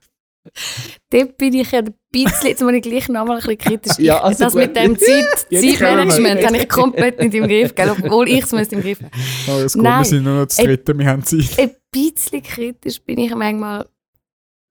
Dort 1.12 1.38
bin 1.38 1.54
ich 1.54 1.72
ja 1.72 1.80
ein 1.80 1.94
bisschen, 2.12 2.48
jetzt 2.50 2.62
muss 2.62 2.74
ich 2.74 2.82
gleich 2.82 3.08
nochmal 3.10 3.38
ein 3.38 3.42
bisschen 3.42 3.58
kritisch. 3.58 4.00
Ja, 4.00 4.22
also 4.22 4.44
das 4.46 4.54
gut. 4.54 4.62
mit 4.64 4.76
dem 4.76 4.98
Zeit, 4.98 5.48
Zeitmanagement 5.52 6.46
habe 6.46 6.58
ich 6.58 6.70
komplett 6.70 7.20
nicht 7.20 7.34
im 7.36 7.48
Griff, 7.48 7.76
gell? 7.76 7.92
obwohl 7.92 8.28
ich 8.28 8.44
es 8.44 8.52
im 8.72 8.82
Griff 8.82 9.02
haben. 9.02 9.12
Alles 9.48 9.74
gut, 9.74 9.84
Nein. 9.84 10.00
wir 10.00 10.06
sind 10.06 10.24
nur 10.24 10.40
noch 10.42 10.48
zu 10.48 10.64
dritt, 10.64 10.88
wir 10.88 11.06
haben 11.08 11.24
Zeit. 11.24 11.60
Ein 11.60 11.76
bisschen 11.92 12.42
kritisch 12.42 13.02
bin 13.02 13.20
ich 13.20 13.34
manchmal, 13.36 13.88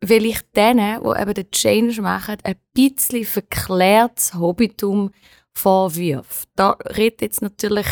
weil 0.05 0.25
ich 0.27 0.41
denen, 0.57 1.01
die 1.03 1.21
eben 1.23 1.35
den 1.35 1.51
Change 1.51 2.03
machen, 2.03 2.37
ein 2.43 2.57
bisschen 2.75 3.25
verklärtes 3.25 4.35
Hobbytum 4.35 5.11
vorwirf. 5.55 6.45
Da 6.57 6.71
redet 6.97 7.23
jetzt 7.23 7.43
natürlich 7.43 7.87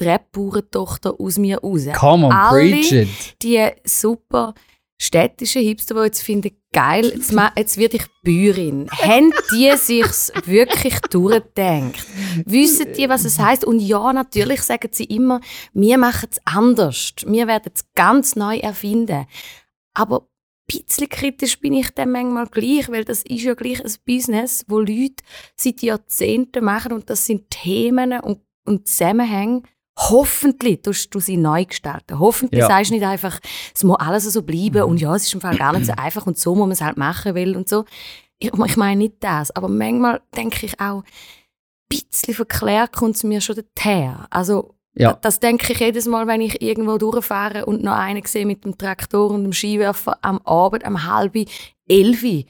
die 0.00 0.04
Rap-Bauerntochter 0.04 1.14
aus 1.18 1.38
mir 1.38 1.58
raus. 1.58 1.82
Come 1.94 2.26
on, 2.26 2.32
Alle- 2.32 2.70
preach 2.70 2.92
it. 2.92 3.08
die 3.42 3.68
super 3.84 4.54
städtischen 5.00 5.62
Hipster, 5.62 5.94
die 5.94 6.00
jetzt 6.02 6.22
finden, 6.22 6.50
geil, 6.72 7.12
jetzt, 7.14 7.32
jetzt 7.56 7.78
werde 7.78 7.96
ich 7.96 8.06
Bäuerin. 8.22 8.88
Haben 8.90 9.32
die 9.52 9.72
sich's 9.76 10.32
wirklich 10.44 10.98
durchgedacht? 11.00 12.04
Wissen 12.44 12.92
die, 12.92 13.08
was 13.08 13.24
es 13.24 13.38
heißt? 13.38 13.64
Und 13.64 13.80
ja, 13.80 14.12
natürlich 14.12 14.62
sagen 14.62 14.90
sie 14.92 15.04
immer, 15.04 15.40
wir 15.72 15.98
machen 15.98 16.28
es 16.30 16.40
anders. 16.44 17.14
Wir 17.26 17.46
werden 17.46 17.72
es 17.74 17.84
ganz 17.94 18.36
neu 18.36 18.58
erfinden. 18.58 19.26
Aber 19.94 20.22
ein 20.70 20.84
bisschen 20.84 21.08
kritisch 21.08 21.60
bin 21.60 21.72
ich 21.72 21.90
dann 21.90 22.10
manchmal 22.10 22.46
gleich, 22.46 22.90
weil 22.90 23.04
das 23.04 23.22
ist 23.22 23.42
ja 23.42 23.54
gleich 23.54 23.82
ein 23.82 23.92
Business, 24.04 24.64
wo 24.68 24.80
Leute 24.80 25.22
seit 25.56 25.80
Jahrzehnten 25.82 26.64
machen 26.64 26.92
und 26.92 27.08
das 27.08 27.24
sind 27.24 27.50
Themen 27.50 28.20
und, 28.20 28.40
und 28.66 28.86
Zusammenhänge. 28.86 29.62
Hoffentlich 30.00 30.80
tust 30.82 31.12
du 31.14 31.18
sie 31.20 31.36
neu 31.36 31.64
gestalten. 31.64 32.18
Hoffentlich 32.20 32.60
Ja. 32.60 32.68
sagst 32.68 32.90
du 32.90 32.94
nicht 32.94 33.04
einfach, 33.06 33.40
es 33.74 33.82
muss 33.84 33.98
alles 33.98 34.24
so 34.32 34.42
bleiben 34.42 34.82
und 34.84 35.00
ja, 35.00 35.14
es 35.14 35.24
ist 35.26 35.34
im 35.34 35.40
Fall 35.40 35.56
gar 35.58 35.72
nicht 35.72 35.86
so 35.86 35.92
einfach 35.96 36.26
und 36.26 36.38
so 36.38 36.54
muss 36.54 36.60
man 36.66 36.70
es 36.72 36.80
halt 36.80 36.96
machen 36.96 37.34
will 37.34 37.56
und 37.56 37.68
so. 37.68 37.84
Ich, 38.38 38.52
ich 38.52 38.76
meine 38.76 38.98
nicht 38.98 39.14
das, 39.20 39.50
aber 39.50 39.68
manchmal 39.68 40.20
denke 40.36 40.64
ich 40.66 40.78
auch, 40.80 41.02
ein 41.02 41.04
bisschen 41.88 42.34
verklärt 42.34 42.92
kommt 42.92 43.16
es 43.16 43.24
mir 43.24 43.40
schon 43.40 43.60
daher. 43.74 44.26
Also 44.30 44.74
Ja. 44.94 45.14
das 45.14 45.40
denke 45.40 45.72
ich 45.72 45.80
jedes 45.80 46.06
Mal, 46.06 46.26
wenn 46.28 46.40
ich 46.42 46.62
irgendwo 46.62 46.96
durchfahre 46.98 47.66
und 47.66 47.82
noch 47.82 47.96
einen 47.96 48.24
sehe 48.24 48.46
mit 48.46 48.64
dem 48.64 48.78
Traktor 48.78 49.30
und 49.32 49.42
dem 49.42 49.52
Skiwerfer 49.52 50.18
am 50.22 50.38
Abend, 50.44 50.84
am 50.84 51.04
halben 51.12 51.46
elfi 51.88 52.46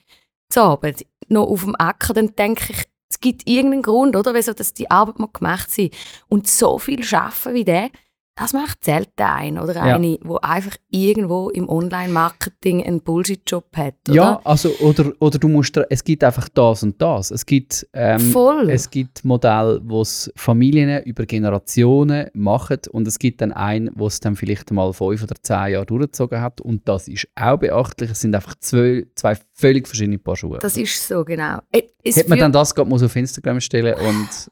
zu 0.50 0.60
Abend, 0.62 1.06
noch 1.28 1.46
auf 1.46 1.64
dem 1.64 1.76
Acker, 1.78 2.12
dann 2.14 2.34
denke 2.36 2.72
ich, 2.72 2.84
es 3.10 3.20
gibt 3.20 3.48
irgendeinen 3.48 3.82
Grund, 3.82 4.16
oder, 4.16 4.34
wieso 4.34 4.52
dass 4.52 4.74
die 4.74 4.90
Arbeit 4.90 5.18
mal 5.18 5.28
gemacht 5.32 5.70
sind. 5.70 5.94
Und 6.28 6.46
so 6.46 6.78
viel 6.78 7.00
arbeiten 7.14 7.54
wie 7.54 7.64
der, 7.64 7.90
das 8.36 8.52
macht 8.52 8.84
selten 8.84 9.20
ein 9.22 9.58
oder 9.58 9.74
Ja. 9.74 9.96
eine, 9.96 10.16
wo 10.22 10.36
einfach 10.36 10.76
irgendwo 10.90 11.50
im 11.50 11.68
Online-Marketing 11.68 12.84
einen 12.84 13.00
Bullshit-Job 13.00 13.64
hat, 13.76 13.94
oder? 14.08 14.14
Ja, 14.14 14.40
also, 14.44 14.70
oder, 14.78 15.12
oder 15.18 15.38
du 15.40 15.48
musst, 15.48 15.76
es 15.90 16.04
gibt 16.04 16.22
einfach 16.22 16.48
das 16.48 16.84
und 16.84 17.02
das. 17.02 17.32
Es 17.32 17.44
gibt, 17.44 17.84
ähm, 17.94 18.20
Voll. 18.20 18.70
es 18.70 18.90
gibt 18.90 19.24
Modelle, 19.24 19.80
wo 19.82 20.02
es 20.02 20.30
Familien 20.36 21.02
über 21.02 21.26
Generationen 21.26 22.28
machen 22.32 22.78
und 22.92 23.08
es 23.08 23.18
gibt 23.18 23.40
dann 23.40 23.50
einen, 23.52 23.90
wo 23.96 24.06
es 24.06 24.20
dann 24.20 24.36
vielleicht 24.36 24.70
mal 24.70 24.92
fünf 24.92 25.22
oder 25.24 25.34
zehn 25.42 25.72
Jahre 25.72 25.86
durchgezogen 25.86 26.40
hat 26.40 26.60
und 26.60 26.88
das 26.88 27.08
ist 27.08 27.26
auch 27.34 27.56
beachtlich. 27.58 28.10
Es 28.12 28.20
sind 28.20 28.36
einfach 28.36 28.54
zwei, 28.60 29.04
zwei 29.16 29.36
völlig 29.52 29.88
verschiedene 29.88 30.18
Paar 30.18 30.36
Schuhe. 30.36 30.58
das 30.60 30.76
ist 30.76 31.08
so, 31.08 31.24
genau. 31.24 31.58
Hätte 32.04 32.28
man 32.28 32.38
dann 32.38 32.52
das 32.52 32.74
gerade 32.74 32.88
mal 32.88 33.02
auf 33.04 33.16
Instagram 33.16 33.60
stellen 33.60 33.94
und, 33.94 34.50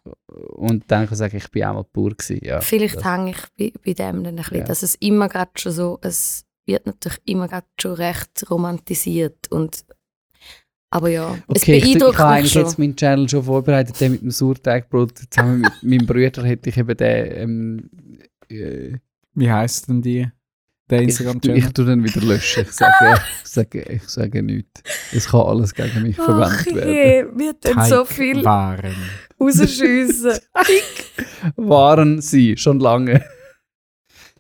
und 0.57 0.85
dann 0.89 1.07
kann 1.07 1.17
sagen, 1.17 1.37
ich 1.37 1.51
bin 1.51 1.65
auch 1.65 1.75
mal 1.75 1.85
pur 1.85 2.11
gewesen. 2.15 2.45
Ja, 2.45 2.61
Vielleicht 2.61 3.05
hänge 3.05 3.31
ich 3.31 3.37
bei, 3.57 3.73
bei 3.85 3.93
dem 3.93 4.25
dann 4.25 4.27
ein 4.27 4.37
bisschen, 4.37 4.59
Ja. 4.59 4.65
dass 4.65 4.83
es 4.83 4.95
immer 4.97 5.29
gerade 5.29 5.51
schon 5.57 5.73
so, 5.73 5.99
es 6.03 6.45
wird 6.67 6.87
natürlich 6.87 7.21
immer 7.25 7.47
gerade 7.49 7.67
schon 7.81 7.93
recht 7.93 8.51
romantisiert 8.51 9.51
und 9.51 9.85
aber 10.91 11.09
ja, 11.11 11.35
es 11.49 11.63
Okay, 11.63 11.77
ich, 11.79 11.85
ich 11.85 11.91
beeindruckt 11.99 12.19
habe 12.19 12.35
eigentlich 12.35 12.53
schon. 12.53 12.63
jetzt 12.63 12.79
meinen 12.79 12.97
Channel 12.97 13.29
schon 13.29 13.43
vorbereitet, 13.43 14.01
den 14.01 14.13
mit 14.13 14.23
dem 14.23 14.31
Sauerteigbrot. 14.31 15.19
Zusammen 15.31 15.61
mit 15.61 15.73
meinem 15.83 16.07
Bruder 16.07 16.45
hätte 16.45 16.69
ich 16.71 16.77
eben 16.77 16.97
den 16.97 17.33
ähm, 17.33 17.91
äh, 18.49 18.93
Wie 19.35 19.51
heisst 19.51 19.89
denn 19.89 20.01
die? 20.03 20.29
Der 20.91 21.01
Ich, 21.01 21.09
Instagram-Channel? 21.09 21.59
ich 21.67 21.73
tue 21.73 21.85
dann 21.85 22.05
wieder 22.05 22.21
löschen. 22.21 22.65
Ich 22.69 22.73
sage, 22.73 23.21
ich 23.43 23.49
sage, 23.49 23.83
ich 23.83 24.03
sage 24.09 24.43
nichts. 24.43 24.83
Es 25.13 25.29
kann 25.29 25.41
alles 25.41 25.75
gegen 25.75 26.03
mich 26.03 26.17
verwendet 26.17 26.75
werden. 26.75 26.93
je, 26.93 27.25
wir 27.35 27.61
tun 27.61 27.85
so 27.85 28.05
viel 28.05 28.45
Waren. 28.45 28.95
rausschiessen. 29.41 30.39
Waren 31.57 32.21
sie 32.21 32.57
schon 32.57 32.81
lange. 32.81 33.25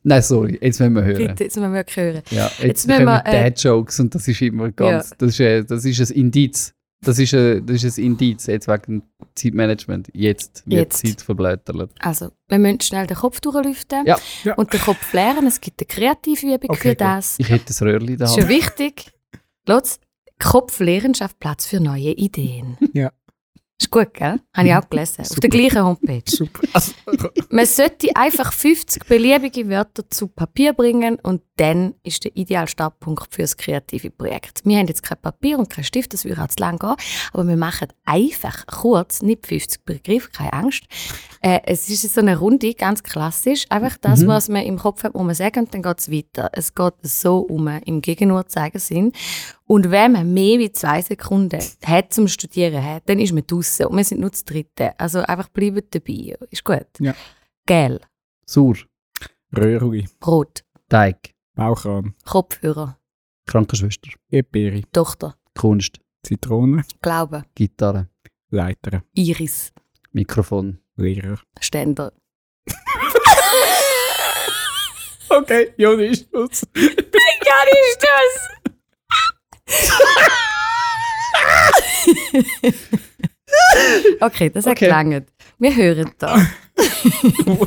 Nein, 0.05 0.23
sorry, 0.23 0.57
jetzt 0.61 0.79
müssen 0.79 0.95
wir 0.95 1.03
hören. 1.03 1.17
Bitte, 1.17 1.45
jetzt 1.45 1.57
müssen 1.57 1.73
wir 1.73 1.85
hören. 1.85 2.23
Ja, 2.31 2.45
jetzt, 2.45 2.63
Jetzt 2.63 2.87
müssen 2.87 3.05
wir, 3.07 3.23
äh, 3.27 3.33
Dad-Jokes 3.51 3.99
und 3.99 4.15
das 4.15 4.29
ist 4.29 4.41
immer 4.41 4.71
ganz, 4.71 5.11
das, 5.19 5.31
ist, 5.31 5.41
äh, 5.41 5.65
das 5.65 5.85
ist 5.85 6.11
ein 6.11 6.17
Indiz. 6.17 6.73
Das 7.03 7.19
ist 7.19 7.35
ein, 7.35 7.65
das 7.67 7.85
ist 7.85 7.99
ein 7.99 8.05
Indiz, 8.05 8.47
jetzt 8.47 8.69
wegen 8.69 9.03
Zeitmanagement. 9.35 10.09
Jetzt 10.15 10.63
wird 10.67 10.93
Jetzt. 10.95 11.07
Zeit 11.07 11.21
verblättert. 11.21 11.91
Also, 12.01 12.31
wir 12.49 12.59
müssen 12.59 12.81
schnell 12.81 13.07
den 13.07 13.17
Kopf 13.17 13.41
durchlüften 13.41 14.07
Ja. 14.07 14.17
Ja. 14.45 14.55
und 14.55 14.73
den 14.73 14.81
Kopf 14.81 15.13
leeren. 15.13 15.47
Es 15.47 15.61
gibt 15.61 15.81
eine 15.81 15.87
Kreativübung 15.87 16.71
Okay, 16.71 16.81
für 16.81 16.89
gut. 16.91 17.01
das. 17.03 17.37
Ich 17.39 17.49
hätte 17.51 17.67
das 17.67 17.83
Röhrli 17.83 18.17
da. 18.17 18.25
Das 18.25 18.37
ist 18.37 18.43
ja 18.45 18.49
wichtig. 18.49 19.13
Los, 19.69 20.01
Kopf 20.43 20.81
leeren 20.81 21.15
schafft 21.15 21.39
Platz 21.39 21.67
für 21.67 21.81
neue 21.81 22.13
Ideen. 22.13 22.77
Ja. 22.93 23.13
Ist 23.79 23.91
gut, 23.91 24.15
gell? 24.15 24.41
Habe 24.55 24.69
ich 24.69 24.75
auch 24.75 24.89
gelesen. 24.89 25.21
Auf 25.21 25.39
der 25.39 25.51
gleichen 25.51 25.85
Homepage. 25.85 26.23
Super. 26.27 26.61
Also, 26.73 26.93
Man 27.51 27.67
sollte 27.67 28.09
einfach 28.17 28.51
50 28.53 29.05
beliebige 29.07 29.69
Wörter 29.69 30.09
zu 30.09 30.29
Papier 30.29 30.73
bringen 30.73 31.19
und 31.23 31.43
dann 31.57 31.95
ist 32.03 32.25
der 32.25 32.35
ideale 32.37 32.69
Startpunkt 32.69 33.35
für 33.35 33.43
das 33.43 33.55
kreative 33.57 34.11
Projekt. 34.11 34.63
Wir 34.65 34.79
haben 34.79 34.87
jetzt 34.87 35.03
kein 35.03 35.19
Papier 35.21 35.59
und 35.59 35.69
kein 35.69 35.85
Stift, 35.85 36.15
das 36.15 36.25
würde 36.25 36.43
auch 36.43 36.49
zu 36.49 36.57
lang 36.59 36.79
gehen, 36.79 36.95
aber 37.35 37.47
wir 37.47 37.57
machen 37.59 37.89
einfach 38.07 38.67
kurz, 38.67 39.21
nicht 39.21 39.47
50 39.47 39.85
Begriffe, 39.85 40.31
keine 40.31 40.53
Angst. 40.55 40.85
Äh, 41.43 41.61
es 41.67 41.89
ist 41.91 42.15
so 42.15 42.21
eine 42.23 42.39
Runde, 42.39 42.73
ganz 42.75 43.03
klassisch, 43.03 43.67
einfach 43.69 43.99
das, 44.01 44.21
Mhm. 44.23 44.27
was 44.29 44.49
man 44.49 44.63
im 44.65 44.79
Kopf 44.79 45.05
hat, 45.05 45.13
muss 45.15 45.25
man 45.25 45.35
sagen 45.35 45.61
und 45.61 45.75
dann 45.75 45.83
geht 45.83 45.99
es 45.99 46.11
weiter. 46.11 46.49
Es 46.53 46.75
geht 46.75 46.95
so 47.03 47.41
um 47.41 47.69
im 47.85 48.01
Gegenurzeigersinn. 48.01 49.13
Und 49.69 49.91
wenn 49.91 50.13
man 50.13 50.33
mehr 50.33 50.59
wie 50.61 50.71
zwei 50.71 51.03
Sekunden 51.03 51.61
hat 51.85 52.13
zum 52.13 52.29
Studieren 52.29 52.85
hat, 52.85 53.09
dann 53.09 53.19
ist 53.19 53.33
man 53.33 53.45
draußen 53.47 53.87
und 53.87 53.97
wir 53.97 54.05
sind 54.05 54.21
nur 54.21 54.31
das 54.31 54.45
Dritte. 54.45 54.99
Also 54.99 55.21
einfach 55.21 55.49
bleiben 55.49 55.83
dabei. 55.91 56.37
Ist 56.51 56.65
gut. 56.65 56.87
Ja. 57.01 57.15
Gel, 57.67 58.01
Sauer, 58.45 58.77
Röhrli, 59.57 60.09
Brot, 60.21 60.63
Teig, 60.89 61.35
Bauchrahm, 61.57 62.15
Kopfhörer, 62.25 62.97
Krankenschwester, 63.47 64.11
Epiri, 64.31 64.85
Tochter, 64.93 65.35
Kunst, 65.59 65.99
Zitrone, 66.23 66.85
Glaube, 67.03 67.43
Gitarre, 67.57 68.09
Leiter, 68.51 69.03
Iris, 69.15 69.73
Mikrofon. 70.13 70.79
Lehrer. 70.97 71.39
Ständer. 71.61 72.13
Okay, 75.29 75.73
Joni 75.77 76.07
ist 76.07 76.29
Schluss. 76.31 76.63
Ja, 76.77 77.63
ist 77.91 78.03
das! 78.03 78.56
Okay, 84.21 84.51
das 84.51 84.67
Okay. 84.67 84.87
gelangt. 84.87 85.29
Wir 85.59 85.75
hören 85.75 86.13
da. 86.19 86.47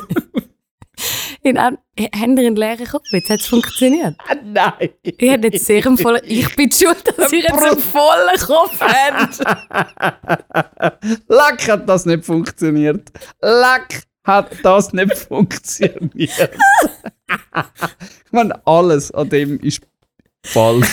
in 1.43 1.57
an, 1.57 1.77
haben 2.15 2.37
wir 2.37 2.45
einen 2.45 2.55
leeren 2.55 2.85
Kopf? 2.87 3.05
Jetzt 3.11 3.29
hat 3.29 3.39
es 3.39 3.47
funktioniert. 3.47 4.15
Nein! 4.43 4.89
Ich 5.01 5.15
hätte 5.19 5.47
jetzt 5.47 5.65
sehr 5.65 5.85
einen 5.85 5.97
vollen, 5.97 6.21
ich 6.23 6.55
bin 6.55 6.71
schuld, 6.71 7.03
dass 7.17 7.31
ihr 7.31 7.39
jetzt 7.39 7.51
einen 7.53 7.79
vollen 7.79 8.37
Kopf 8.39 8.79
habt. 8.79 9.39
Lack 11.27 11.67
hat 11.67 11.89
das 11.89 12.05
nicht 12.05 12.25
funktioniert. 12.25 13.09
Lack 13.41 14.03
hat 14.23 14.51
das 14.63 14.93
nicht 14.93 15.17
funktioniert. 15.17 16.11
ich 18.25 18.31
meine, 18.31 18.65
alles 18.65 19.11
an 19.11 19.29
dem 19.29 19.59
ist 19.59 19.81
falsch. 20.45 20.87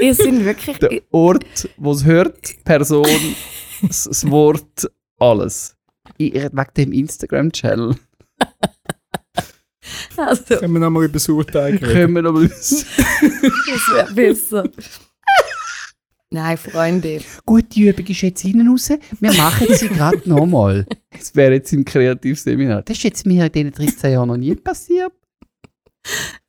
Ihr 0.00 0.14
sind 0.14 0.44
wirklich, 0.44 0.78
Der 0.78 1.02
Ort, 1.10 1.68
wo 1.76 1.92
es 1.92 2.04
hört, 2.04 2.50
die 2.50 2.62
Person, 2.64 3.06
das, 3.82 4.28
Wort, 4.30 4.90
alles. 5.18 5.76
Ich, 6.18 6.34
wegen 6.34 6.66
dem 6.76 6.92
Instagram-Channel 6.92 7.96
also, 10.16 10.56
Können 10.56 10.74
wir 10.74 10.80
nochmal 10.80 11.04
über 11.04 11.14
das 11.14 11.28
Urteil 11.28 11.72
reden? 11.76 11.92
können 11.92 12.14
wir 12.14 12.22
noch 12.22 12.32
mal 12.32 12.42
uns. 12.42 12.86
das 13.20 13.94
wäre 13.94 14.12
besser. 14.14 14.64
Nein, 16.30 16.56
Freunde. 16.56 17.20
Gute 17.44 17.80
Übung 17.80 18.06
ist 18.06 18.20
jetzt 18.20 18.44
innen 18.44 18.68
raus. 18.68 18.90
Wir 19.20 19.32
machen 19.34 19.68
sie 19.70 19.88
gerade 19.88 20.28
nochmal. 20.28 20.86
Das 21.10 21.34
wäre 21.34 21.54
jetzt 21.54 21.72
im 21.72 21.84
Kreativseminar. 21.84 22.82
Das 22.82 22.96
ist 22.96 23.04
jetzt 23.04 23.26
mir 23.26 23.46
in 23.46 23.52
diesen 23.52 23.72
13 23.72 24.12
Jahren 24.12 24.28
noch 24.28 24.36
nie 24.36 24.54
passiert. 24.54 25.12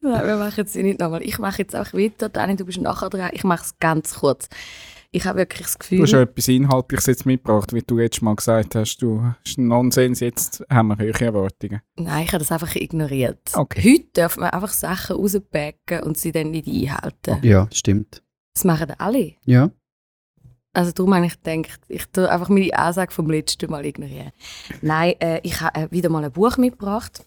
Nein, 0.01 0.25
wir 0.25 0.37
machen 0.37 0.63
es 0.65 0.75
nicht 0.75 0.99
nochmal. 0.99 1.23
Ich 1.23 1.39
mache 1.39 1.59
jetzt 1.59 1.75
auch 1.75 1.93
weiter. 1.93 2.29
Dani, 2.29 2.55
du 2.55 2.65
bist 2.65 2.79
nachher 2.79 3.09
dran. 3.09 3.31
Ich 3.33 3.43
mache 3.43 3.63
es 3.63 3.79
ganz 3.79 4.15
kurz. 4.15 4.47
Ich 5.11 5.25
habe 5.25 5.39
wirklich 5.39 5.61
das 5.61 5.79
Gefühl... 5.79 5.99
Du 5.99 6.03
hast 6.03 6.11
ja 6.11 6.21
etwas 6.21 6.47
Inhaltliches 6.47 7.05
jetzt 7.05 7.25
mitgebracht, 7.25 7.73
wie 7.73 7.81
du 7.81 7.99
jetzt 7.99 8.21
mal 8.21 8.35
gesagt 8.35 8.75
hast. 8.75 8.97
Du 8.97 9.23
hast 9.23 9.57
Nonsens, 9.57 10.19
jetzt 10.19 10.63
haben 10.69 10.89
wir 10.89 10.97
höhere 10.97 11.25
Erwartungen. 11.25 11.81
Nein, 11.95 12.25
ich 12.25 12.33
habe 12.33 12.39
das 12.39 12.51
einfach 12.51 12.75
ignoriert. 12.75 13.39
Okay. 13.53 13.93
Heute 13.93 14.07
darf 14.13 14.37
man 14.37 14.49
einfach 14.49 14.73
Sachen 14.73 15.15
rauspacken 15.15 16.03
und 16.03 16.17
sie 16.17 16.31
dann 16.31 16.51
nicht 16.51 16.67
einhalten. 16.67 17.39
Ja, 17.41 17.67
stimmt. 17.71 18.21
Das 18.53 18.65
machen 18.65 18.93
alle. 18.97 19.35
Ja. 19.45 19.71
Also 20.73 20.91
darum 20.91 21.15
habe 21.15 21.25
ich 21.25 21.41
gedacht, 21.41 21.79
ich 21.87 22.05
tue 22.07 22.29
einfach 22.29 22.49
meine 22.49 22.77
Ansage 22.77 23.11
vom 23.11 23.29
letzten 23.31 23.71
Mal 23.71 23.85
ignorieren. 23.85 24.31
Nein, 24.81 25.15
äh, 25.19 25.39
ich 25.41 25.61
habe 25.61 25.79
äh, 25.79 25.87
wieder 25.89 26.09
mal 26.09 26.23
ein 26.23 26.31
Buch 26.31 26.57
mitgebracht. 26.57 27.25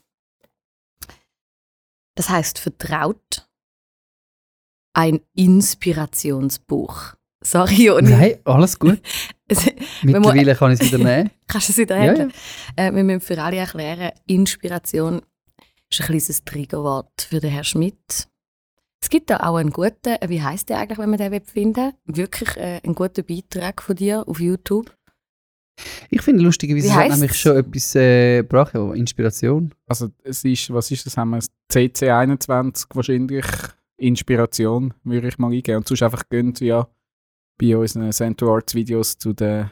Das 2.20 2.28
heißt 2.28 2.58
Vertraut. 2.58 3.48
Ein 4.92 5.20
Inspirationsbuch. 5.34 7.14
Sorry, 7.42 7.86
Joni. 7.86 8.10
Nein, 8.10 8.38
alles 8.44 8.78
gut. 8.78 9.00
Mittlerweile 10.02 10.54
kann 10.54 10.72
ich 10.72 10.80
es 10.80 10.92
wieder 10.92 10.98
nehmen. 11.02 11.30
Kannst 11.46 11.68
du 11.68 11.72
es 11.72 11.78
wieder 11.78 11.96
Ja, 11.96 12.10
handeln? 12.10 12.30
Äh, 12.76 12.92
wir 12.92 13.04
müssen 13.04 13.22
für 13.22 13.42
alle 13.42 13.56
erklären, 13.56 14.10
Inspiration 14.26 15.22
ist 15.88 16.02
ein 16.02 16.06
kleines 16.08 16.44
Triggerwort 16.44 17.22
für 17.22 17.40
den 17.40 17.52
Herrn 17.52 17.64
Schmidt. 17.64 18.28
Es 19.00 19.08
gibt 19.08 19.30
da 19.30 19.38
auch 19.38 19.56
einen 19.56 19.70
guten, 19.70 20.16
äh, 20.20 20.28
wie 20.28 20.42
heißt 20.42 20.68
der 20.68 20.80
eigentlich, 20.80 20.98
wenn 20.98 21.08
man 21.08 21.18
den 21.18 21.32
will 21.32 21.40
finden 21.40 21.94
Wirklich 22.04 22.54
äh, 22.58 22.82
einen 22.84 22.94
guten 22.94 23.24
Beitrag 23.24 23.80
von 23.80 23.96
dir 23.96 24.28
auf 24.28 24.40
YouTube. 24.40 24.94
Ich 26.10 26.22
finde 26.22 26.42
lustigerweise, 26.42 26.86
Wie 26.86 26.90
es 26.90 26.94
hat 26.94 27.10
nämlich 27.10 27.34
schon 27.34 27.56
etwas 27.56 27.94
äh, 27.94 28.38
gebracht, 28.38 28.74
ja, 28.74 28.92
Inspiration. 28.92 29.72
Also 29.86 30.08
es 30.22 30.44
ist, 30.44 30.72
was 30.72 30.90
ist 30.90 31.06
das, 31.06 31.16
haben 31.16 31.30
wir 31.30 31.38
das 31.38 31.50
CC21 31.72 32.86
wahrscheinlich 32.94 33.46
Inspiration, 33.96 34.94
würde 35.04 35.28
ich 35.28 35.38
mal 35.38 35.52
eingeben. 35.52 35.78
Und 35.78 35.88
sonst 35.88 36.02
einfach 36.02 36.22
gönnt 36.28 36.60
ja 36.60 36.88
bei 37.58 37.76
unseren 37.76 38.12
Central 38.12 38.50
Arts 38.50 38.74
Videos 38.74 39.18
zu 39.18 39.32
der 39.32 39.70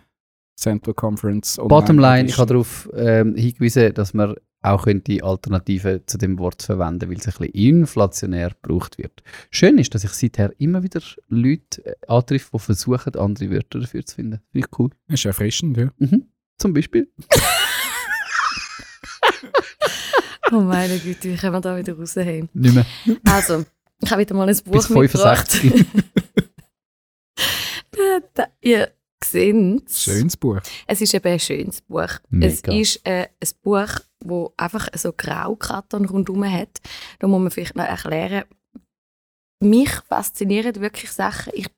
Central 0.56 0.94
Conference. 0.94 1.59
online 1.59 1.68
Bottomline, 1.68 2.28
ich 2.28 2.36
habe 2.36 2.48
darauf 2.48 2.88
ähm, 2.94 3.34
hingewiesen, 3.36 3.94
dass 3.94 4.12
man 4.12 4.34
auch 4.62 4.84
könnte 4.84 5.22
Alternativen 5.22 6.02
zu 6.06 6.18
dem 6.18 6.38
Wort 6.38 6.62
verwenden, 6.62 7.09
weil 7.09 7.16
es 7.18 7.26
ein 7.26 7.32
bisschen 7.38 7.54
inflationär 7.54 8.50
gebraucht 8.62 8.98
wird. 8.98 9.22
Schön 9.50 9.78
ist, 9.78 9.94
dass 9.94 10.04
ich 10.04 10.11
seither 10.11 10.52
immer 10.59 10.82
wieder 10.82 11.00
Leute 11.28 11.84
äh, 11.86 11.94
antreffe, 12.09 12.50
die 12.54 12.59
versuchen, 12.59 13.14
andere 13.16 13.50
Wörter 13.50 13.80
dafür 13.80 14.04
zu 14.04 14.16
finden. 14.16 14.40
Finde 14.50 14.66
ich 14.70 14.78
cool. 14.78 14.90
Ist 15.09 15.24
erfrischend, 15.24 15.76
ja. 15.76 15.90
Mhm. 15.98 16.26
Zum 16.59 16.72
Beispiel. 16.72 17.09
Oh 20.50 20.61
meine 20.61 20.98
Güte, 20.98 21.30
wie 21.30 21.36
können 21.36 21.52
wir 21.52 21.61
da 21.61 21.76
wieder 21.76 21.92
raushauen? 21.94 22.48
Nicht 22.54 22.74
mehr. 22.74 22.86
Also, 23.26 23.66
ich 24.00 24.11
habe 24.11 24.22
wieder 24.22 24.34
mal 24.34 24.48
ein 24.48 24.56
Buch 24.64 24.72
Bis 24.72 24.88
mitgebracht. 24.88 25.46
65. 25.52 25.86
Da- 28.34 28.48
Ihr 28.62 28.90
seht 29.22 29.90
Schönes 29.92 30.36
Buch. 30.38 30.59
Es 30.86 31.02
ist 31.02 31.12
eben 31.12 31.30
ein 31.30 31.38
schönes 31.40 31.82
Buch. 31.82 32.09
Es 32.09 32.20
Mega. 32.30 32.72
ist 32.72 33.00
äh, 33.04 33.24
ein 33.24 33.48
Buch, 33.62 33.90
wo 34.24 34.52
einfach 34.56 34.88
so 34.94 35.12
Graukarton 35.12 36.06
rundherum 36.06 36.44
hat. 36.50 36.80
Da 37.18 37.28
muss 37.28 37.40
man 37.40 37.50
vielleicht 37.50 37.76
noch 37.76 37.84
erklären, 37.84 38.44
mich 39.60 39.90
faszinieren 39.90 40.76
wirklich 40.76 41.10
Sachen. 41.10 41.52
Ich, 41.54 41.68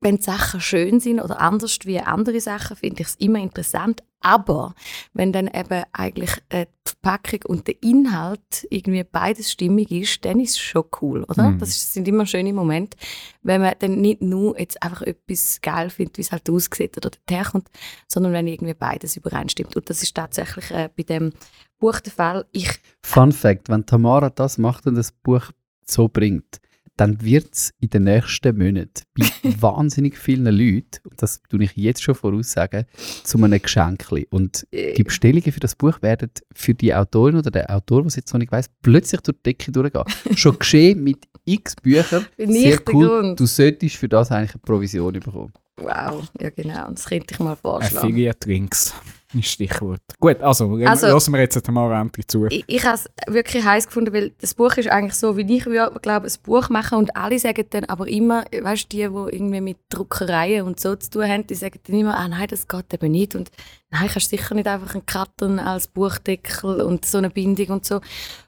wenn 0.00 0.20
Sachen 0.20 0.60
schön 0.60 1.00
sind 1.00 1.20
oder 1.20 1.40
anders 1.40 1.78
wie 1.84 2.00
andere 2.00 2.40
Sachen, 2.40 2.76
finde 2.76 3.02
ich 3.02 3.08
es 3.08 3.14
immer 3.16 3.40
interessant. 3.40 4.02
Aber 4.22 4.74
wenn 5.12 5.32
dann 5.32 5.48
eben 5.48 5.84
eigentlich 5.92 6.30
äh, 6.48 6.66
die 6.86 6.90
Verpackung 6.90 7.40
und 7.46 7.66
der 7.66 7.82
Inhalt 7.82 8.66
irgendwie 8.70 9.04
beides 9.04 9.50
stimmig 9.52 9.90
ist, 9.90 10.24
dann 10.24 10.40
ist 10.40 10.50
es 10.52 10.58
schon 10.58 10.84
cool, 11.00 11.24
oder? 11.24 11.50
Mhm. 11.50 11.58
Das 11.58 11.70
ist- 11.70 11.92
sind 11.92 12.06
immer 12.08 12.24
schöne 12.26 12.52
Momente, 12.52 12.96
wenn 13.42 13.60
man 13.60 13.74
dann 13.78 14.00
nicht 14.00 14.22
nur 14.22 14.58
jetzt 14.58 14.82
einfach 14.82 15.02
etwas 15.02 15.60
geil 15.60 15.90
findet, 15.90 16.18
wie 16.18 16.22
es 16.22 16.32
halt 16.32 16.48
aussieht 16.48 16.96
oder 16.96 17.10
dort 17.10 17.20
herkommt, 17.30 17.68
sondern 18.08 18.32
wenn 18.32 18.46
irgendwie 18.46 18.74
beides 18.74 19.16
übereinstimmt. 19.16 19.74
Und 19.76 19.90
das 19.90 20.02
ist 20.02 20.14
tatsächlich 20.14 20.70
äh, 20.70 20.88
bei 20.96 21.02
dem 21.02 21.32
Buch 21.78 21.98
der 22.00 22.12
Fall. 22.12 22.46
Ich 22.52 22.70
Fun 23.02 23.32
Fact: 23.32 23.68
Wenn 23.68 23.84
Tamara 23.84 24.30
das 24.30 24.56
macht 24.58 24.86
und 24.86 24.94
das 24.94 25.10
Buch 25.12 25.50
so 25.84 26.08
bringt, 26.08 26.60
dann 26.96 27.22
wird 27.22 27.48
es 27.52 27.72
in 27.80 27.90
den 27.90 28.04
nächsten 28.04 28.56
Monaten 28.56 29.02
bei 29.16 29.26
wahnsinnig 29.60 30.16
vielen 30.16 30.44
Leuten, 30.46 31.00
und 31.08 31.20
das 31.20 31.42
tue 31.48 31.64
ich 31.64 31.76
jetzt 31.76 32.02
schon 32.02 32.14
voraussagen, 32.14 32.84
zu 33.24 33.42
einem 33.42 33.60
Geschenkli. 33.60 34.26
Und 34.30 34.66
äh, 34.70 34.94
die 34.94 35.04
Bestellungen 35.04 35.52
für 35.52 35.60
das 35.60 35.74
Buch 35.74 36.02
werden 36.02 36.30
für 36.54 36.74
die 36.74 36.94
Autorin 36.94 37.36
oder 37.36 37.50
den 37.50 37.66
Autor, 37.66 38.04
was 38.04 38.16
jetzt 38.16 38.32
noch 38.32 38.38
nicht 38.38 38.52
weiß, 38.52 38.70
plötzlich 38.82 39.20
durch 39.22 39.36
die 39.38 39.42
Decke 39.42 39.72
durchgehen. 39.72 40.04
Schon 40.36 40.58
geschehen 40.58 41.02
mit 41.02 41.26
x 41.44 41.74
Büchern. 41.76 42.26
Sehr 42.38 42.78
cool. 42.92 43.08
Grund. 43.08 43.40
Du 43.40 43.46
solltest 43.46 43.96
für 43.96 44.08
das 44.08 44.30
eigentlich 44.30 44.54
eine 44.54 44.60
Provision 44.60 45.14
bekommen. 45.14 45.52
wow, 45.76 46.22
ja 46.40 46.50
genau, 46.50 46.90
das 46.90 47.06
könnte 47.06 47.34
ich 47.34 47.40
mal 47.40 47.56
vorschlagen. 47.56 47.96
Affiliate 47.96 48.48
Links 48.48 48.94
Stichwort. 49.40 50.00
Gut, 50.20 50.40
also, 50.40 50.74
Also- 50.84 51.06
lassen 51.06 51.32
wir 51.32 51.40
jetzt 51.40 51.62
Tamara 51.64 52.00
endlich 52.00 52.26
zu. 52.26 52.46
Ich, 52.46 52.64
ich 52.66 52.84
habe 52.84 52.96
es 52.96 53.08
wirklich 53.26 53.64
heiß 53.64 53.86
gefunden, 53.86 54.12
weil 54.12 54.32
das 54.40 54.54
Buch 54.54 54.74
ist 54.76 54.88
eigentlich 54.88 55.14
so, 55.14 55.36
wie 55.36 55.56
ich 55.56 55.64
würde, 55.66 55.98
glaube 56.00 56.26
ein 56.26 56.32
Buch 56.42 56.68
machen 56.68 56.98
und 56.98 57.16
alle 57.16 57.38
sagen 57.38 57.64
dann 57.70 57.84
aber 57.84 58.08
immer, 58.08 58.44
weißt 58.60 58.84
du, 58.84 58.88
die, 58.96 58.96
die 58.98 59.36
irgendwie 59.36 59.60
mit 59.60 59.78
Druckereien 59.88 60.66
und 60.66 60.80
so 60.80 60.96
zu 60.96 61.10
tun 61.10 61.28
haben, 61.28 61.46
die 61.46 61.54
sagen 61.54 61.78
dann 61.86 61.96
immer, 61.98 62.16
ah 62.18 62.28
nein, 62.28 62.46
das 62.48 62.66
geht 62.66 62.92
eben 62.92 63.12
nicht 63.12 63.34
und 63.34 63.50
nein, 63.90 64.08
kannst 64.08 64.30
sicher 64.30 64.54
nicht 64.54 64.66
einfach 64.66 64.94
einen 64.94 65.06
Karton 65.06 65.58
als 65.58 65.86
Buchdeckel 65.86 66.80
und 66.80 67.06
so 67.06 67.18
eine 67.18 67.30
Bindung 67.30 67.68
und 67.68 67.86
so. 67.86 68.00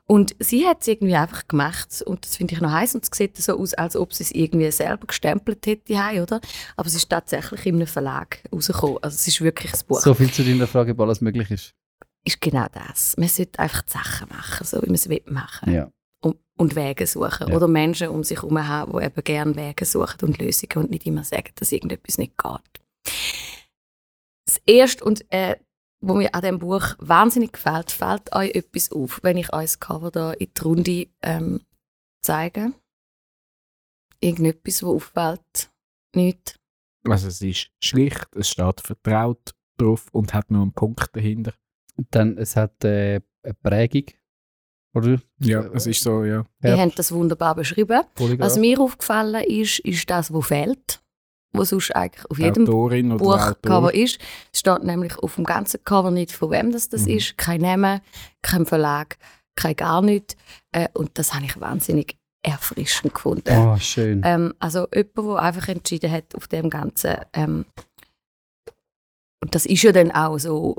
Und 0.06 0.36
sie 0.38 0.66
hat 0.66 0.82
es 0.82 0.88
irgendwie 0.88 1.14
einfach 1.16 1.48
gemacht 1.48 2.02
und 2.06 2.26
das 2.26 2.36
finde 2.36 2.54
ich 2.54 2.60
noch 2.60 2.70
heiß 2.70 2.94
und 2.94 3.04
es 3.04 3.16
sieht 3.16 3.36
so 3.38 3.58
aus, 3.58 3.72
als 3.72 3.96
ob 3.96 4.12
sie 4.12 4.22
es 4.24 4.32
irgendwie 4.32 4.70
selber 4.70 5.06
gestempelt 5.06 5.66
hätte, 5.66 5.94
oder? 6.22 6.40
Aber 6.76 6.86
es 6.86 6.94
ist 6.94 7.08
tatsächlich 7.08 7.64
in 7.64 7.76
einem 7.76 7.86
Verlag 7.86 8.40
rausgekommen. 8.52 8.98
Also 9.00 9.14
es 9.14 9.26
ist 9.26 9.40
wirklich 9.40 9.72
ein 9.72 9.80
Buch 9.88 10.00
So 10.02 10.12
viel 10.12 10.30
zu 10.30 10.44
deiner 10.44 10.66
Frage, 10.66 10.92
ob 10.92 11.00
alles 11.00 11.22
möglich 11.22 11.50
ist. 11.50 11.72
ist 12.22 12.38
genau 12.40 12.66
das. 12.70 13.16
Man 13.16 13.28
sollte 13.28 13.58
einfach 13.58 13.80
die 13.82 13.92
Sachen 13.92 14.28
machen, 14.28 14.66
so 14.66 14.82
wie 14.82 14.86
man 14.86 14.94
es 14.94 15.08
will 15.08 15.22
machen 15.24 15.72
Ja. 15.72 15.90
und, 16.22 16.36
und 16.58 16.76
Wege 16.76 17.06
suchen. 17.06 17.48
Ja. 17.48 17.56
Oder 17.56 17.66
Menschen 17.66 18.08
um 18.08 18.24
sich 18.24 18.42
herum 18.42 18.66
haben, 18.68 18.92
die 18.98 19.04
eben 19.06 19.24
gerne 19.24 19.56
Wege 19.56 19.86
suchen 19.86 20.20
und 20.20 20.36
Lösungen 20.38 20.76
und 20.84 20.90
nicht 20.90 21.06
immer 21.06 21.24
sagen, 21.24 21.50
dass 21.54 21.72
irgendetwas 21.72 22.18
nicht 22.18 22.34
geht. 22.36 22.82
Das 24.46 24.60
Erste, 24.66 25.02
und, 25.04 25.24
äh, 25.32 25.56
wo 26.06 26.14
mir 26.14 26.34
an 26.34 26.42
diesem 26.42 26.58
Buch 26.58 26.94
wahnsinnig 26.98 27.52
gefällt, 27.52 27.90
fällt 27.90 28.34
euch 28.34 28.54
etwas 28.54 28.92
auf, 28.92 29.20
wenn 29.22 29.36
ich 29.36 29.52
euch 29.52 29.64
das 29.64 29.80
Cover 29.80 30.10
da 30.10 30.32
in 30.32 30.50
die 30.54 30.60
Runde 30.62 31.06
ähm, 31.22 31.60
zeige. 32.22 32.72
Irgendetwas, 34.20 34.82
wo 34.82 34.96
auffällt. 34.96 35.70
Nicht. 36.14 36.58
Also 37.06 37.28
es 37.28 37.40
ist 37.42 37.70
schlicht, 37.82 38.28
es 38.34 38.48
steht 38.48 38.80
vertraut 38.80 39.54
drauf 39.76 40.06
und 40.12 40.32
hat 40.32 40.50
nur 40.50 40.62
einen 40.62 40.72
Punkt 40.72 41.14
dahinter. 41.14 41.52
Dann, 42.10 42.38
es 42.38 42.56
hat 42.56 42.84
äh, 42.84 43.20
eine 43.42 43.54
Prägung. 43.62 44.04
Oder? 44.94 45.20
Ja, 45.40 45.64
es 45.72 45.86
ist 45.86 46.02
so, 46.02 46.24
ja. 46.24 46.46
Ihr 46.62 46.78
habt 46.78 46.98
das 46.98 47.10
wunderbar 47.10 47.56
beschrieben. 47.56 48.02
Polygraph. 48.14 48.46
Was 48.46 48.58
mir 48.58 48.80
aufgefallen 48.80 49.44
ist, 49.44 49.80
ist 49.80 50.08
das, 50.08 50.32
was 50.32 50.46
fehlt. 50.46 51.03
Was 51.54 51.68
sonst 51.70 51.94
eigentlich 51.94 52.28
auf 52.30 52.38
jedem 52.38 52.64
Autorin. 52.64 53.16
Buchcover 53.16 53.94
ist. 53.94 54.18
Es 54.52 54.60
steht 54.60 54.82
nämlich 54.84 55.16
auf 55.18 55.36
dem 55.36 55.44
ganzen 55.44 55.82
Cover 55.84 56.10
nicht, 56.10 56.32
von 56.32 56.50
wem 56.50 56.72
das, 56.72 56.88
das 56.88 57.02
Mhm. 57.02 57.16
ist. 57.16 57.38
Kein 57.38 57.60
Name, 57.60 58.02
kein 58.42 58.66
Verlag, 58.66 59.16
kein 59.56 59.76
gar 59.76 60.02
nichts. 60.02 60.36
Äh, 60.72 60.88
und 60.94 61.16
das 61.18 61.32
habe 61.32 61.44
ich 61.44 61.60
wahnsinnig 61.60 62.16
erfrischend 62.42 63.14
gefunden. 63.14 63.56
Oh, 63.56 63.76
schön. 63.78 64.20
Ähm, 64.24 64.52
also 64.58 64.86
jemand, 64.94 65.16
der 65.16 65.36
einfach 65.42 65.68
entschieden 65.68 66.10
hat 66.10 66.34
auf 66.34 66.48
dem 66.48 66.68
Ganzen. 66.70 67.16
Ähm, 67.32 67.64
und 69.42 69.54
das 69.54 69.66
ist 69.66 69.82
ja 69.82 69.92
dann 69.92 70.10
auch 70.10 70.38
so 70.38 70.76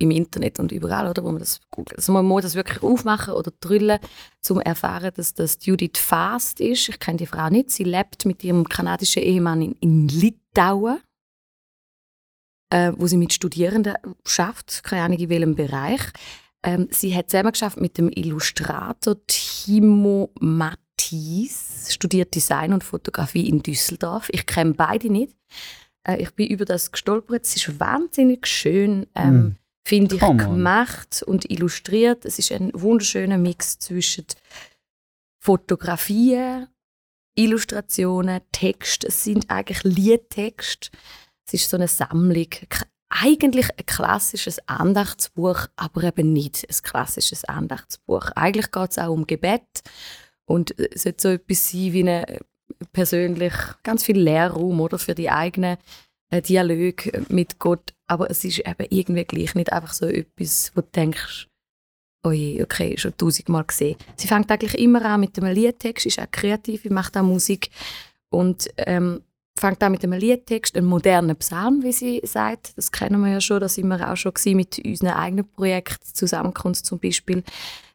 im 0.00 0.10
Internet 0.10 0.58
und 0.58 0.72
überall, 0.72 1.08
oder, 1.08 1.22
wo 1.22 1.28
man 1.28 1.38
das 1.38 1.60
googelt. 1.70 1.98
Also 1.98 2.12
man 2.12 2.24
muss 2.24 2.42
das 2.42 2.54
wirklich 2.54 2.82
aufmachen 2.82 3.34
oder 3.34 3.52
drüllen, 3.60 3.98
um 4.00 4.08
zu 4.40 4.60
erfahren, 4.60 5.12
dass 5.14 5.34
das 5.34 5.58
Judith 5.64 5.98
Fast 5.98 6.60
ist. 6.60 6.88
Ich 6.88 6.98
kenne 6.98 7.18
die 7.18 7.26
Frau 7.26 7.50
nicht. 7.50 7.70
Sie 7.70 7.84
lebt 7.84 8.24
mit 8.24 8.42
ihrem 8.42 8.68
kanadischen 8.68 9.22
Ehemann 9.22 9.60
in, 9.62 9.72
in 9.80 10.08
Litauen, 10.08 11.00
äh, 12.70 12.92
wo 12.96 13.06
sie 13.06 13.18
mit 13.18 13.32
Studierenden 13.32 13.94
schafft, 14.24 14.82
keine 14.84 15.02
Ahnung 15.02 15.18
in 15.18 15.28
welchem 15.28 15.54
Bereich. 15.54 16.00
Ähm, 16.62 16.88
sie 16.90 17.14
hat 17.14 17.30
zusammen 17.30 17.52
geschafft 17.52 17.80
mit 17.80 17.98
dem 17.98 18.08
Illustrator 18.08 19.16
Timo 19.26 20.32
Mattis, 20.40 21.88
studiert 21.92 22.34
Design 22.34 22.72
und 22.72 22.84
Fotografie 22.84 23.48
in 23.48 23.62
Düsseldorf. 23.62 24.28
Ich 24.32 24.46
kenne 24.46 24.74
beide 24.74 25.10
nicht. 25.10 25.36
Äh, 26.04 26.22
ich 26.22 26.34
bin 26.34 26.48
über 26.48 26.64
das 26.64 26.90
gestolpert. 26.90 27.44
Es 27.44 27.56
ist 27.56 27.80
wahnsinnig 27.80 28.46
schön, 28.46 29.06
ähm, 29.14 29.34
Mm. 29.34 29.56
Finde 29.86 30.16
ich, 30.16 30.22
on. 30.22 30.38
gemacht 30.38 31.22
und 31.26 31.50
illustriert. 31.50 32.24
Es 32.24 32.38
ist 32.38 32.52
ein 32.52 32.70
wunderschöner 32.74 33.38
Mix 33.38 33.78
zwischen 33.78 34.26
Fotografien, 35.42 36.68
Illustrationen, 37.34 38.42
Text. 38.52 39.04
Es 39.04 39.24
sind 39.24 39.50
eigentlich 39.50 39.82
Liedtexte. 39.84 40.90
Es 41.46 41.54
ist 41.54 41.70
so 41.70 41.76
eine 41.76 41.88
Sammlung. 41.88 42.48
Eigentlich 43.08 43.70
ein 43.70 43.86
klassisches 43.86 44.60
Andachtsbuch, 44.68 45.66
aber 45.76 46.04
eben 46.04 46.32
nicht 46.32 46.64
ein 46.68 46.82
klassisches 46.82 47.44
Andachtsbuch. 47.44 48.30
Eigentlich 48.36 48.70
geht 48.70 48.90
es 48.92 48.98
auch 48.98 49.12
um 49.12 49.26
Gebet 49.26 49.82
und 50.44 50.78
es 50.78 51.02
sollte 51.02 51.22
so 51.22 51.28
etwas 51.30 51.70
sein 51.70 51.92
wie 51.92 52.00
eine 52.00 52.40
persönlich 52.92 53.54
ganz 53.82 54.04
viel 54.04 54.18
Lehrraum 54.18 54.80
oder 54.80 54.98
für 54.98 55.14
die 55.14 55.30
eigenen 55.30 55.76
äh, 56.30 56.42
Dialog 56.42 57.30
mit 57.30 57.58
Gott. 57.58 57.94
Aber 58.06 58.30
es 58.30 58.44
ist 58.44 58.60
eben 58.60 58.86
irgendwie 58.90 59.24
gleich 59.24 59.54
nicht 59.54 59.72
einfach 59.72 59.92
so 59.92 60.06
etwas, 60.06 60.72
wo 60.74 60.80
du 60.80 60.88
denkst, 60.94 61.46
oh 62.24 62.32
je, 62.32 62.62
okay, 62.62 62.96
schon 62.98 63.16
tausendmal 63.16 63.64
gesehen. 63.64 63.96
Sie 64.16 64.28
fängt 64.28 64.50
eigentlich 64.50 64.78
immer 64.78 65.04
an 65.04 65.20
mit 65.20 65.38
einem 65.38 65.54
Liedtext, 65.54 66.06
ist 66.06 66.20
auch 66.20 66.30
kreativ, 66.30 66.84
macht 66.90 67.16
auch 67.16 67.22
Musik 67.22 67.70
und 68.30 68.68
ähm, 68.76 69.22
fängt 69.58 69.82
an 69.82 69.92
mit 69.92 70.04
einem 70.04 70.18
Liedtext, 70.18 70.76
einem 70.76 70.86
modernen 70.86 71.36
Psalm, 71.36 71.82
wie 71.82 71.92
sie 71.92 72.20
sagt. 72.24 72.76
Das 72.76 72.92
kennen 72.92 73.20
wir 73.22 73.32
ja 73.32 73.40
schon, 73.40 73.60
da 73.60 73.68
sind 73.68 73.92
auch 73.92 74.16
schon 74.16 74.32
mit 74.54 74.78
unseren 74.84 75.10
eigenen 75.10 75.48
Projekten, 75.48 76.14
Zusammenkunft 76.14 76.86
zum 76.86 76.98
Beispiel. 76.98 77.42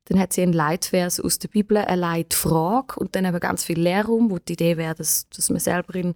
Dann 0.06 0.20
hat 0.20 0.34
sie 0.34 0.44
einen 0.44 0.54
Leitvers 0.54 1.20
aus 1.20 1.40
der 1.40 1.48
Bibel, 1.48 1.78
eine 1.78 2.00
Leitfrage 2.00 3.00
und 3.00 3.16
dann 3.16 3.26
eben 3.26 3.40
ganz 3.40 3.64
viel 3.64 3.80
Lehrraum, 3.80 4.30
wo 4.30 4.38
die 4.38 4.54
Idee 4.54 4.78
wäre, 4.78 4.94
dass, 4.94 5.28
dass 5.30 5.50
man 5.50 5.60
selber 5.60 5.96
in, 5.96 6.14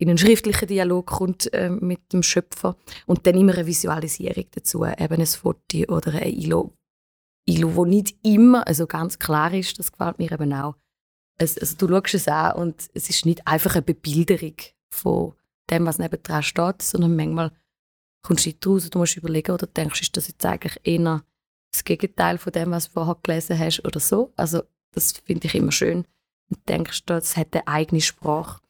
in 0.00 0.08
einen 0.08 0.18
schriftlichen 0.18 0.68
Dialog 0.68 1.06
kommt 1.06 1.52
äh, 1.52 1.70
mit 1.70 2.12
dem 2.12 2.22
Schöpfer 2.22 2.76
und 3.06 3.26
dann 3.26 3.36
immer 3.36 3.54
eine 3.54 3.66
Visualisierung 3.66 4.46
dazu, 4.52 4.84
eben 4.84 5.20
ein 5.20 5.26
Foto 5.26 5.78
oder 5.88 6.12
ein 6.14 6.32
Ilo, 6.32 6.72
Ilo, 7.48 7.74
wo 7.74 7.84
nicht 7.84 8.14
immer 8.22 8.66
also 8.66 8.86
ganz 8.86 9.18
klar 9.18 9.52
ist, 9.52 9.78
das 9.78 9.90
gefällt 9.90 10.18
mir 10.18 10.30
eben 10.30 10.52
auch. 10.52 10.76
Es, 11.40 11.58
also 11.58 11.76
du 11.76 11.88
schaust 11.88 12.14
es 12.14 12.28
an 12.28 12.56
und 12.56 12.88
es 12.94 13.10
ist 13.10 13.26
nicht 13.26 13.46
einfach 13.46 13.74
eine 13.74 13.82
Bebilderung 13.82 14.56
von 14.92 15.34
dem, 15.70 15.86
was 15.86 15.98
nebendran 15.98 16.42
steht, 16.42 16.82
sondern 16.82 17.16
manchmal 17.16 17.52
kommst 18.22 18.44
du 18.44 18.48
nicht 18.50 18.66
raus 18.66 18.84
und 18.84 18.94
du 18.94 18.98
musst 18.98 19.16
überlegen 19.16 19.52
oder 19.52 19.66
denkst, 19.66 20.02
ist 20.02 20.16
das 20.16 20.28
jetzt 20.28 20.44
eigentlich 20.44 20.78
eher 20.84 21.24
das 21.72 21.84
Gegenteil 21.84 22.38
von 22.38 22.52
dem, 22.52 22.70
was 22.70 22.86
du 22.86 22.92
vorher 22.92 23.16
gelesen 23.22 23.58
hast 23.58 23.84
oder 23.84 24.00
so. 24.00 24.32
Also 24.36 24.62
das 24.92 25.12
finde 25.12 25.46
ich 25.46 25.54
immer 25.54 25.72
schön. 25.72 26.04
Und 26.50 26.68
denkst, 26.68 27.04
das 27.06 27.36
hat 27.36 27.54
eine 27.54 27.68
eigene 27.68 28.00
Sprache. 28.00 28.60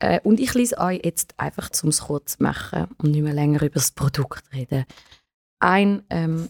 Äh, 0.00 0.20
und 0.20 0.40
ich 0.40 0.54
lese 0.54 0.78
euch 0.78 1.00
jetzt 1.04 1.34
einfach, 1.38 1.70
um 1.82 1.88
es 1.88 2.02
kurz 2.02 2.36
zu 2.36 2.42
machen 2.42 2.86
und 2.98 3.10
nicht 3.10 3.22
mehr 3.22 3.34
länger 3.34 3.62
über 3.62 3.74
das 3.74 3.90
Produkt 3.90 4.44
reden, 4.52 4.84
ein 5.60 6.02
ähm, 6.10 6.48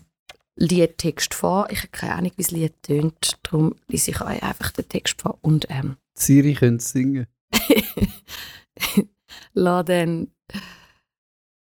Liedtext 0.56 1.34
vor. 1.34 1.68
Ich 1.70 1.78
habe 1.78 1.88
keine 1.88 2.14
Ahnung, 2.14 2.32
wie 2.36 2.42
das 2.42 2.50
Lied 2.50 2.82
tönt, 2.82 3.38
darum 3.42 3.74
lese 3.86 4.10
ich 4.10 4.20
euch 4.20 4.42
einfach 4.42 4.72
den 4.72 4.88
Text 4.88 5.22
vor 5.22 5.38
und 5.40 5.66
ähm, 5.70 5.96
Siri 6.14 6.54
könnte 6.54 6.84
singen. 6.84 7.26
lass 9.54 9.84
dann, 9.86 10.28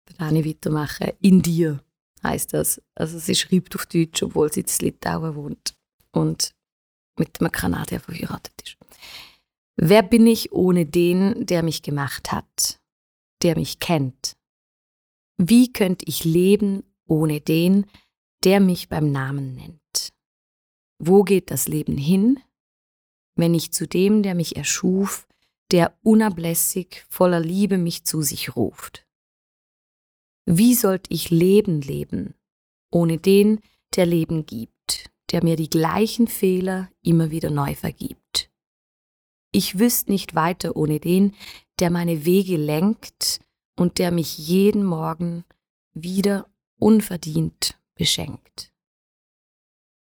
dann 0.05 0.27
auch 0.27 0.31
nicht 0.31 0.47
weitermachen. 0.47 1.11
In 1.19 1.41
dir 1.41 1.83
heißt 2.23 2.53
das. 2.53 2.81
Also 2.95 3.19
sie 3.19 3.35
schreibt 3.35 3.75
auf 3.75 3.85
Deutsch, 3.85 4.23
obwohl 4.23 4.51
sie 4.51 4.61
in 4.61 4.67
Litauen 4.79 5.35
wohnt 5.35 5.75
und 6.11 6.53
mit 7.17 7.39
einem 7.39 7.51
Kanadier 7.51 7.99
verheiratet. 7.99 8.56
Wer 9.79 10.01
bin 10.01 10.25
ich 10.25 10.51
ohne 10.51 10.87
den, 10.87 11.45
der 11.45 11.61
mich 11.61 11.83
gemacht 11.83 12.31
hat, 12.31 12.81
der 13.43 13.55
mich 13.55 13.79
kennt? 13.79 14.35
Wie 15.37 15.71
könnte 15.71 16.03
ich 16.07 16.23
leben 16.23 16.83
ohne 17.05 17.41
den, 17.41 17.85
der 18.43 18.59
mich 18.59 18.89
beim 18.89 19.11
Namen 19.11 19.53
nennt? 19.53 20.13
Wo 20.97 21.21
geht 21.21 21.51
das 21.51 21.67
Leben 21.67 21.95
hin, 21.95 22.39
wenn 23.35 23.53
ich 23.53 23.71
zu 23.71 23.87
dem, 23.87 24.23
der 24.23 24.33
mich 24.33 24.55
erschuf, 24.55 25.27
der 25.69 25.95
unablässig 26.01 27.05
voller 27.07 27.39
Liebe 27.39 27.77
mich 27.77 28.03
zu 28.03 28.23
sich 28.23 28.55
ruft? 28.55 29.05
Wie 30.47 30.73
sollt 30.73 31.05
ich 31.09 31.29
Leben 31.29 31.81
leben, 31.81 32.33
ohne 32.91 33.19
den, 33.19 33.59
der 33.95 34.07
Leben 34.07 34.47
gibt, 34.47 35.11
der 35.31 35.43
mir 35.43 35.55
die 35.55 35.69
gleichen 35.69 36.27
Fehler 36.27 36.89
immer 37.03 37.29
wieder 37.29 37.51
neu 37.51 37.75
vergibt? 37.75 38.49
Ich 39.57 39.79
wüsste 39.79 40.11
nicht 40.11 40.35
weiter 40.35 40.75
ohne 40.75 40.99
den, 40.99 41.33
der 41.79 41.89
meine 41.89 42.25
Wege 42.25 42.57
lenkt 42.57 43.39
und 43.75 43.97
der 43.97 44.11
mich 44.11 44.37
jeden 44.37 44.83
Morgen 44.83 45.45
wieder 45.95 46.47
unverdient 46.77 47.75
beschenkt. 47.95 48.71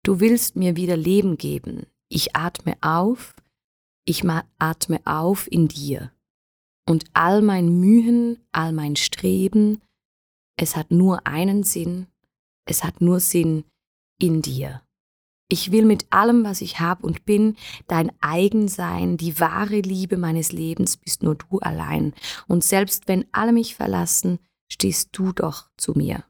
Du 0.04 0.20
willst 0.20 0.56
mir 0.56 0.74
wieder 0.76 0.96
Leben 0.96 1.36
geben. 1.36 1.84
Ich 2.08 2.34
atme 2.34 2.78
auf, 2.80 3.36
ich 4.06 4.24
atme 4.58 5.02
auf 5.04 5.52
in 5.52 5.68
dir. 5.68 6.12
Und 6.88 7.04
all 7.12 7.42
mein 7.42 7.78
Mühen, 7.78 8.38
all 8.52 8.72
mein 8.72 8.96
Streben, 8.96 9.82
es 10.56 10.76
hat 10.76 10.90
nur 10.90 11.26
einen 11.26 11.62
Sinn, 11.62 12.06
es 12.64 12.82
hat 12.84 13.02
nur 13.02 13.20
Sinn 13.20 13.64
in 14.18 14.40
dir. 14.40 14.80
Ich 15.48 15.70
will 15.70 15.84
mit 15.84 16.10
allem, 16.10 16.44
was 16.44 16.62
ich 16.62 16.80
hab 16.80 17.04
und 17.04 17.24
bin, 17.24 17.56
dein 17.86 18.10
eigen 18.20 18.68
sein, 18.68 19.16
die 19.16 19.38
wahre 19.38 19.80
Liebe 19.80 20.16
meines 20.16 20.52
Lebens 20.52 20.96
bist 20.96 21.22
nur 21.22 21.34
du 21.34 21.58
allein. 21.58 22.14
Und 22.48 22.64
selbst 22.64 23.06
wenn 23.08 23.26
alle 23.32 23.52
mich 23.52 23.74
verlassen, 23.74 24.38
stehst 24.70 25.10
du 25.12 25.32
doch 25.32 25.68
zu 25.76 25.92
mir. 25.92 26.24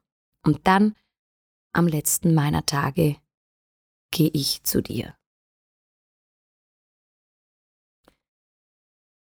Und 0.45 0.67
dann, 0.67 0.95
am 1.73 1.87
letzten 1.87 2.35
meiner 2.35 2.67
Tage, 2.67 3.17
gehe 4.11 4.31
ich 4.33 4.65
zu 4.65 4.83
dir. 4.83 5.17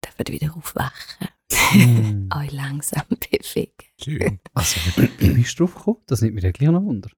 Da 0.02 0.10
wird 0.18 0.32
wieder 0.32 0.56
aufwachen, 0.56 1.30
Mm. 1.74 2.30
euch 2.36 2.52
langsam 2.52 3.06
bewegen. 3.10 3.74
Schön. 4.02 4.40
Also, 4.54 4.80
wie 4.96 5.34
bist 5.34 5.60
du 5.60 5.66
drauf 5.66 5.76
gekommen? 5.76 6.04
Das 6.08 6.22
nimmt 6.22 6.36
mir 6.36 6.52
gleich 6.52 6.70
noch 6.70 6.84
Wunder. 6.84 7.10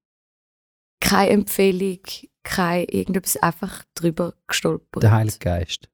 Keine 0.99 1.32
Empfehlung, 1.32 1.99
kein 2.43 2.85
irgendetwas, 2.85 3.37
einfach 3.37 3.83
drüber 3.95 4.33
gestolpert. 4.47 5.03
Der 5.03 5.11
Heilige 5.11 5.39
Geist. 5.39 5.89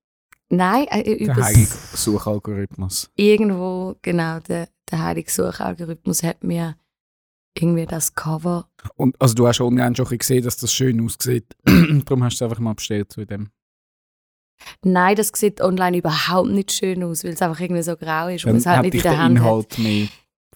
Nein, 0.50 0.88
äh, 0.90 1.04
Der 1.04 1.20
über 1.20 1.44
heilige 1.44 1.68
Suchalgorithmus. 1.94 3.10
irgendwo, 3.16 3.96
genau, 4.02 4.40
der, 4.40 4.70
der 4.90 5.04
heilige 5.04 5.30
Suchalgorithmus 5.30 6.24
hat 6.24 6.44
mir 6.44 6.78
irgendwie 7.58 7.86
das 7.86 8.14
Cover. 8.14 8.70
Und, 8.96 9.20
also 9.22 9.34
du 9.34 9.48
hast 9.48 9.60
online 9.62 9.96
schon 9.96 10.18
gesehen, 10.18 10.44
dass 10.44 10.58
das 10.58 10.74
schön 10.74 11.04
aussieht. 11.04 11.56
Darum 11.66 12.24
hast 12.24 12.40
du 12.40 12.46
es 12.46 12.50
einfach 12.50 12.60
mal 12.62 12.76
bestellt 12.76 13.12
zu 13.12 13.26
dem. 13.26 13.50
Nein, 14.84 15.16
das 15.16 15.32
sieht 15.36 15.62
online 15.62 15.98
überhaupt 15.98 16.50
nicht 16.50 16.72
schön 16.72 17.04
aus, 17.04 17.24
weil 17.24 17.34
es 17.34 17.42
einfach 17.42 17.60
irgendwie 17.60 17.84
so 17.84 17.96
grau 17.96 18.28
ist 18.28 18.46
und 18.46 18.56
es 18.56 18.66
halt 18.66 18.78
hat 18.78 18.86
nicht 18.86 18.96
in 18.96 19.02
der 19.02 19.12
der 19.12 19.22
Hand 19.22 19.40
hat. 19.40 19.46
Inhalt 19.46 19.80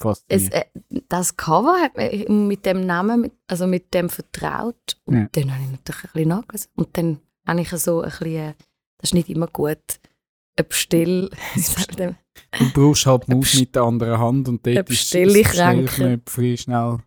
mehr 0.04 0.16
Es, 0.28 0.50
äh, 0.50 0.66
das 1.10 1.36
Cover 1.38 1.80
hat 1.82 1.96
mich 1.98 2.28
mit 2.28 2.66
dem 2.66 2.86
Namen, 2.86 3.22
mit, 3.22 3.34
also 3.48 3.68
mit 3.68 3.94
dem 3.94 4.10
vertraut. 4.10 4.98
Und 5.06 5.16
Ja. 5.16 5.28
dann 5.32 5.54
habe 5.54 5.64
ich 5.64 5.72
natürlich 5.72 6.04
ein 6.06 6.10
bisschen 6.14 6.30
nachgelesen. 6.30 6.72
Und 6.76 6.98
dann 6.98 7.20
habe 7.48 7.62
ich 7.62 7.70
so 7.70 8.02
ein 8.02 8.10
bisschen, 8.10 8.36
äh, 8.36 8.54
das 9.00 9.10
ist 9.10 9.14
nicht 9.14 9.30
immer 9.30 9.48
gut, 9.48 9.78
ein 10.58 10.66
Bestell... 10.68 11.30
Du 12.58 12.72
brauchst 12.74 13.06
halt 13.06 13.28
Maus 13.28 13.56
mit 13.60 13.76
der 13.76 13.84
anderen 13.84 14.18
Hand 14.18 14.48
und 14.48 14.66
dort 14.66 14.78
ist 14.78 14.86
Bestellkranke. 14.86 15.84
Bestellknöpfchen 15.84 16.58
schnell. 16.58 16.98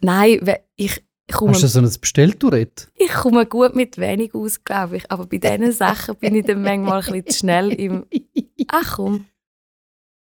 Nein, 0.00 0.54
ich 0.76 1.02
komme 1.32 1.52
Hast 1.52 1.62
du 1.62 1.68
so 1.68 1.80
ein 1.80 1.90
Bestelltourette? 2.00 2.88
Ich 2.94 3.10
komme 3.12 3.46
gut 3.46 3.74
mit 3.74 3.96
wenig 3.98 4.34
aus, 4.34 4.62
glaube 4.62 4.98
ich. 4.98 5.10
Aber 5.10 5.26
bei 5.26 5.38
diesen 5.38 5.72
Sachen 5.72 6.16
bin 6.16 6.34
ich 6.34 6.44
dann 6.44 6.62
manchmal 6.62 6.98
ein 7.00 7.04
bisschen 7.04 7.26
zu 7.28 7.38
schnell 7.38 7.72
im. 7.72 8.06
Ach 8.68 8.96
komm. 8.96 9.26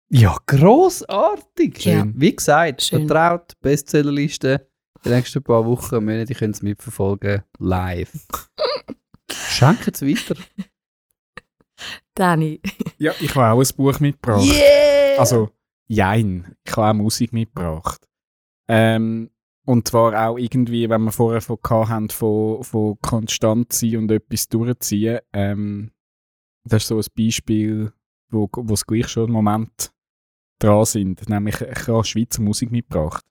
Ja, 0.09 0.37
grossartig. 0.45 1.85
Ja. 1.85 2.05
Wie 2.13 2.35
gesagt, 2.35 2.83
Schön. 2.83 3.07
vertraut, 3.07 3.53
Bestsellerliste. 3.61 4.67
Die 5.03 5.09
nächsten 5.09 5.43
paar 5.43 5.65
Wochen, 5.65 6.03
Monate, 6.03 6.33
ihr 6.33 6.39
könnt 6.39 6.55
es 6.55 6.61
mitverfolgen. 6.61 7.43
Live. 7.59 8.27
Schenkt 9.31 9.87
es 9.87 10.01
weiter. 10.01 10.39
Danny. 12.13 12.61
Ja, 12.97 13.13
ich 13.19 13.35
habe 13.35 13.47
auch 13.47 13.59
ein 13.59 13.75
Buch 13.75 13.99
mitgebracht. 13.99 14.45
Yeah! 14.45 15.19
Also, 15.19 15.49
jein. 15.87 16.55
Ich 16.63 16.75
habe 16.75 16.87
auch 16.89 16.93
Musik 16.93 17.33
mitgebracht. 17.33 18.07
Ähm, 18.67 19.29
und 19.65 19.87
zwar 19.87 20.29
auch 20.29 20.37
irgendwie, 20.37 20.89
wenn 20.89 21.03
wir 21.03 21.11
vorher 21.11 21.41
von 21.41 21.57
haben, 21.63 22.09
von, 22.09 22.63
von 22.63 22.97
konstant 23.01 23.73
sein 23.73 23.97
und 23.97 24.11
etwas 24.11 24.47
durchziehen. 24.47 25.19
Ähm, 25.33 25.91
das 26.63 26.83
ist 26.83 26.87
so 26.87 26.97
ein 26.97 27.05
Beispiel, 27.15 27.91
wo, 28.29 28.49
wo 28.51 28.73
es 28.73 28.85
gleich 28.85 29.07
schon 29.07 29.25
einen 29.25 29.33
Moment 29.33 29.91
dran 30.59 30.85
sind. 30.85 31.27
Nämlich, 31.29 31.61
ich 31.61 31.87
habe 31.87 32.03
Schweizer 32.03 32.41
Musik 32.41 32.71
mitgebracht. 32.71 33.25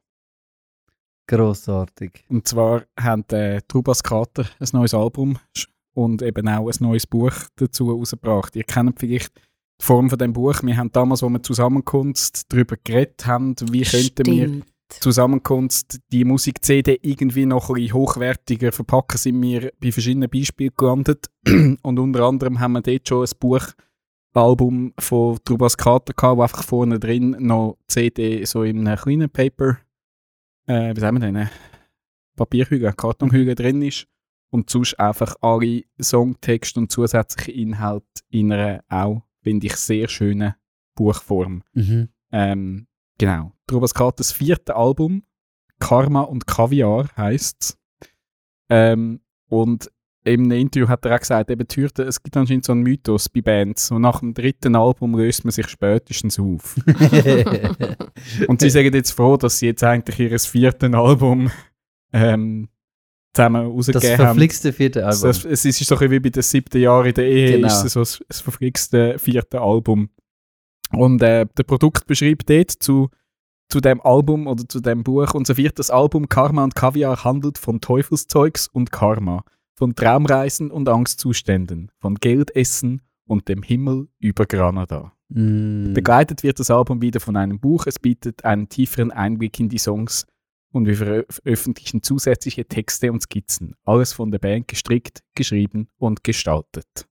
Grossartig. 1.27 2.25
Und 2.29 2.47
zwar 2.47 2.85
haben 3.01 3.25
äh, 3.31 3.62
Trubas 3.66 4.03
Kater 4.03 4.45
ein 4.61 4.68
neues 4.72 4.93
Album 4.93 5.39
und 5.95 6.20
eben 6.22 6.49
auch 6.49 6.68
ein 6.68 6.77
neues 6.81 7.07
Buch 7.07 7.33
dazu 7.57 7.91
rausgebracht. 7.91 8.55
Ihr 8.57 8.64
kennt 8.64 9.01
vielleicht 9.01 9.35
die 9.81 9.85
Form 9.85 10.11
von 10.11 10.18
dem 10.18 10.35
Buch. 10.35 10.62
Wir 10.62 10.77
haben 10.77 10.93
damals, 10.93 11.22
wo 11.22 11.29
wir 11.31 11.43
Zusammenkunft 11.43 12.53
darüber 12.53 12.77
geredet 12.77 13.27
haben, 13.27 13.55
wie 13.70 13.83
könnten 13.83 14.27
wir. 14.27 14.62
Zusammenkunft 15.01 15.99
die 16.12 16.25
Musik-CD 16.25 17.01
irgendwie 17.03 17.47
noch 17.47 17.70
ein 17.70 17.75
bisschen 17.75 17.95
hochwertiger 17.95 18.70
verpacken, 18.70 19.16
sind 19.16 19.41
wir 19.43 19.72
bei 19.81 19.91
verschiedenen 19.91 20.31
Beispielen 20.31 20.72
gelandet. 20.77 21.31
Und 21.83 21.99
unter 21.99 22.25
anderem 22.25 22.61
haben 22.61 22.72
wir 22.72 22.83
dort 22.83 23.09
schon 23.09 23.25
ein 23.25 23.39
Buchalbum 24.35 24.93
von 24.99 25.39
Trubas 25.45 25.76
Kater 25.76 26.12
gehabt, 26.12 26.37
wo 26.37 26.43
einfach 26.43 26.64
vorne 26.64 26.99
drin 26.99 27.37
noch 27.39 27.78
CD 27.87 28.45
so 28.45 28.64
in 28.64 28.87
einem 28.87 28.99
kleinen 28.99 29.30
Paper, 29.30 29.78
äh, 30.66 30.95
wie 30.95 31.01
sagen 31.01 31.20
wir 31.20 31.32
denn, 31.32 31.49
Papierhügel, 32.37 32.93
Kartonhügel 32.93 33.55
drin 33.55 33.80
ist. 33.80 34.07
Und 34.51 34.70
sonst 34.70 34.99
einfach 35.01 35.35
alle 35.41 35.82
Songtexte 36.01 36.78
und 36.78 36.91
zusätzliche 36.91 37.53
Inhalte 37.53 38.07
in 38.30 38.53
einer 38.53 38.85
auch, 38.89 39.22
finde 39.43 39.66
ich, 39.66 39.76
sehr 39.76 40.09
schönen 40.09 40.55
Buchform. 40.95 41.62
Mhm. 41.72 42.09
Ähm, 42.30 42.87
genau. 43.18 43.53
Trubas 43.66 43.95
Katers 43.95 44.32
vierte 44.32 44.76
Album, 44.76 45.24
Karma 45.80 46.22
und 46.22 46.47
Kaviar 46.47 47.09
heisst 47.16 47.62
es. 47.62 47.78
Ähm, 48.68 49.20
und 49.49 49.91
in 50.25 50.41
einem 50.45 50.53
Interview 50.53 50.89
hat 50.89 51.05
er 51.05 51.14
auch 51.14 51.20
gesagt, 51.20 51.51
eben 51.51 51.68
die 51.68 51.83
Hürde, 51.83 52.05
es 52.05 52.22
gibt 52.22 52.37
anscheinend 52.37 52.64
so 52.64 52.72
einen 52.72 52.83
Mythos 52.83 53.29
bei 53.29 53.43
Bands. 53.43 53.91
Und 53.91 54.03
nach 54.03 54.20
dem 54.20 54.33
dritten 54.33 54.75
Album 54.75 55.16
löst 55.16 55.45
man 55.45 55.53
sich 55.53 55.68
spätestens 55.68 56.39
auf. 56.39 56.77
und 58.49 58.61
sie 58.61 58.70
sagen 58.70 58.95
jetzt 58.95 59.11
froh, 59.11 59.37
dass 59.37 59.59
sie 59.59 59.66
jetzt 59.66 59.85
eigentlich 59.85 60.18
ihr 60.18 60.39
viertes 60.39 60.95
Album 60.95 61.51
ähm, 62.14 62.68
zusammen 63.35 63.64
das 63.64 63.75
rausgegeben 63.75 64.18
haben. 64.18 64.27
verflixte 64.27 64.72
vierte 64.72 65.05
Album. 65.07 65.22
Das, 65.22 65.45
es 65.45 65.64
ist 65.66 65.79
so 65.85 65.95
ein 65.95 65.99
bisschen 65.99 66.11
wie 66.12 66.20
bei 66.20 66.31
den 66.31 66.43
siebten 66.43 66.81
Jahren 66.81 67.07
in 67.07 67.14
der 67.14 67.27
Ehe, 67.27 67.53
Genau. 67.57 67.66
ist 67.66 67.85
es 67.85 67.93
so 67.93 68.01
das, 68.01 68.25
das 68.27 68.41
verflixte 68.41 69.18
vierte 69.18 69.61
Album. 69.61 70.09
Und 70.91 71.22
äh, 71.22 71.47
der 71.57 71.62
Produkt 71.64 72.07
beschreibt 72.07 72.49
dort 72.49 72.70
zu, 72.70 73.11
zu 73.68 73.81
dem 73.81 74.01
Album 74.01 74.47
oder 74.47 74.66
zu 74.66 74.81
dem 74.81 75.03
Buch, 75.03 75.35
unser 75.35 75.57
viertes 75.57 75.91
Album 75.91 76.29
Karma 76.29 76.64
und 76.64 76.75
Kaviar 76.75 77.25
handelt 77.25 77.59
von 77.59 77.81
Teufelszeugs 77.81 78.68
und 78.68 78.93
Karma, 78.93 79.45
von 79.75 79.95
Traumreisen 79.95 80.70
und 80.70 80.89
Angstzuständen, 80.89 81.91
von 81.99 82.14
Geldessen 82.16 83.03
und 83.27 83.49
dem 83.49 83.62
Himmel 83.62 84.09
über 84.18 84.47
Granada. 84.47 85.12
Mm. 85.29 85.93
Begleitet 85.95 86.43
wird 86.43 86.61
das 86.61 86.70
Album 86.70 87.03
wieder 87.03 87.20
von 87.20 87.37
einem 87.37 87.59
Buch. 87.59 87.87
Es 87.87 87.99
bietet 87.99 88.45
einen 88.45 88.68
tieferen 88.68 89.11
Einblick 89.11 89.59
in 89.59 89.68
die 89.68 89.79
Songs 89.79 90.27
und 90.72 90.87
wir 90.87 90.97
verö- 90.97 91.33
veröffentlichen 91.33 92.03
zusätzliche 92.03 92.66
Texte 92.66 93.11
und 93.11 93.22
Skizzen. 93.22 93.75
Alles 93.85 94.12
von 94.12 94.31
der 94.31 94.39
Band 94.39 94.68
gestrickt, 94.68 95.22
geschrieben 95.35 95.89
und 95.99 96.22
gestaltet. 96.25 97.07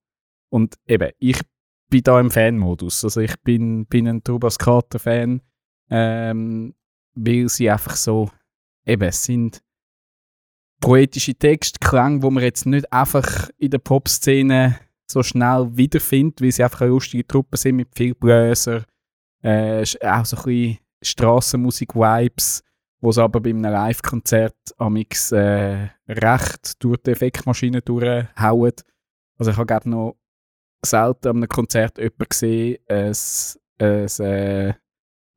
Und 0.49 0.75
eben, 0.85 1.11
ich 1.19 1.41
bin 1.89 2.03
da 2.03 2.19
im 2.19 2.31
Fan-Modus. 2.31 3.03
Also 3.03 3.21
ich 3.21 3.35
bin, 3.41 3.85
bin 3.87 4.07
ein 4.07 4.23
Trubas 4.23 4.57
Carter-Fan, 4.59 5.41
ähm, 5.89 6.75
weil 7.15 7.49
sie 7.49 7.69
einfach 7.69 7.95
so, 7.95 8.29
eben, 8.85 9.03
es 9.03 9.23
sind 9.23 9.61
poetische 10.83 11.33
Texte, 11.33 11.79
Klänge, 11.79 12.21
wo 12.21 12.29
man 12.29 12.43
jetzt 12.43 12.65
nicht 12.65 12.91
einfach 12.91 13.49
in 13.57 13.71
der 13.71 13.77
Pop-Szene 13.77 14.79
so 15.09 15.23
schnell 15.23 15.69
wiederfindet, 15.71 16.41
weil 16.41 16.51
sie 16.51 16.63
einfach 16.63 16.81
eine 16.81 16.89
lustige 16.89 17.25
Truppe 17.25 17.55
sind 17.55 17.77
mit 17.77 17.87
viel 17.95 18.13
Bläser, 18.13 18.83
äh, 19.41 19.81
auch 20.01 20.25
so 20.25 20.35
ein 20.37 20.43
bisschen 20.43 20.77
Strassenmusik-Vibes, 21.01 22.63
wo 22.99 23.11
sie 23.13 23.23
aber 23.23 23.39
bei 23.39 23.51
einem 23.51 23.63
Live-Konzert 23.63 24.55
amix 24.77 25.31
äh, 25.31 25.87
recht 26.09 26.83
durch 26.83 26.97
die 26.97 27.11
Effektmaschine 27.11 27.81
durchhauen. 27.81 28.73
Also 29.37 29.51
ich 29.51 29.57
habe 29.57 29.65
glaube 29.65 29.89
noch 29.89 30.17
selten 30.85 31.29
an 31.29 31.37
einem 31.37 31.47
Konzert 31.47 31.97
jemanden 31.97 32.25
gesehen, 32.29 32.77
ein, 32.89 33.15
ein 33.79 34.07
äh, 34.19 34.73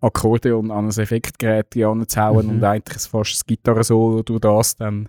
Akkordeon 0.00 0.72
an 0.72 0.86
ein 0.86 0.98
Effektgerät 0.98 1.76
anzuhauen 1.76 2.46
Mhm. 2.46 2.52
und 2.52 2.64
eigentlich 2.64 3.02
fast 3.04 3.42
ein 3.42 3.46
Gitarrensolo 3.46 4.22
durch 4.24 4.40
das 4.40 4.76
dann 4.76 5.08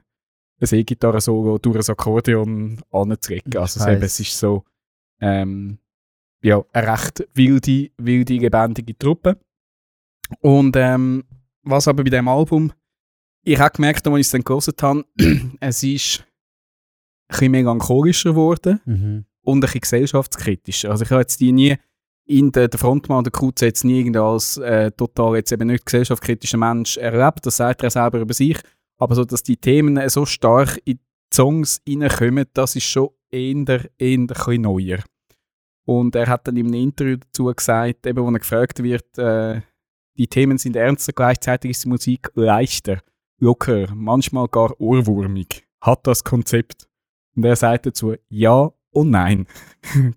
ein 0.59 0.67
E-Gitarrensolo 0.79 1.57
durch 1.59 1.77
ein 1.87 1.91
Akkordeon 1.91 2.81
anzulegen. 2.91 3.51
Ich 3.53 3.59
Also 3.59 3.79
eben, 3.87 4.01
weiss. 4.01 4.13
es 4.13 4.19
ist 4.21 4.37
so 4.39 4.63
ähm, 5.21 5.77
ja, 6.41 6.63
eine 6.73 6.91
recht 6.93 7.27
wilde, 7.33 7.89
wilde, 7.97 8.33
lebendige 8.37 8.97
Truppe. 8.97 9.39
Und 10.41 10.75
ähm, 10.75 11.23
was 11.63 11.87
aber 11.87 12.03
bei 12.03 12.09
dem 12.09 12.27
Album, 12.27 12.71
ich 13.43 13.59
habe 13.59 13.75
gemerkt, 13.75 14.07
als 14.07 14.15
ich 14.19 14.25
es 14.27 14.31
dann 14.31 14.43
gehört 14.43 14.83
habe, 14.83 15.05
es 15.59 15.83
ist 15.83 16.19
ein 16.19 16.25
bisschen 17.29 17.51
melancholischer 17.51 18.31
geworden 18.31 18.81
Mhm. 18.85 19.25
und 19.41 19.57
ein 19.57 19.61
bisschen 19.61 19.81
gesellschaftskritischer. 19.81 20.91
Also 20.91 21.03
ich 21.03 21.11
habe 21.11 21.21
jetzt 21.21 21.39
die 21.39 21.51
nie 21.51 21.75
in 22.25 22.51
der, 22.51 22.67
der 22.67 22.79
Frontmann 22.79 23.23
der 23.23 23.31
Kutze 23.31 23.67
jetzt 23.67 23.85
nie 23.85 23.99
irgendwie 23.99 24.19
als 24.19 24.57
äh, 24.57 24.91
total 24.91 25.37
jetzt 25.37 25.51
eben 25.53 25.67
nicht 25.67 25.85
gesellschaftskritischer 25.85 26.57
Mensch 26.57 26.97
erlebt, 26.97 27.45
das 27.45 27.55
sagt 27.57 27.83
er 27.83 27.89
selber 27.89 28.19
über 28.19 28.33
sich, 28.33 28.57
aber 28.97 29.15
so, 29.15 29.25
dass 29.25 29.43
die 29.43 29.57
Themen 29.57 30.09
so 30.09 30.25
stark 30.25 30.79
in 30.85 30.97
die 30.97 31.35
Songs 31.35 31.81
reinkommen, 31.87 32.45
das 32.53 32.75
ist 32.75 32.85
schon 32.85 33.09
eher, 33.29 33.89
eher 33.97 34.27
ein 34.47 34.61
neuer. 34.61 34.99
Und 35.85 36.15
er 36.15 36.27
hat 36.27 36.47
dann 36.47 36.57
in 36.57 36.67
einem 36.67 36.73
Interview 36.75 37.17
dazu 37.17 37.45
gesagt, 37.45 38.05
eben, 38.05 38.23
wo 38.23 38.29
er 38.29 38.39
gefragt 38.39 38.83
wird, 38.83 39.17
äh, 39.17 39.61
die 40.17 40.27
Themen 40.27 40.57
sind 40.57 40.75
ernster, 40.75 41.13
gleichzeitig 41.13 41.71
ist 41.71 41.85
die 41.85 41.89
Musik 41.89 42.31
leichter, 42.33 42.99
locker, 43.39 43.87
manchmal 43.93 44.47
gar 44.47 44.79
ohrwurmig. 44.81 45.65
Hat 45.79 46.05
das 46.07 46.23
Konzept? 46.23 46.87
Und 47.35 47.45
er 47.45 47.55
sagt 47.55 47.85
dazu, 47.85 48.15
ja 48.29 48.71
und 48.97 49.11
nein. 49.11 49.45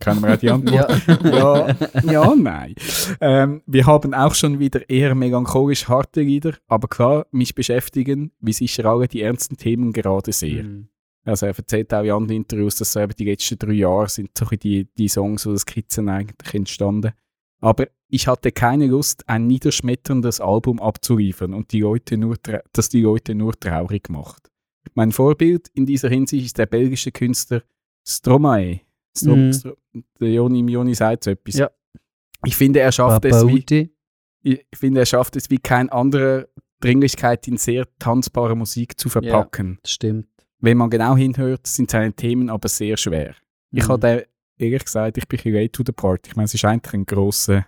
Kennen 0.00 0.22
wir 0.22 0.34
auch 0.34 0.38
die 0.38 0.50
Antwort? 0.50 1.06
Ja. 1.06 1.30
ja, 1.30 1.76
ja, 2.12 2.34
nein. 2.34 2.74
Ähm, 3.20 3.62
wir 3.66 3.86
haben 3.86 4.14
auch 4.14 4.34
schon 4.34 4.58
wieder 4.58 4.88
eher 4.88 5.14
melancholisch 5.14 5.88
harte 5.88 6.22
Lieder, 6.22 6.54
aber 6.66 6.88
klar, 6.88 7.26
mich 7.30 7.54
beschäftigen, 7.54 8.32
wie 8.40 8.52
sicher 8.52 8.86
alle 8.86 9.06
die 9.06 9.22
ernsten 9.22 9.56
Themen 9.56 9.92
gerade 9.92 10.32
sehr. 10.32 10.64
Mhm. 10.64 10.88
Also 11.24 11.46
er 11.46 11.56
erzählt 11.56 11.92
auch 11.92 12.02
in 12.02 12.10
anderen 12.10 12.36
Interviews, 12.38 12.76
dass 12.76 12.92
so 12.92 13.00
eben 13.00 13.12
die 13.18 13.26
letzten 13.26 13.58
drei 13.58 13.72
Jahre 13.72 14.08
sind 14.08 14.30
so 14.36 14.46
die, 14.46 14.88
die 14.96 15.08
Songs 15.08 15.46
oder 15.46 15.58
Skizzen 15.58 16.08
eigentlich 16.08 16.54
entstanden. 16.54 17.12
Aber 17.60 17.86
ich 18.08 18.26
hatte 18.26 18.52
keine 18.52 18.86
Lust, 18.86 19.28
ein 19.28 19.46
niederschmetterndes 19.46 20.40
Album 20.40 20.80
abzuliefern 20.80 21.52
und 21.52 21.72
die 21.72 21.80
Leute 21.80 22.16
nur, 22.16 22.36
das 22.72 22.88
die 22.88 23.02
Leute 23.02 23.34
nur 23.34 23.52
traurig 23.52 24.08
macht. 24.08 24.50
Mein 24.94 25.12
Vorbild 25.12 25.68
in 25.74 25.84
dieser 25.84 26.08
Hinsicht 26.08 26.46
ist 26.46 26.58
der 26.58 26.66
belgische 26.66 27.12
Künstler 27.12 27.62
Stromae. 28.06 28.80
Strom, 29.16 29.46
Mhm. 29.48 29.52
Stro 29.52 29.76
der 30.20 30.30
Joni, 30.32 30.70
Joni 30.70 30.94
sagt 30.94 31.24
so 31.24 31.30
etwas. 31.30 31.54
Ja. 31.56 31.70
Ich 32.44 32.56
finde, 32.56 32.80
er 32.80 32.92
schafft 32.92 33.24
es 33.24 33.42
wie, 33.46 33.46
Babauti. 33.52 33.90
ich 34.42 34.66
finde, 34.74 35.00
er 35.00 35.06
schafft 35.06 35.36
es 35.36 35.50
wie 35.50 35.58
kein 35.58 35.88
anderer, 35.90 36.46
Dringlichkeit 36.80 37.46
in 37.48 37.58
sehr 37.58 37.86
tanzbare 37.98 38.56
Musik 38.56 38.98
zu 38.98 39.08
verpacken. 39.10 39.78
Das 39.82 39.92
stimmt. 39.92 40.28
Wenn 40.60 40.78
man 40.78 40.88
genau 40.88 41.14
hinhört, 41.16 41.66
sind 41.66 41.90
seine 41.90 42.12
Themen 42.14 42.48
aber 42.48 42.68
sehr 42.68 42.96
schwer. 42.96 43.34
Ich 43.72 43.84
Mhm. 43.84 43.88
habe 43.88 44.00
den, 44.00 44.22
ehrlich 44.66 44.84
gesagt, 44.84 45.18
ich 45.18 45.28
bin 45.28 45.52
late 45.52 45.72
to 45.72 45.82
the 45.84 45.92
party. 45.92 46.30
Ich 46.30 46.36
meine, 46.36 46.46
es 46.46 46.54
ist 46.54 46.64
eigentlich 46.64 46.94
ein 46.94 47.04
grosser, 47.04 47.66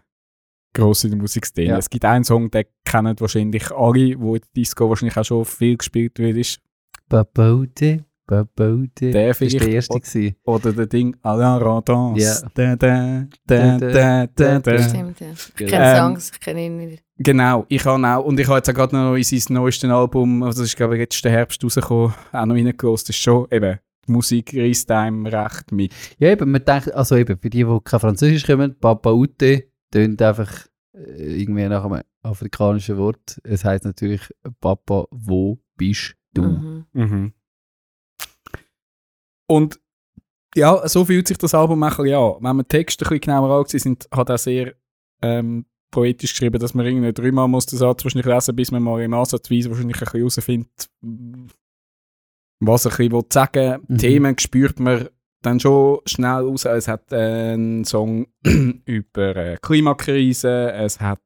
grosser 0.75 1.15
Musikszene. 1.15 1.67
Ja. 1.69 1.79
Es 1.79 1.91
gibt 1.91 2.05
einen 2.07 2.25
Song, 2.25 2.51
den 2.51 2.65
kennen 2.87 3.15
wahrscheinlich 3.21 3.71
alle, 3.71 4.19
wo 4.19 4.35
in 4.37 4.41
der 4.41 4.49
Disco 4.57 4.89
wahrscheinlich 4.89 5.17
auch 5.19 5.25
schon 5.25 5.45
viel 5.45 5.77
gespielt 5.77 6.19
wird, 6.19 6.39
ist. 6.39 6.61
Babauti. 7.11 8.03
Babauti. 8.27 9.11
Der 9.11 9.35
vielleicht. 9.35 9.61
der 9.61 9.69
erste. 9.69 10.01
gewesen. 10.01 10.37
Oder 10.45 10.73
der 10.73 10.87
Ding 10.87 11.17
Alain 11.23 11.63
Randance. 11.63 12.23
Ja. 12.23 12.49
Da, 12.55 12.77
da, 12.77 13.27
da, 13.47 13.79
da, 13.79 14.27
da, 14.27 14.59
da. 14.59 14.83
Stimmt, 14.83 15.21
ja. 15.21 15.27
Ich 15.33 15.55
kenne 15.55 15.85
Ähm, 15.85 15.97
Songs, 15.97 16.31
ich 16.33 16.41
kenne 16.41 16.67
ihn 16.67 16.77
nicht. 16.77 17.05
Genau, 17.19 17.67
ich 17.69 17.85
habe 17.85 18.07
auch, 18.07 18.25
und 18.25 18.41
ich 18.41 18.47
habe 18.47 18.57
jetzt 18.57 18.71
auch 18.71 18.75
gerade 18.75 18.97
noch 18.97 19.15
in 19.15 19.23
sein 19.23 19.55
neuestes 19.55 19.91
Album, 19.91 20.43
also 20.43 20.63
das 20.63 20.71
ist 20.71 20.77
glaube 20.77 20.95
ich 20.95 21.01
letzten 21.01 21.29
Herbst 21.29 21.63
rausgekommen, 21.63 22.15
auch 22.33 22.47
noch 22.47 22.55
reingelassen. 22.55 23.07
Das 23.07 23.11
ist 23.11 23.17
schon, 23.17 23.47
eben, 23.51 23.79
die 24.07 24.13
Musik 24.13 24.55
reißt 24.55 24.91
einem 24.91 25.27
recht 25.27 25.71
mit. 25.71 25.93
Ja, 26.19 26.31
eben, 26.31 26.51
man 26.51 26.65
denkt, 26.65 26.93
also 26.93 27.17
eben, 27.17 27.39
für 27.39 27.51
die, 27.51 27.65
die 27.65 27.79
kein 27.85 28.01
Französisch 28.01 28.45
können, 28.45 28.77
Babauti 28.81 29.65
tönt 29.91 30.21
einfach 30.23 30.51
äh, 30.95 31.43
irgendwie 31.43 31.69
nach 31.69 31.85
einem 31.85 32.03
afrikanischen 32.23 32.97
Wort. 32.97 33.41
Es 33.45 33.65
heißt 33.65 33.85
natürlich 33.85 34.23
Papa, 34.61 35.07
wo 35.11 35.59
bist 35.77 36.15
du? 36.35 36.43
Mhm. 36.43 36.85
Mhm. 36.93 37.33
Und 39.53 39.79
ja, 40.55 40.89
so 40.89 41.05
fühlt 41.05 41.29
sich 41.29 41.37
das 41.37 41.55
Album 41.55 41.83
auch 41.83 41.99
an. 41.99 42.07
Wenn 42.41 42.57
man 42.57 42.69
Texte 42.69 43.05
ein 43.05 43.09
bisschen 43.09 43.21
genauer 43.21 43.59
angesehen 43.59 43.81
sind, 43.81 44.09
hat 44.11 44.31
er 44.31 44.39
sehr 44.39 44.75
ähm, 45.21 45.67
poetisch 45.91 46.33
geschrieben, 46.33 46.59
dass 46.59 46.73
man 46.73 46.87
irgendwie 46.87 47.13
dreimal 47.13 47.49
muss 47.49 47.67
den 47.67 47.79
Satz 47.79 48.03
wahrscheinlich 48.03 48.27
lesen, 48.27 48.57
bis 48.57 48.71
man 48.71 48.83
mal 48.83 49.03
im 49.03 49.13
Ansatzweise 49.13 49.69
wahrscheinlich 49.69 49.97
ein 49.97 50.05
bisschen 50.05 50.21
herausfindet, 50.21 50.91
was 52.61 52.87
er 52.87 52.93
ein 52.93 53.09
bisschen 53.11 53.27
sagen 53.31 53.73
will. 53.73 53.81
Mhm. 53.89 53.99
Themen 53.99 54.39
spürt 54.39 54.81
man 54.81 55.09
dann 55.43 55.61
schon 55.61 56.01
schnell 56.07 56.31
raus. 56.31 56.65
Es 56.65 56.89
hat 56.89 57.13
einen 57.13 57.85
Song 57.85 58.27
über 58.87 59.37
äh, 59.37 59.59
Klimakrise, 59.61 60.73
es 60.73 60.99
hat 60.99 61.21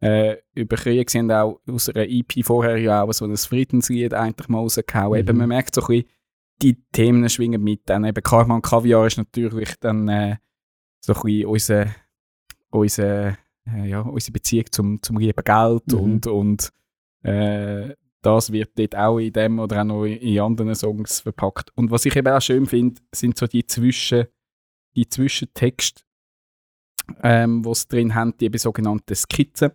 äh, 0.00 0.36
über 0.54 0.76
Krieg, 0.76 1.10
sie 1.10 1.18
haben 1.18 1.30
auch 1.30 1.60
aus 1.70 1.90
einer 1.90 2.08
EP 2.08 2.42
vorher 2.42 2.78
ja 2.78 3.02
auch 3.02 3.12
so 3.12 3.26
ein 3.26 3.36
Friedenslied 3.36 4.14
eigentlich 4.14 4.48
mal 4.48 4.58
rausgehauen. 4.58 5.12
Mhm. 5.12 5.28
Eben, 5.28 5.38
man 5.38 5.48
merkt 5.48 5.74
so 5.74 5.82
ein 5.82 5.86
bisschen, 5.88 6.08
die 6.62 6.82
Themen 6.92 7.28
schwingen 7.28 7.62
mit. 7.62 7.82
Dann 7.86 8.04
eben 8.04 8.22
Karma 8.22 8.56
und 8.56 8.62
Kaviar 8.62 9.06
ist 9.06 9.18
natürlich 9.18 9.74
dann 9.80 10.08
äh, 10.08 10.36
so 11.00 11.14
ein 11.14 11.22
bisschen 11.22 11.46
unser, 11.46 11.86
unser, 12.70 13.28
äh, 13.66 13.88
ja, 13.88 14.00
unsere 14.00 14.32
Beziehung 14.32 14.66
zum, 14.70 15.02
zum 15.02 15.18
lieben 15.18 15.44
Geld 15.44 15.86
Mhm. 15.92 15.98
und, 15.98 16.26
und 16.26 16.72
äh, 17.22 17.94
das 18.22 18.52
wird 18.52 18.78
dort 18.78 18.96
auch 18.96 19.18
in 19.18 19.32
dem 19.32 19.58
oder 19.58 19.80
auch 19.80 19.84
noch 19.84 20.04
in 20.04 20.40
anderen 20.40 20.74
Songs 20.74 21.20
verpackt. 21.20 21.70
Und 21.74 21.90
was 21.90 22.04
ich 22.04 22.14
eben 22.16 22.28
auch 22.28 22.42
schön 22.42 22.66
finde, 22.66 23.00
sind 23.14 23.38
so 23.38 23.46
die 23.46 23.66
Zwischen, 23.66 24.26
die 24.94 25.08
Zwischentexte, 25.08 26.02
ähm, 27.22 27.62
die 27.62 27.74
sie 27.74 27.88
drin 27.88 28.14
haben, 28.14 28.36
die 28.36 28.46
eben 28.46 28.58
sogenannten 28.58 29.14
Skizzen, 29.14 29.72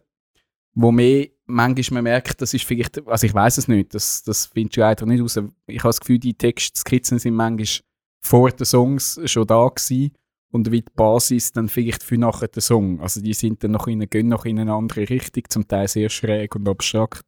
wo 0.75 0.91
mehr 0.91 1.27
manchmal 1.45 2.01
man 2.01 2.11
merkt, 2.11 2.41
das 2.41 2.53
ist 2.53 2.65
vielleicht, 2.65 3.07
also 3.07 3.25
ich 3.27 3.33
weiß 3.33 3.57
es 3.57 3.67
nicht, 3.67 3.93
das, 3.93 4.23
das 4.23 4.47
findest 4.47 4.77
du 4.77 4.81
leider 4.81 5.05
nicht 5.05 5.21
raus. 5.21 5.37
Ich 5.67 5.79
habe 5.79 5.89
das 5.89 5.99
Gefühl, 5.99 6.19
die 6.19 6.33
Textskizzen 6.33 7.19
sind 7.19 7.35
manchmal 7.35 7.85
vor 8.21 8.51
den 8.51 8.65
Songs 8.65 9.19
schon 9.25 9.47
da 9.47 9.67
gewesen 9.67 10.11
und 10.51 10.71
wie 10.71 10.81
die 10.81 10.91
Basis 10.95 11.51
dann 11.51 11.69
vielleicht 11.69 12.01
für 12.01 12.17
nachher 12.17 12.47
den 12.47 12.61
Song. 12.61 12.99
Also 13.01 13.21
die 13.21 13.33
sind 13.33 13.63
dann 13.63 13.71
noch 13.71 13.87
in, 13.87 14.09
gehen 14.09 14.29
noch 14.29 14.45
in 14.45 14.59
eine 14.59 14.73
andere 14.73 15.09
Richtung, 15.09 15.43
zum 15.49 15.67
Teil 15.67 15.87
sehr 15.87 16.09
schräg 16.09 16.55
und 16.55 16.67
abstrakt. 16.67 17.25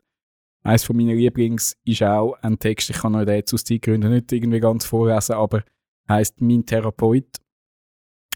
Eines 0.63 0.84
von 0.84 0.97
meinen 0.97 1.18
Lieblings 1.18 1.78
ist 1.86 2.03
auch 2.03 2.34
ein 2.41 2.57
Text, 2.57 2.89
ich 2.89 2.97
kann 2.97 3.15
euch 3.15 3.26
den 3.26 3.36
jetzt 3.36 3.53
aus 3.53 3.63
Zeitgründen 3.63 4.11
nicht 4.11 4.32
irgendwie 4.32 4.59
ganz 4.59 4.86
vorlesen, 4.86 5.34
aber 5.34 5.63
heißt 6.09 6.41
«Mein 6.41 6.65
Therapeut», 6.65 7.38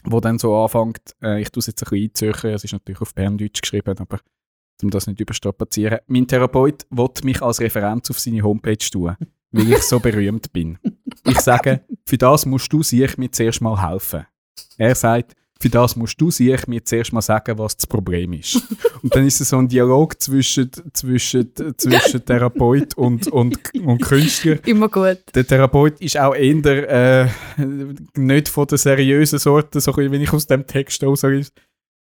wo 0.04 0.20
dann 0.20 0.38
so 0.38 0.56
anfängt, 0.56 1.14
äh, 1.22 1.40
ich 1.40 1.50
tue 1.50 1.60
es 1.60 1.66
jetzt 1.66 1.82
ein 1.82 1.90
bisschen 1.90 2.30
einzeichnen, 2.30 2.54
es 2.54 2.64
ist 2.64 2.72
natürlich 2.72 3.00
auf 3.00 3.14
Berndeutsch 3.14 3.60
geschrieben, 3.60 3.98
aber 3.98 4.20
um 4.82 4.90
das 4.90 5.06
nicht 5.06 5.20
überstrapazieren. 5.20 5.98
Mein 6.06 6.26
Therapeut 6.26 6.86
will 6.90 7.08
mich 7.24 7.42
als 7.42 7.60
Referenz 7.60 8.10
auf 8.10 8.18
seine 8.18 8.42
Homepage 8.42 8.76
tun, 8.76 9.16
weil 9.50 9.72
ich 9.72 9.82
so 9.82 10.00
berühmt 10.00 10.52
bin. 10.52 10.78
Ich 11.26 11.40
sage, 11.40 11.82
für 12.04 12.18
das 12.18 12.46
musst 12.46 12.72
du 12.72 12.82
sich 12.82 13.16
mir 13.18 13.30
zuerst 13.30 13.60
mal 13.60 13.80
helfen. 13.90 14.26
Er 14.76 14.94
sagt, 14.94 15.34
für 15.62 15.70
das 15.70 15.94
musst 15.94 16.20
du 16.20 16.28
sich 16.28 16.66
mir 16.66 16.84
zuerst 16.84 17.12
mal 17.12 17.22
sagen, 17.22 17.56
was 17.56 17.76
das 17.76 17.86
Problem 17.86 18.32
ist. 18.32 18.60
Und 19.00 19.14
dann 19.14 19.24
ist 19.24 19.40
es 19.40 19.50
so 19.50 19.58
ein 19.58 19.68
Dialog 19.68 20.20
zwischen, 20.20 20.68
zwischen, 20.92 21.52
zwischen 21.76 22.24
Therapeut 22.24 22.94
und, 22.94 23.28
und, 23.28 23.72
und 23.74 24.02
Künstler. 24.02 24.58
Immer 24.66 24.88
gut. 24.88 25.18
Der 25.32 25.46
Therapeut 25.46 26.00
ist 26.00 26.18
auch 26.18 26.34
eher 26.34 27.24
äh, 27.24 27.28
nicht 28.16 28.48
von 28.48 28.66
der 28.66 28.78
seriösen 28.78 29.38
Sorte, 29.38 29.80
so 29.80 29.96
wenn 29.96 30.20
ich 30.20 30.32
aus 30.32 30.48
dem 30.48 30.66
Text 30.66 31.04
rauslese. 31.04 31.52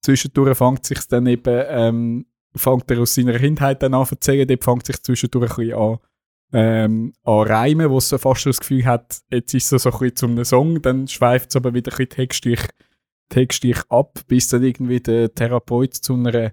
Zwischendurch 0.02 0.58
fängt 0.58 0.86
sich 0.86 1.06
dann 1.10 1.28
eben, 1.28 1.64
ähm, 1.68 2.26
fängt 2.56 2.90
er 2.92 3.00
aus 3.00 3.16
seiner 3.16 3.38
Kindheit 3.38 3.84
dann 3.84 3.94
an 3.94 4.06
zu 4.06 4.16
erzählen, 4.16 4.48
dort 4.48 4.64
fängt 4.64 4.86
sich 4.86 5.02
zwischendurch 5.02 5.52
ein 5.52 5.56
bisschen 5.56 5.80
an, 5.80 5.98
ähm, 6.52 7.14
an 7.24 7.48
Reimen, 7.48 7.90
wo 7.90 7.98
es 7.98 8.10
fast 8.10 8.46
das 8.46 8.60
Gefühl 8.60 8.86
hat, 8.86 9.20
jetzt 9.30 9.54
ist 9.54 9.72
es 9.72 9.84
so 9.84 9.92
ein 9.92 10.00
bisschen 10.00 10.32
einem 10.32 10.46
Song, 10.46 10.82
dann 10.82 11.08
schweift 11.08 11.50
es 11.50 11.56
aber 11.56 11.74
wieder 11.74 11.92
ein 11.92 11.98
bisschen 11.98 12.10
textlich, 12.10 12.62
textlich 13.30 13.80
ab, 13.90 14.20
bis 14.28 14.50
dann 14.50 14.64
irgendwie 14.64 15.00
der 15.00 15.34
Therapeut 15.34 15.94
zu 15.94 16.16
einer 16.16 16.52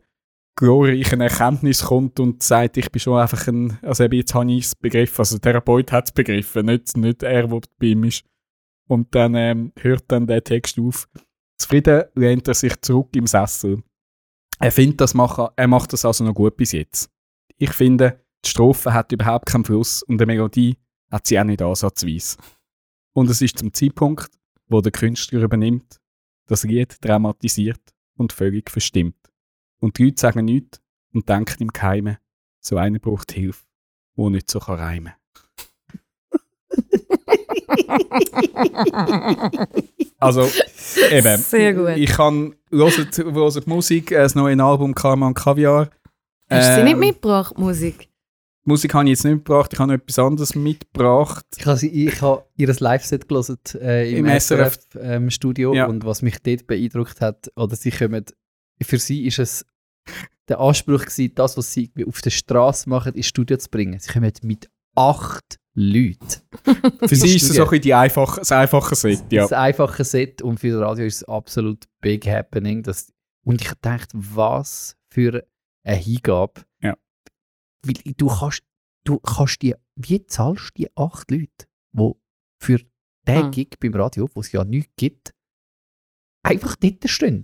glorreichen 0.57 1.21
Erkenntnis 1.21 1.85
kommt 1.85 2.19
und 2.19 2.43
sagt, 2.43 2.77
ich 2.79 2.91
bin 2.91 3.01
schon 3.01 3.19
einfach 3.19 3.47
ein, 3.47 3.79
also 3.83 4.05
eben 4.05 4.17
jetzt 4.17 4.35
habe 4.35 4.51
ich 4.51 4.65
es 4.65 4.75
begriffen, 4.75 5.19
also 5.19 5.39
der 5.39 5.53
Therapeut 5.53 5.93
hat 5.93 6.07
es 6.07 6.13
begriffen, 6.13 6.67
nicht, 6.67 6.97
nicht 6.97 7.23
er, 7.23 7.47
der 7.47 7.61
bei 7.79 7.87
ihm 7.87 8.05
ist. 8.05 8.25
Und 8.89 9.15
dann 9.15 9.35
ähm, 9.35 9.73
hört 9.81 10.05
dann 10.09 10.27
der 10.27 10.45
Text 10.45 10.79
auf. 10.79 11.09
Zufrieden 11.59 12.05
lehnt 12.15 12.49
er 12.49 12.55
sich 12.55 12.81
zurück 12.81 13.15
im 13.17 13.27
Sessel. 13.27 13.83
Er 14.59 14.73
findet 14.73 15.01
das 15.01 15.15
machen, 15.15 15.49
er 15.55 15.69
macht 15.69 15.93
das 15.93 16.05
also 16.05 16.25
noch 16.25 16.35
gut 16.35 16.57
bis 16.57 16.73
jetzt. 16.73 17.11
Ich 17.59 17.73
finde, 17.73 18.25
die 18.45 18.51
Strophe 18.51 18.93
hat 18.93 19.13
überhaupt 19.13 19.47
keinen 19.47 19.65
Fluss 19.65 20.03
und 20.03 20.19
die 20.21 20.27
Melodie 20.27 20.77
hat 21.11 21.27
sie 21.27 21.39
auch 21.39 21.45
nicht 21.45 21.63
ansatzweise. 21.63 22.37
Und 23.13 23.31
es 23.31 23.41
ist 23.43 23.59
zum 23.59 23.73
Zeitpunkt, 23.73 24.31
wo 24.69 24.81
der 24.81 24.93
Künstler 24.93 25.43
übernimmt, 25.43 26.01
das 26.47 26.65
Lied 26.65 26.97
dramatisiert 27.01 27.81
und 28.17 28.33
völlig 28.33 28.71
verstimmt. 28.71 29.17
Und 29.79 29.99
die 29.99 30.05
Leute 30.05 30.21
sagen 30.21 30.45
nichts 30.45 30.81
und 31.13 31.29
denken 31.29 31.63
im 31.65 31.69
Geheimen, 31.69 32.19
so 32.61 32.77
einer 32.77 32.99
braucht 32.99 33.33
Hilfe, 33.33 33.65
wo 34.15 34.31
nicht 34.31 34.51
so 34.51 34.59
kann 34.59 34.79
reimen. 34.79 35.13
Also, 40.19 40.49
eben. 41.11 41.37
Sehr 41.39 41.75
gut. 41.75 41.97
Ich 41.97 42.11
kann, 42.11 42.55
hört, 42.71 43.19
hört 43.19 43.67
Musik, 43.67 44.11
das 44.11 44.35
neue 44.35 44.63
Album 44.63 44.95
Karma 44.95 45.27
und 45.27 45.35
Kaviar. 45.35 45.91
Hast 46.49 46.71
du 46.71 46.75
sie 46.77 46.83
nicht 46.85 46.93
Ähm, 46.95 47.01
mitgebracht, 47.01 47.59
Musik? 47.59 48.09
Musik 48.65 48.95
habe 48.95 49.05
ich 49.05 49.11
jetzt 49.11 49.25
nicht 49.25 49.35
mitgebracht, 49.35 49.73
ich 49.73 49.79
habe 49.79 49.93
noch 49.93 50.01
etwas 50.01 50.19
anderes 50.19 50.55
mitgebracht. 50.57 51.45
Ich 51.57 51.67
habe, 51.67 51.87
ich 51.87 52.21
habe 52.23 52.45
ihr 52.57 52.75
Live-Set 52.79 53.29
gelesen 53.29 53.59
äh, 53.81 54.11
im, 54.19 54.27
Im 54.27 54.41
SRF-Studio 54.41 55.73
Ja. 55.75 55.87
und 55.87 56.05
was 56.05 56.23
mich 56.23 56.39
dort 56.43 56.67
beeindruckt 56.67 57.21
hat, 57.21 57.51
oder 57.55 57.77
sie 57.77 57.91
kommen, 57.93 58.25
für 58.83 58.99
sie 58.99 59.25
ist 59.27 59.39
es 59.39 59.65
der 60.49 60.59
Anspruch 60.61 61.01
gewesen, 61.05 61.33
das, 61.35 61.57
was 61.57 61.73
sie 61.73 61.93
auf 62.07 62.21
der 62.23 62.31
Straße 62.31 62.89
machen, 62.89 63.15
ins 63.15 63.27
Studio 63.27 63.57
zu 63.57 63.69
bringen. 63.71 63.99
Sie 64.01 64.13
kommen 64.13 64.33
mit 64.43 64.69
acht 64.97 65.59
Leuten. 65.77 66.41
Für 67.07 67.15
sie 67.15 67.37
ist 67.37 67.51
es 67.51 67.57
so 67.57 67.65
ein 67.65 67.69
bisschen 67.69 67.83
die 67.83 67.95
einfache, 67.95 68.41
das 68.41 68.51
einfache 68.51 68.95
Set, 68.95 69.31
ja. 69.31 69.43
Das 69.43 69.53
einfache 69.53 70.05
Set 70.05 70.41
und 70.41 70.59
für 70.59 70.71
das 70.71 70.81
Radio 70.81 71.05
ist 71.05 71.17
es 71.17 71.25
absolut 71.25 71.85
big 72.01 72.27
happening. 72.27 72.83
Das, 72.83 73.13
und 73.45 73.61
ich 73.61 73.71
dachte, 73.83 74.09
was 74.15 74.97
für 75.13 75.47
eine 75.85 75.97
Hingabe. 75.97 76.63
Ja. 76.83 76.97
Weil 77.85 78.15
du 78.17 78.27
kannst, 78.27 78.63
du 79.05 79.19
kannst 79.21 79.61
die, 79.61 79.75
wie 79.97 80.27
zahlst 80.27 80.71
du 80.71 80.83
die 80.83 80.97
acht 80.97 81.31
Leute, 81.31 81.67
die 81.93 82.13
für 82.59 82.79
den 83.29 83.45
Hm. 83.45 83.51
Gig 83.51 83.77
beim 83.79 83.95
Radio, 83.95 84.29
wo 84.35 84.41
es 84.41 84.53
ja 84.53 84.65
nichts 84.65 84.93
gibt, 84.97 85.35
einfach 86.43 86.77
dort 86.77 87.09
stehen. 87.09 87.43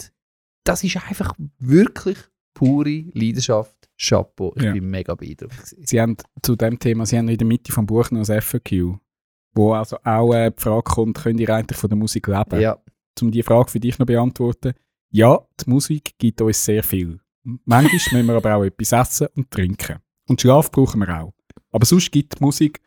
Das 0.65 0.83
ist 0.85 0.97
einfach 0.97 1.35
wirklich 1.59 2.19
pure 2.55 3.11
Leidenschaft. 3.13 3.82
Chapeau. 4.03 4.53
Ich 4.57 4.63
Ja. 4.65 4.73
bin 4.73 4.89
mega 4.91 5.15
beeindruckt. 5.15 5.75
Sie 5.85 6.01
haben 6.01 6.17
zu 6.43 6.57
dem 6.57 6.79
Thema, 6.79 7.07
sie 7.07 7.19
haben 7.19 7.29
in 7.29 7.39
der 7.39 7.47
Mitte 7.47 7.73
vom 7.73 7.87
Buch 7.87 8.11
noch 8.11 8.29
ein 8.29 8.41
FAQ, 8.43 8.99
wo 9.55 9.73
also 9.75 9.97
auch 10.05 10.33
äh, 10.35 10.51
die 10.51 10.61
Frage 10.63 10.83
kommt, 10.83 11.19
könnt 11.23 11.39
ihr 11.41 11.51
eigentlich 11.51 11.79
von 11.79 11.91
der 11.91 11.97
Musik 11.99 12.27
leben? 12.27 12.61
Ja, 12.61 12.79
um 13.21 13.31
die 13.31 13.43
Frage 13.43 13.71
für 13.71 13.81
dich 13.81 13.99
noch 13.99 14.07
beantworten. 14.07 14.73
Ja, 15.11 15.41
die 15.61 15.71
Musik 15.71 16.15
gibt 16.19 16.41
uns 16.41 16.65
sehr 16.65 16.83
viel. 16.83 17.21
Manchmal 17.45 17.93
müssen 17.93 18.27
wir 18.27 18.37
aber 18.37 18.55
auch 18.57 18.65
etwas 18.65 18.93
essen 18.93 19.29
und 19.37 19.51
trinken. 19.51 19.99
Und 20.29 20.41
Schlaf 20.41 20.71
brauchen 20.71 21.01
wir 21.01 21.21
auch. 21.23 21.35
Aber 21.71 21.85
sonst 21.85 22.11
gibt 22.11 22.39
die 22.39 22.45
Musik 22.45 22.81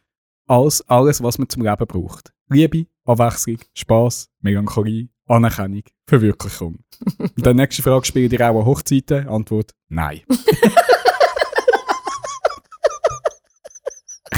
alles, 0.48 0.82
alles, 0.90 1.22
was 1.22 1.38
man 1.38 1.50
zum 1.50 1.64
Leben 1.64 1.86
braucht. 1.88 2.34
Liebe, 2.50 2.86
Abwechslung, 3.04 3.58
Spaß, 3.74 4.30
Melancholie, 4.42 5.10
Anerkennung, 5.28 5.84
Verwirklichung. 6.08 6.80
Und 7.18 7.46
dann 7.46 7.56
nächste 7.58 7.84
Frage, 7.84 8.06
spielt 8.06 8.32
ihr 8.34 8.42
auch 8.50 8.60
an 8.60 8.66
Hochzeiten? 8.66 9.28
Antwort, 9.28 9.74
nein. 9.90 10.22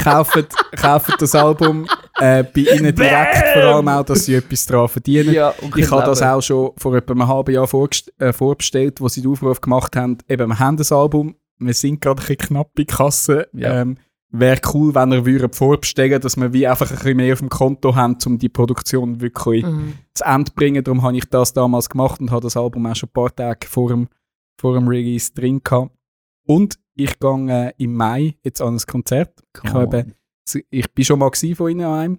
kauft, 0.02 0.48
kauft 0.76 1.20
das 1.20 1.34
Album 1.34 1.86
äh, 2.18 2.42
bei 2.42 2.60
ihnen 2.60 2.94
direkt, 2.94 3.48
vor 3.52 3.62
allem 3.62 3.88
auch, 3.88 4.04
dass 4.04 4.24
sie 4.24 4.34
etwas 4.34 4.66
daran 4.66 4.88
verdienen. 4.88 5.32
ja 5.34 5.54
Ich 5.76 5.90
habe 5.90 6.04
das 6.04 6.22
auch 6.22 6.40
schon 6.40 6.72
vor 6.76 6.94
etwa 6.96 7.12
einem 7.12 7.28
halben 7.28 7.54
Jahr 7.54 7.68
äh, 8.18 8.32
vorbestellt, 8.32 9.00
wo 9.00 9.08
sie 9.08 9.22
den 9.22 9.30
Aufruf 9.30 9.60
gemacht 9.60 9.96
haben. 9.96 10.18
Eben, 10.28 10.48
wir 10.48 10.58
haben 10.58 10.76
das 10.76 10.92
Album, 10.92 11.36
wir 11.58 11.74
sind 11.74 12.00
gerade 12.00 12.20
ein 12.22 12.26
bisschen 12.26 12.38
knapp 12.38 12.70
in 12.76 12.82
die 12.82 12.86
Kasse. 12.86 13.48
Ja. 13.52 13.82
Ähm, 13.82 13.98
Wäre 14.30 14.60
cool, 14.74 14.94
wenn 14.94 15.10
ihr 15.10 15.24
würdet 15.24 15.56
vorbestellen 15.56 16.20
dass 16.20 16.36
wir 16.36 16.52
wie 16.52 16.66
einfach 16.66 16.90
ein 16.90 16.96
bisschen 16.96 17.16
mehr 17.16 17.32
auf 17.32 17.38
dem 17.38 17.48
Konto 17.48 17.94
haben, 17.94 18.18
um 18.26 18.38
die 18.38 18.50
Produktion 18.50 19.22
wirklich 19.22 19.64
Mhm. 19.64 19.94
zu 20.12 20.22
Ende 20.24 20.50
zu 20.50 20.54
bringen. 20.54 20.84
Darum 20.84 21.02
habe 21.02 21.16
ich 21.16 21.24
das 21.30 21.54
damals 21.54 21.88
gemacht 21.88 22.20
und 22.20 22.30
habe 22.30 22.42
das 22.42 22.54
Album 22.54 22.84
auch 22.84 22.94
schon 22.94 23.08
ein 23.08 23.12
paar 23.14 23.34
Tage 23.34 23.66
vor 23.66 23.88
dem, 23.88 24.08
vor 24.60 24.74
dem 24.74 24.86
Release 24.86 25.32
drin 25.32 25.62
gehabt. 25.64 25.92
Und 26.46 26.78
ich 26.98 27.18
gehe 27.18 27.46
äh, 27.48 27.72
im 27.82 27.94
Mai 27.94 28.36
jetzt 28.42 28.60
an 28.60 28.74
ein 28.74 28.80
Konzert. 28.80 29.32
Ich, 29.64 29.72
habe, 29.72 30.06
ich 30.70 30.92
bin 30.92 31.04
schon 31.04 31.18
mal 31.20 31.30
von 31.32 31.70
ihnen 31.70 31.84
an 31.84 31.98
einem. 31.98 32.18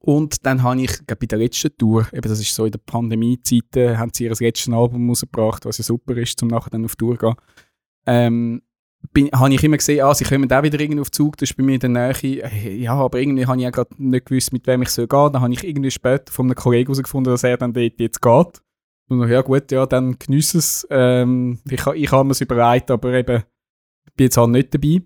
Und 0.00 0.44
dann 0.44 0.62
habe 0.62 0.82
ich, 0.82 0.92
bei 1.06 1.26
der 1.26 1.38
letzten 1.38 1.74
Tour, 1.76 2.06
eben 2.12 2.28
das 2.28 2.38
ist 2.38 2.54
so 2.54 2.66
in 2.66 2.72
der 2.72 2.80
Pandemie-Zeit, 2.84 3.76
äh, 3.76 3.96
haben 3.96 4.10
sie 4.12 4.24
ihr 4.24 4.34
letztes 4.38 4.72
Album 4.72 5.08
rausgebracht, 5.08 5.64
was 5.64 5.78
ja 5.78 5.84
super 5.84 6.14
ist, 6.18 6.42
um 6.42 6.48
nachher 6.48 6.70
dann 6.70 6.84
auf 6.84 6.96
Tour 6.96 7.18
zu 7.18 7.26
gehen. 7.26 7.34
Ähm, 8.06 8.62
bin, 9.14 9.30
habe 9.32 9.54
ich 9.54 9.64
immer 9.64 9.78
gesehen, 9.78 10.04
ah, 10.04 10.14
sie 10.14 10.24
kommen 10.24 10.52
auch 10.52 10.62
wieder 10.62 10.78
irgendwie 10.78 11.00
auf 11.00 11.10
Zug, 11.10 11.38
das 11.38 11.50
ist 11.50 11.56
bei 11.56 11.62
mir 11.62 11.74
in 11.74 11.80
der 11.80 11.88
Nähe. 11.90 12.42
Äh, 12.42 12.76
Ja, 12.76 12.94
aber 12.94 13.18
irgendwie 13.18 13.46
habe 13.46 13.58
ich 13.58 13.66
auch 13.66 13.72
gerade 13.72 13.94
nicht 13.96 14.26
gewusst, 14.26 14.52
mit 14.52 14.66
wem 14.66 14.82
ich 14.82 14.90
soll 14.90 15.06
gehen. 15.06 15.32
Dann 15.32 15.40
habe 15.40 15.52
ich 15.52 15.64
irgendwie 15.64 15.90
später 15.90 16.30
von 16.30 16.46
einem 16.46 16.54
Kollegen 16.54 16.88
herausgefunden, 16.88 17.32
dass 17.32 17.44
er 17.44 17.56
dann 17.56 17.72
dort 17.72 17.98
jetzt 17.98 18.20
geht. 18.20 18.62
Und 19.08 19.20
dann, 19.20 19.30
ja 19.30 19.40
gut, 19.40 19.72
ja, 19.72 19.86
dann 19.86 20.18
geniesse 20.18 20.58
es. 20.58 20.86
Ähm, 20.90 21.60
ich, 21.70 21.86
ich 21.86 22.12
habe 22.12 22.24
mir 22.24 22.32
es 22.32 22.42
überlegt, 22.42 22.90
aber 22.90 23.14
eben, 23.14 23.42
bin 24.18 24.26
jetzt 24.26 24.36
halt 24.36 24.50
nicht 24.50 24.74
dabei. 24.74 25.00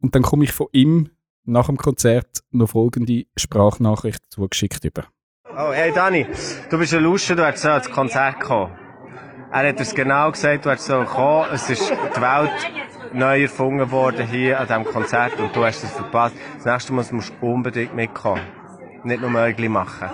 Und 0.00 0.14
dann 0.14 0.22
komme 0.22 0.44
ich 0.44 0.52
von 0.52 0.68
ihm 0.70 1.10
nach 1.44 1.66
dem 1.66 1.76
Konzert 1.76 2.44
noch 2.52 2.68
folgende 2.68 3.24
Sprachnachricht 3.36 4.22
zugeschickt 4.30 4.84
über. 4.84 5.06
Oh, 5.50 5.72
hey 5.72 5.92
Dani, 5.92 6.26
du 6.70 6.78
bist 6.78 6.94
ein 6.94 7.02
Luscher, 7.02 7.34
du 7.34 7.44
hättest 7.44 7.64
so 7.64 7.70
ans 7.70 7.90
Konzert 7.90 8.38
kommen. 8.38 8.72
Er 9.50 9.68
hat 9.70 9.78
uns 9.78 9.94
genau 9.94 10.30
gesagt, 10.30 10.66
du 10.66 10.70
hättest 10.70 10.86
so 10.86 11.02
kommen. 11.04 11.48
Es 11.52 11.68
ist 11.68 11.90
die 11.90 12.20
Welt 12.20 12.50
neu 13.14 13.42
erfunden 13.42 13.90
worden 13.90 14.28
hier 14.28 14.60
an 14.60 14.66
diesem 14.68 14.84
Konzert 14.84 15.40
und 15.40 15.56
du 15.56 15.64
hast 15.64 15.82
es 15.82 15.90
verpasst. 15.90 16.36
Das 16.56 16.66
nächste 16.66 16.92
Mal 16.92 17.04
musst 17.10 17.32
du 17.40 17.46
unbedingt 17.46 17.96
mitkommen. 17.96 18.42
Nicht 19.04 19.20
nur 19.20 19.30
Mögli 19.30 19.68
machen. 19.68 20.08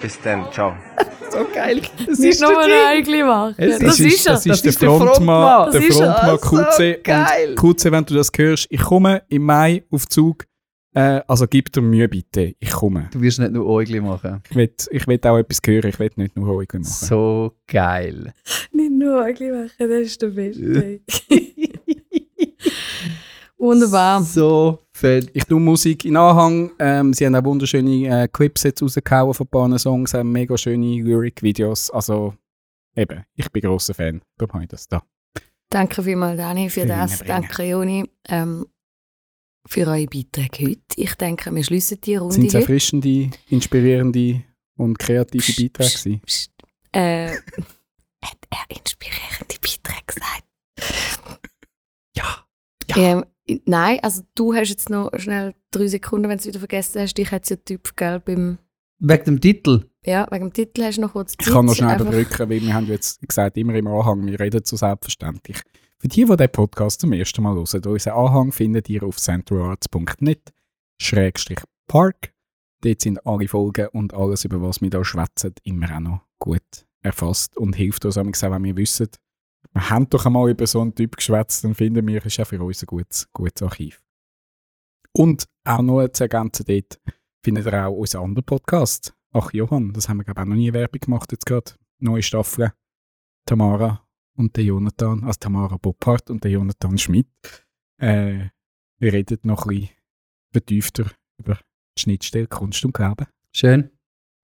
Bis 0.00 0.20
dann, 0.22 0.50
ciao. 0.52 0.74
So 1.30 1.46
geil. 1.54 1.80
Das 2.06 2.18
Nicht 2.18 2.30
ist 2.32 2.40
nur 2.40 2.58
ein 2.58 3.26
machen. 3.26 3.54
Es 3.58 3.78
Das 3.78 4.00
ist- 4.00 4.06
ist. 4.14 4.28
Das 4.28 4.46
ist, 4.46 4.48
Das 4.50 4.62
der 4.62 4.70
ist 4.70 4.82
der 4.82 4.90
Frontmann, 4.90 5.70
der 5.72 5.80
Das 5.80 5.98
er. 6.00 6.14
Frontmann 6.14 6.38
so 6.38 6.56
QC. 6.76 7.02
geil. 7.04 7.48
Und 7.50 7.56
QC, 7.76 7.90
wenn 7.92 8.04
du 8.04 8.14
das 8.14 8.30
hörst, 8.36 8.66
ich 8.70 8.80
komme 8.80 9.22
im 9.28 9.42
Mai 9.44 9.84
auf 9.90 10.06
Zug. 10.08 10.44
Äh, 10.94 11.22
also 11.26 11.46
gib 11.46 11.72
dir 11.72 11.80
Mühe 11.80 12.06
bitte, 12.06 12.54
ich 12.58 12.70
komme. 12.70 13.08
Du 13.12 13.20
wirst 13.22 13.38
nicht 13.38 13.52
nur 13.52 13.66
Äugli 13.66 13.98
machen. 14.00 14.42
Ich 14.50 14.56
will, 14.56 14.70
ich 14.90 15.06
will 15.06 15.18
auch 15.24 15.38
etwas 15.38 15.58
hören, 15.64 15.88
ich 15.88 15.98
will 15.98 16.10
nicht 16.16 16.36
nur 16.36 16.48
ruhig 16.48 16.68
machen. 16.74 16.84
So 16.84 17.52
geil. 17.66 18.34
Nicht 18.72 18.92
nur 18.92 19.22
Eigli 19.22 19.50
machen, 19.50 19.70
das 19.78 19.88
ist 19.88 20.20
der 20.20 20.28
Beste. 20.28 21.00
Wunderbar. 23.56 24.22
So 24.22 24.80
fett. 25.02 25.30
Ich 25.34 25.44
tue 25.44 25.60
Musik 25.60 26.04
in 26.04 26.16
Anhang. 26.16 26.70
Ähm, 26.78 27.12
sie 27.12 27.26
haben 27.26 27.34
auch 27.34 27.44
wunderschöne 27.44 28.22
äh, 28.22 28.28
Clips 28.28 28.62
jetzt 28.62 28.82
rausgehauen 28.82 29.34
von 29.34 29.46
ein 29.46 29.50
paar 29.50 29.78
Songs, 29.78 30.14
haben 30.14 30.32
mega 30.32 30.56
schöne 30.56 31.02
Lyric-Videos. 31.02 31.90
Also 31.90 32.34
eben, 32.96 33.24
ich 33.34 33.50
bin 33.50 33.62
grosser 33.62 33.94
Fan. 33.94 34.22
Darum 34.38 34.54
habe 34.54 34.64
ich 34.64 34.70
das 34.70 34.88
da. 34.88 35.02
Danke 35.68 36.02
vielmals, 36.02 36.36
Dani, 36.36 36.70
für 36.70 36.80
Bringen, 36.80 36.98
das. 36.98 37.18
bringen. 37.18 37.28
Danke, 37.28 37.62
Joni, 37.64 38.04
ähm, 38.28 38.66
für 39.66 39.86
eure 39.86 40.06
Beiträge 40.06 40.68
heute. 40.70 40.80
Ich 40.96 41.14
denke, 41.14 41.54
wir 41.54 41.64
schließen 41.64 42.00
die 42.00 42.16
Runde 42.16 42.34
Sind 42.34 42.46
es 42.46 42.54
erfrischende, 42.54 43.30
inspirierende 43.48 44.42
und 44.76 44.98
kreative 44.98 45.44
Beiträge 45.62 45.70
gewesen? 45.70 46.20
Psst. 46.24 46.52
Äh, 46.92 47.28
hat 48.24 48.38
er 48.50 48.76
inspirierende 48.76 49.56
Beiträge 49.60 50.06
gesagt? 50.06 50.44
Ja. 52.14 52.46
Ähm, 52.94 53.24
nein, 53.64 53.98
also 54.02 54.22
du 54.34 54.54
hast 54.54 54.70
jetzt 54.70 54.90
noch 54.90 55.10
schnell 55.16 55.54
drei 55.70 55.86
Sekunden, 55.86 56.28
wenn 56.28 56.38
du 56.38 56.42
es 56.42 56.46
wieder 56.46 56.58
vergessen 56.58 57.00
hast. 57.00 57.18
Ich 57.18 57.30
hätte 57.30 57.54
ja 57.54 57.60
Typ, 57.64 57.96
gell, 57.96 58.20
beim, 58.20 58.58
Wegen 58.98 59.24
dem 59.24 59.40
Titel. 59.40 59.84
ja, 60.04 60.26
wegen 60.30 60.46
dem 60.48 60.52
Titel 60.52 60.82
hast 60.84 60.96
du 60.96 61.02
noch 61.02 61.12
kurz 61.12 61.34
Ich 61.40 61.46
kann 61.46 61.66
noch 61.66 61.74
schnell 61.74 62.00
überbrücken, 62.00 62.48
weil 62.48 62.60
wir 62.62 62.74
haben 62.74 62.86
jetzt 62.86 63.20
gesagt, 63.26 63.56
immer 63.56 63.74
im 63.74 63.86
Anhang, 63.88 64.24
wir 64.26 64.38
reden 64.38 64.62
so 64.64 64.76
selbstverständlich. 64.76 65.60
Für 65.98 66.08
die, 66.08 66.24
die 66.24 66.36
den 66.36 66.50
Podcast 66.50 67.00
zum 67.00 67.12
ersten 67.12 67.42
Mal 67.42 67.54
hören, 67.54 67.84
unseren 67.86 68.12
Anhang 68.12 68.52
findet 68.52 68.88
ihr 68.88 69.02
auf 69.04 69.18
centralarts.net 69.18 70.52
Schrägstrich 71.00 71.60
Park. 71.88 72.32
Dort 72.80 73.00
sind 73.00 73.24
alle 73.26 73.46
Folgen 73.48 73.88
und 73.88 74.12
alles, 74.14 74.44
über 74.44 74.60
was 74.60 74.80
wir 74.80 74.90
da 74.90 75.04
schwätzen, 75.04 75.54
immer 75.62 75.94
auch 75.96 76.00
noch 76.00 76.20
gut 76.38 76.86
erfasst 77.02 77.56
und 77.56 77.76
hilft 77.76 78.04
uns 78.04 78.18
auch, 78.18 78.24
wenn 78.24 78.64
wir 78.64 78.76
wissen, 78.76 79.08
wir 79.72 79.90
haben 79.90 80.08
doch 80.10 80.26
einmal 80.26 80.50
über 80.50 80.66
so 80.66 80.80
einen 80.80 80.94
Typ 80.94 81.16
geschwätzt, 81.16 81.64
dann 81.64 81.74
finden 81.74 82.06
wir, 82.06 82.24
ist 82.24 82.40
auch 82.40 82.46
für 82.46 82.62
uns 82.62 82.82
ein 82.82 82.86
gutes, 82.86 83.30
gutes 83.32 83.62
Archiv. 83.62 84.02
Und 85.12 85.46
auch 85.64 85.82
noch 85.82 86.08
zu 86.08 86.24
ergänzen, 86.24 86.64
dort 86.66 87.00
findet 87.42 87.66
ihr 87.66 87.86
auch 87.86 87.92
unseren 87.92 88.24
anderen 88.24 88.44
Podcast. 88.44 89.14
Ach 89.32 89.52
Johann, 89.52 89.92
das 89.92 90.08
haben 90.08 90.18
wir 90.18 90.24
glaube 90.24 90.40
ich 90.40 90.44
auch 90.44 90.48
noch 90.48 90.56
nie 90.56 90.72
Werbung 90.72 91.00
gemacht 91.00 91.32
jetzt 91.32 91.46
gerade. 91.46 91.72
Neue 91.98 92.22
Staffel. 92.22 92.72
Tamara 93.46 94.06
und 94.36 94.56
der 94.56 94.64
Jonathan, 94.64 95.24
also 95.24 95.38
Tamara 95.38 95.76
Boppard 95.76 96.30
und 96.30 96.44
der 96.44 96.52
Jonathan 96.52 96.98
Schmidt. 96.98 97.28
Äh, 97.98 98.48
wir 98.98 99.12
reden 99.12 99.38
noch 99.44 99.66
ein 99.66 99.80
bisschen 99.80 99.90
vertiefter 100.52 101.10
über 101.38 101.58
die 101.96 102.02
Schnittstelle 102.02 102.46
Kunst 102.46 102.84
und 102.84 102.94
Glauben. 102.94 103.26
Schön. 103.52 103.90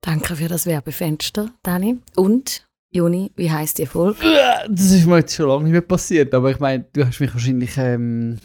Danke 0.01 0.37
für 0.37 0.49
das 0.49 0.67
Werbefenster, 0.67 1.51
Dani. 1.63 1.99
Und, 2.15 2.68
Joni, 2.91 3.31
wie 3.37 3.51
heisst 3.51 3.79
die 3.79 3.87
Folge? 3.87 4.19
Das 4.69 4.91
ist 4.91 5.07
mir 5.07 5.19
jetzt 5.19 5.35
schon 5.35 5.49
lange 5.49 5.65
nicht 5.65 5.73
mehr 5.73 5.81
passiert, 5.83 6.33
aber 6.35 6.51
ich 6.51 6.59
meine, 6.59 6.85
du 6.93 7.05
hast 7.07 7.21
mich 7.21 7.33
wahrscheinlich 7.33 7.77
ähm, 7.77 8.39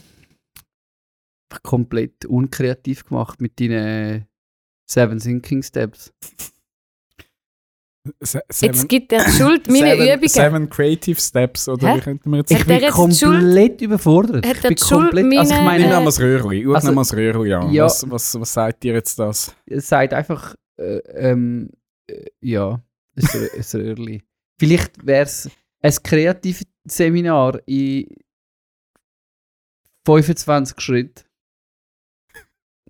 komplett 1.63 2.25
unkreativ 2.25 3.05
gemacht 3.05 3.39
mit 3.41 3.59
deinen 3.59 4.27
Seven 4.89 5.19
Sinking 5.19 5.63
Steps. 5.63 6.11
Se 8.19 8.41
Jetzt 8.61 8.89
gibt 8.89 9.13
er 9.13 9.23
die 9.23 9.31
Schuld 9.31 9.67
meine 9.69 9.91
seven, 9.95 10.07
Übungen. 10.07 10.27
Seven 10.29 10.69
Creative 10.69 11.21
Steps, 11.21 11.69
oder 11.69 11.87
Hä? 11.87 11.95
wie 11.97 12.01
könnten 12.01 12.29
wir 12.31 12.37
jetzt 12.39 12.51
Ich 12.51 12.65
bin 12.65 12.81
jetzt 12.81 12.97
die 12.97 13.15
Schuld- 13.15 13.39
komplett 13.39 13.81
überfordert. 13.81 14.45
Hat 14.45 14.57
ich 14.57 14.61
bin 14.61 14.75
komplett, 14.75 15.37
also 15.37 15.53
ich 15.53 15.61
meine- 15.61 15.79
Nimm 15.79 15.89
meine, 15.89 15.99
mal 15.99 16.05
das 16.05 16.19
Röhrli. 16.19 16.63
Schau 16.65 16.73
Also- 16.73 16.91
mal 16.91 17.01
das 17.01 17.13
Röhrli 17.13 17.53
an. 17.53 17.71
Ja. 17.71 17.85
Was, 17.85 18.09
was, 18.11 18.37
was 18.37 18.53
sagt 18.53 18.83
dir 18.83 18.93
jetzt 18.95 19.17
das? 19.17 19.55
es 19.67 19.87
sagt 19.87 20.13
einfach, 20.13 20.53
äh, 20.77 20.97
ähm, 21.15 21.69
äh, 22.09 22.25
ja, 22.41 22.83
Rö- 23.17 23.55
ein 23.77 23.81
Röhrli. 23.81 24.21
Vielleicht 24.59 25.05
wäre 25.05 25.23
es 25.23 25.49
ein 25.81 25.95
kreatives 26.03 26.65
Seminar 26.85 27.59
in 27.65 28.07
25 30.05 30.79
Schritten. 30.79 31.23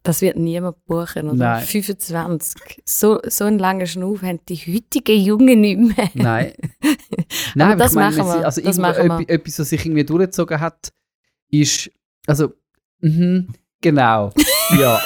Das 0.03 0.22
wird 0.22 0.36
niemand 0.36 0.84
buchen, 0.86 1.30
oder? 1.30 1.36
Nein. 1.36 1.64
25. 1.64 2.84
So, 2.84 3.20
so 3.26 3.45
einen 3.45 3.57
langen 3.57 3.88
Schnuff 3.88 4.22
haben 4.22 4.41
die 4.49 4.57
heutigen 4.57 5.22
Jungen 5.22 5.61
nicht 5.61 5.80
mehr. 5.80 6.09
Nein. 6.14 6.53
Nein, 7.55 7.78
das 7.78 7.93
meine, 7.93 8.16
machen 8.18 8.39
wir. 8.39 8.45
Also 8.45 8.61
Das 8.61 8.78
machen 8.78 9.07
wir. 9.07 9.30
etwas, 9.30 9.59
was 9.59 9.70
sich 9.70 9.86
irgendwie 9.86 10.03
durchgezogen 10.03 10.59
hat, 10.59 10.91
ist, 11.49 11.89
also, 12.28 12.53
mhm, 12.99 13.47
genau, 13.80 14.34
ja. 14.78 15.01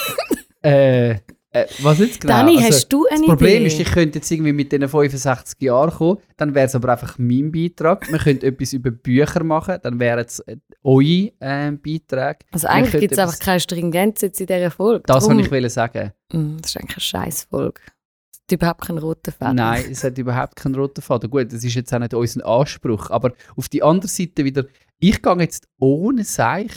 äh, 0.63 1.19
äh, 1.51 1.65
was 1.79 1.99
jetzt 1.99 2.21
genau? 2.21 2.33
Dani, 2.33 2.57
also, 2.57 2.67
hast 2.67 2.89
du 2.89 3.05
eine 3.07 3.19
das 3.19 3.27
Problem 3.27 3.61
Idee? 3.61 3.67
ist, 3.67 3.79
ich 3.79 3.91
könnte 3.91 4.19
jetzt 4.19 4.29
irgendwie 4.29 4.53
mit 4.53 4.71
diesen 4.71 4.87
65 4.89 5.61
Jahren 5.61 5.91
kommen, 5.91 6.17
dann 6.35 6.53
wäre 6.53 6.65
es 6.67 6.75
aber 6.75 6.91
einfach 6.91 7.17
mein 7.17 7.51
Beitrag. 7.51 8.11
Wir 8.11 8.19
könnten 8.19 8.45
etwas 8.45 8.73
über 8.73 8.91
Bücher 8.91 9.43
machen, 9.43 9.77
dann 9.81 9.99
wären 9.99 10.25
es 10.25 10.39
äh, 10.41 10.57
eure 10.83 11.31
äh, 11.39 11.71
Beiträge. 11.71 12.39
also 12.51 12.67
eigentlich 12.67 12.99
gibt 12.99 13.13
es 13.13 13.19
einfach 13.19 13.39
keine 13.39 13.59
Stringenz 13.59 14.21
jetzt 14.21 14.41
in 14.41 14.47
dieser 14.47 14.71
Folge. 14.71 15.03
Das 15.07 15.27
wollte 15.27 15.41
ich 15.41 15.51
wollte 15.51 15.69
sagen. 15.69 16.11
Mm, 16.33 16.57
Das 16.61 16.71
ist 16.71 16.77
eigentlich 16.77 16.95
eine 16.97 17.01
Scheißfolge. 17.01 17.81
Es 18.31 18.39
hat 18.39 18.51
überhaupt 18.51 18.81
keinen 18.85 18.97
roten 18.99 19.31
Faden. 19.31 19.55
Nein, 19.55 19.85
es 19.91 20.03
hat 20.03 20.17
überhaupt 20.17 20.55
keinen 20.55 20.75
roten 20.75 21.01
Faden. 21.01 21.29
Gut, 21.29 21.51
das 21.51 21.63
ist 21.63 21.75
jetzt 21.75 21.93
auch 21.93 21.99
nicht 21.99 22.13
unser 22.13 22.45
Anspruch. 22.45 23.09
Aber 23.09 23.33
auf 23.55 23.69
die 23.69 23.83
andere 23.83 24.09
Seite 24.09 24.43
wieder, 24.43 24.65
ich 24.99 25.21
gehe 25.21 25.37
jetzt 25.39 25.67
ohne 25.79 26.23
Seich 26.23 26.71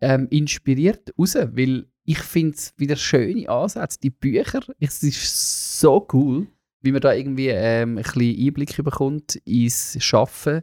ähm, 0.00 0.28
inspiriert 0.30 1.12
raus, 1.18 1.34
weil 1.36 1.86
ich 2.08 2.20
finde 2.20 2.56
es 2.56 2.72
wieder 2.78 2.96
schöne 2.96 3.48
Ansätze. 3.50 3.98
Die 4.02 4.08
Bücher, 4.10 4.60
es 4.80 5.02
ist 5.02 5.78
so 5.80 6.06
cool, 6.14 6.46
wie 6.80 6.92
man 6.92 7.02
da 7.02 7.12
irgendwie 7.12 7.48
ähm, 7.48 7.98
ein 7.98 8.02
bisschen 8.02 8.46
Einblick 8.46 8.76
bekommt 8.82 9.36
ins 9.44 9.96
Schaffen 10.02 10.62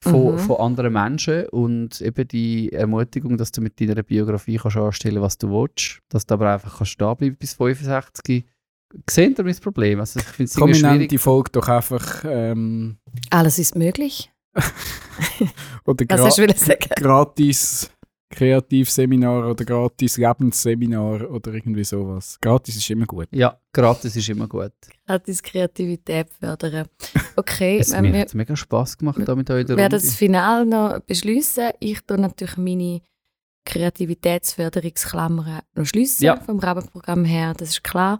von, 0.00 0.34
Mhm. 0.34 0.38
von 0.40 0.56
anderen 0.56 0.92
Menschen 0.92 1.46
und 1.50 2.00
eben 2.00 2.26
die 2.26 2.72
Ermutigung, 2.72 3.36
dass 3.36 3.52
du 3.52 3.60
mit 3.60 3.80
deiner 3.80 4.02
Biografie 4.02 4.56
kannst 4.56 4.76
anstellen 4.76 5.22
was 5.22 5.38
du 5.38 5.48
willst, 5.50 6.00
dass 6.08 6.26
du 6.26 6.34
aber 6.34 6.52
einfach 6.54 6.78
kannst 6.78 7.00
da 7.00 7.14
bleiben 7.14 7.36
bis 7.36 7.54
65. 7.54 8.44
Seht 9.08 9.38
ihr 9.38 9.44
mein 9.44 9.56
Problem? 9.56 10.00
Also 10.00 10.18
ich 10.18 10.26
finde 10.26 10.50
es 10.50 10.78
schwierig. 10.78 11.08
die 11.10 11.18
Folge 11.18 11.50
doch 11.52 11.68
einfach 11.68 12.24
ähm, 12.26 12.98
Alles 13.30 13.60
ist 13.60 13.76
möglich. 13.76 14.32
oder 15.84 16.04
gra 16.04 16.18
hast 16.24 16.38
du 16.38 16.42
wollen 16.42 16.56
sagen? 16.56 16.88
gratis 16.96 17.90
Kreativseminar 18.30 19.48
oder 19.50 19.64
gratis 19.64 20.16
Lebensseminar 20.16 21.30
oder 21.30 21.54
irgendwie 21.54 21.84
sowas. 21.84 22.38
Gratis 22.40 22.76
ist 22.76 22.90
immer 22.90 23.06
gut. 23.06 23.28
Ja, 23.30 23.58
gratis 23.72 24.16
ist 24.16 24.28
immer 24.28 24.48
gut. 24.48 24.72
Gratis 25.06 25.42
Kreativität 25.42 26.28
fördern. 26.38 26.86
Okay, 27.36 27.78
Es, 27.78 27.92
äh, 27.92 28.02
mir 28.02 28.12
wir 28.12 28.20
hat 28.22 28.34
mega 28.34 28.56
Spass 28.56 28.96
gemacht 28.98 29.20
da 29.24 29.34
mit 29.36 29.48
euch 29.50 29.64
der 29.66 29.76
werden 29.76 29.92
das 29.92 30.14
Final 30.14 30.66
noch 30.66 30.98
beschließen. 31.00 31.70
Ich 31.80 32.00
tue 32.02 32.18
natürlich 32.18 32.56
meine 32.56 33.00
Kreativitätsförderungsklammern 33.64 35.60
noch 35.74 35.86
schliessen 35.86 36.24
Ja. 36.24 36.36
vom 36.40 36.58
Rahmenprogramm 36.58 37.24
her. 37.24 37.54
Das 37.56 37.70
ist 37.70 37.84
klar. 37.84 38.18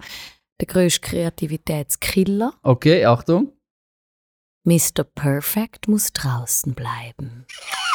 Der 0.61 0.67
grösste 0.67 1.01
Kreativitätskiller, 1.01 2.55
Okay, 2.63 3.05
Achtung. 3.05 3.53
Mr. 4.67 5.05
Perfect, 5.05 5.87
muss 5.87 6.13
draußen 6.13 6.75
bleiben. 6.75 7.47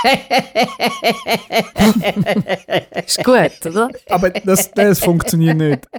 ist 3.06 3.22
gut, 3.26 3.66
oder? 3.66 3.90
Aber 4.08 4.30
das, 4.30 4.72
das 4.72 5.02
funktioniert 5.02 5.58
nicht. 5.58 5.90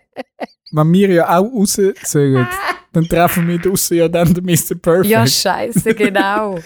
Wenn 0.70 0.92
wir 0.94 1.10
ja 1.10 1.38
auch 1.38 1.52
raus 1.52 1.78
sollen, 2.04 2.48
dann 2.90 3.06
treffen 3.06 3.46
wir 3.48 3.58
draussen 3.58 3.98
ja 3.98 4.08
dann 4.08 4.32
den 4.32 4.46
Mr. 4.46 4.76
Perfect. 4.80 5.10
Ja, 5.10 5.26
scheiße, 5.26 5.94
genau. 5.94 6.58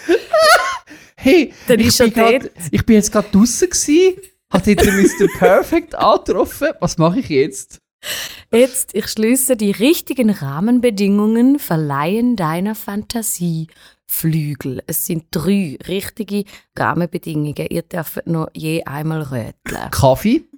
hey, 1.16 1.52
Dann 1.66 1.80
ich, 1.80 1.88
ist 1.88 1.98
bin 1.98 2.12
grad, 2.12 2.48
ich 2.70 2.86
bin 2.86 2.94
jetzt 2.94 3.10
gerade 3.10 3.26
draußen 3.32 3.68
gewesen, 3.68 4.20
habe 4.52 4.76
dort 4.76 4.86
den 4.86 5.02
Mr. 5.02 5.26
Perfect 5.36 5.96
angetroffen. 5.96 6.68
Was 6.78 6.96
mache 6.96 7.18
ich 7.18 7.28
jetzt? 7.28 7.80
Jetzt, 8.52 8.94
ich 8.94 9.08
schließe, 9.08 9.56
die 9.56 9.72
richtigen 9.72 10.30
Rahmenbedingungen 10.30 11.58
verleihen 11.58 12.36
deiner 12.36 12.74
Fantasie 12.74 13.68
Flügel. 14.06 14.82
Es 14.86 15.06
sind 15.06 15.26
drei 15.30 15.78
richtige 15.88 16.44
Rahmenbedingungen. 16.76 17.66
Ihr 17.68 17.82
dürft 17.82 18.26
noch 18.26 18.48
je 18.54 18.84
einmal 18.84 19.22
röteln. 19.22 19.90
Kaffee? 19.90 20.44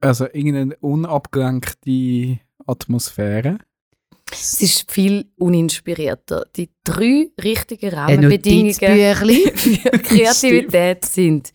Also 0.00 0.26
irgendeine 0.26 0.76
unabgelenkte 0.76 2.38
Atmosphäre. 2.64 3.58
Es 4.30 4.60
ist 4.62 4.92
viel 4.92 5.26
uninspirierter. 5.36 6.46
Die 6.54 6.70
drei 6.84 7.30
richtigen 7.42 7.90
Rahmenbedingungen 7.92 8.74
für 9.56 9.90
Kreativität 9.98 11.04
sind 11.04 11.52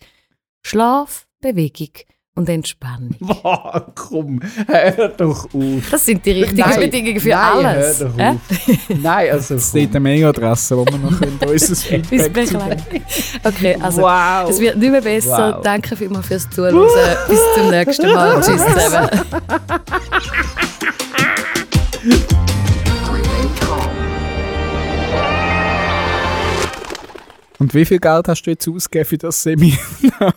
Schlaf, 0.62 1.26
Bewegung 1.40 1.92
und 2.36 2.50
Entspannung. 2.50 3.16
Wow, 3.20 3.84
komm, 3.94 4.40
hör 4.68 5.10
doch 5.10 5.46
auf. 5.54 5.90
Das 5.92 6.06
sind 6.06 6.26
die 6.26 6.32
richtigen 6.32 6.62
Nein, 6.68 6.80
Bedingungen 6.80 7.20
für 7.20 7.30
nein, 7.30 7.66
alles. 7.66 8.00
Hör 8.00 8.10
doch 8.10 8.18
Hä? 8.18 8.30
auf. 8.30 8.90
Nein, 8.90 9.32
also. 9.32 9.54
Das 9.54 9.66
ist 9.66 9.76
dort 9.76 9.90
eine 9.90 10.00
Mailadresse, 10.00 10.78
wo 10.78 10.86
wir 10.86 10.98
noch 10.98 11.22
unser 11.48 11.76
Feedback. 11.76 12.50
Okay, 13.44 13.78
also 13.80 14.02
wow. 14.02 14.50
es 14.50 14.60
wird 14.60 14.78
nicht 14.78 14.92
mehr 14.92 15.02
besser. 15.02 15.56
Wow. 15.58 15.64
Danke 15.64 15.96
vielmals 15.96 16.28
fürs 16.28 16.50
Zuhören. 16.50 16.88
Bis 17.28 17.40
zum 17.56 17.70
nächsten 17.70 18.12
Mal. 18.12 18.42
Tschüss 18.42 18.62
zusammen. 18.66 19.10
Und 27.60 27.74
wie 27.74 27.86
viel 27.86 28.00
Geld 28.00 28.28
hast 28.28 28.42
du 28.44 28.50
jetzt 28.50 28.68
ausgegeben 28.68 29.06
für 29.08 29.18
das 29.20 29.44
Seminar? 29.44 30.34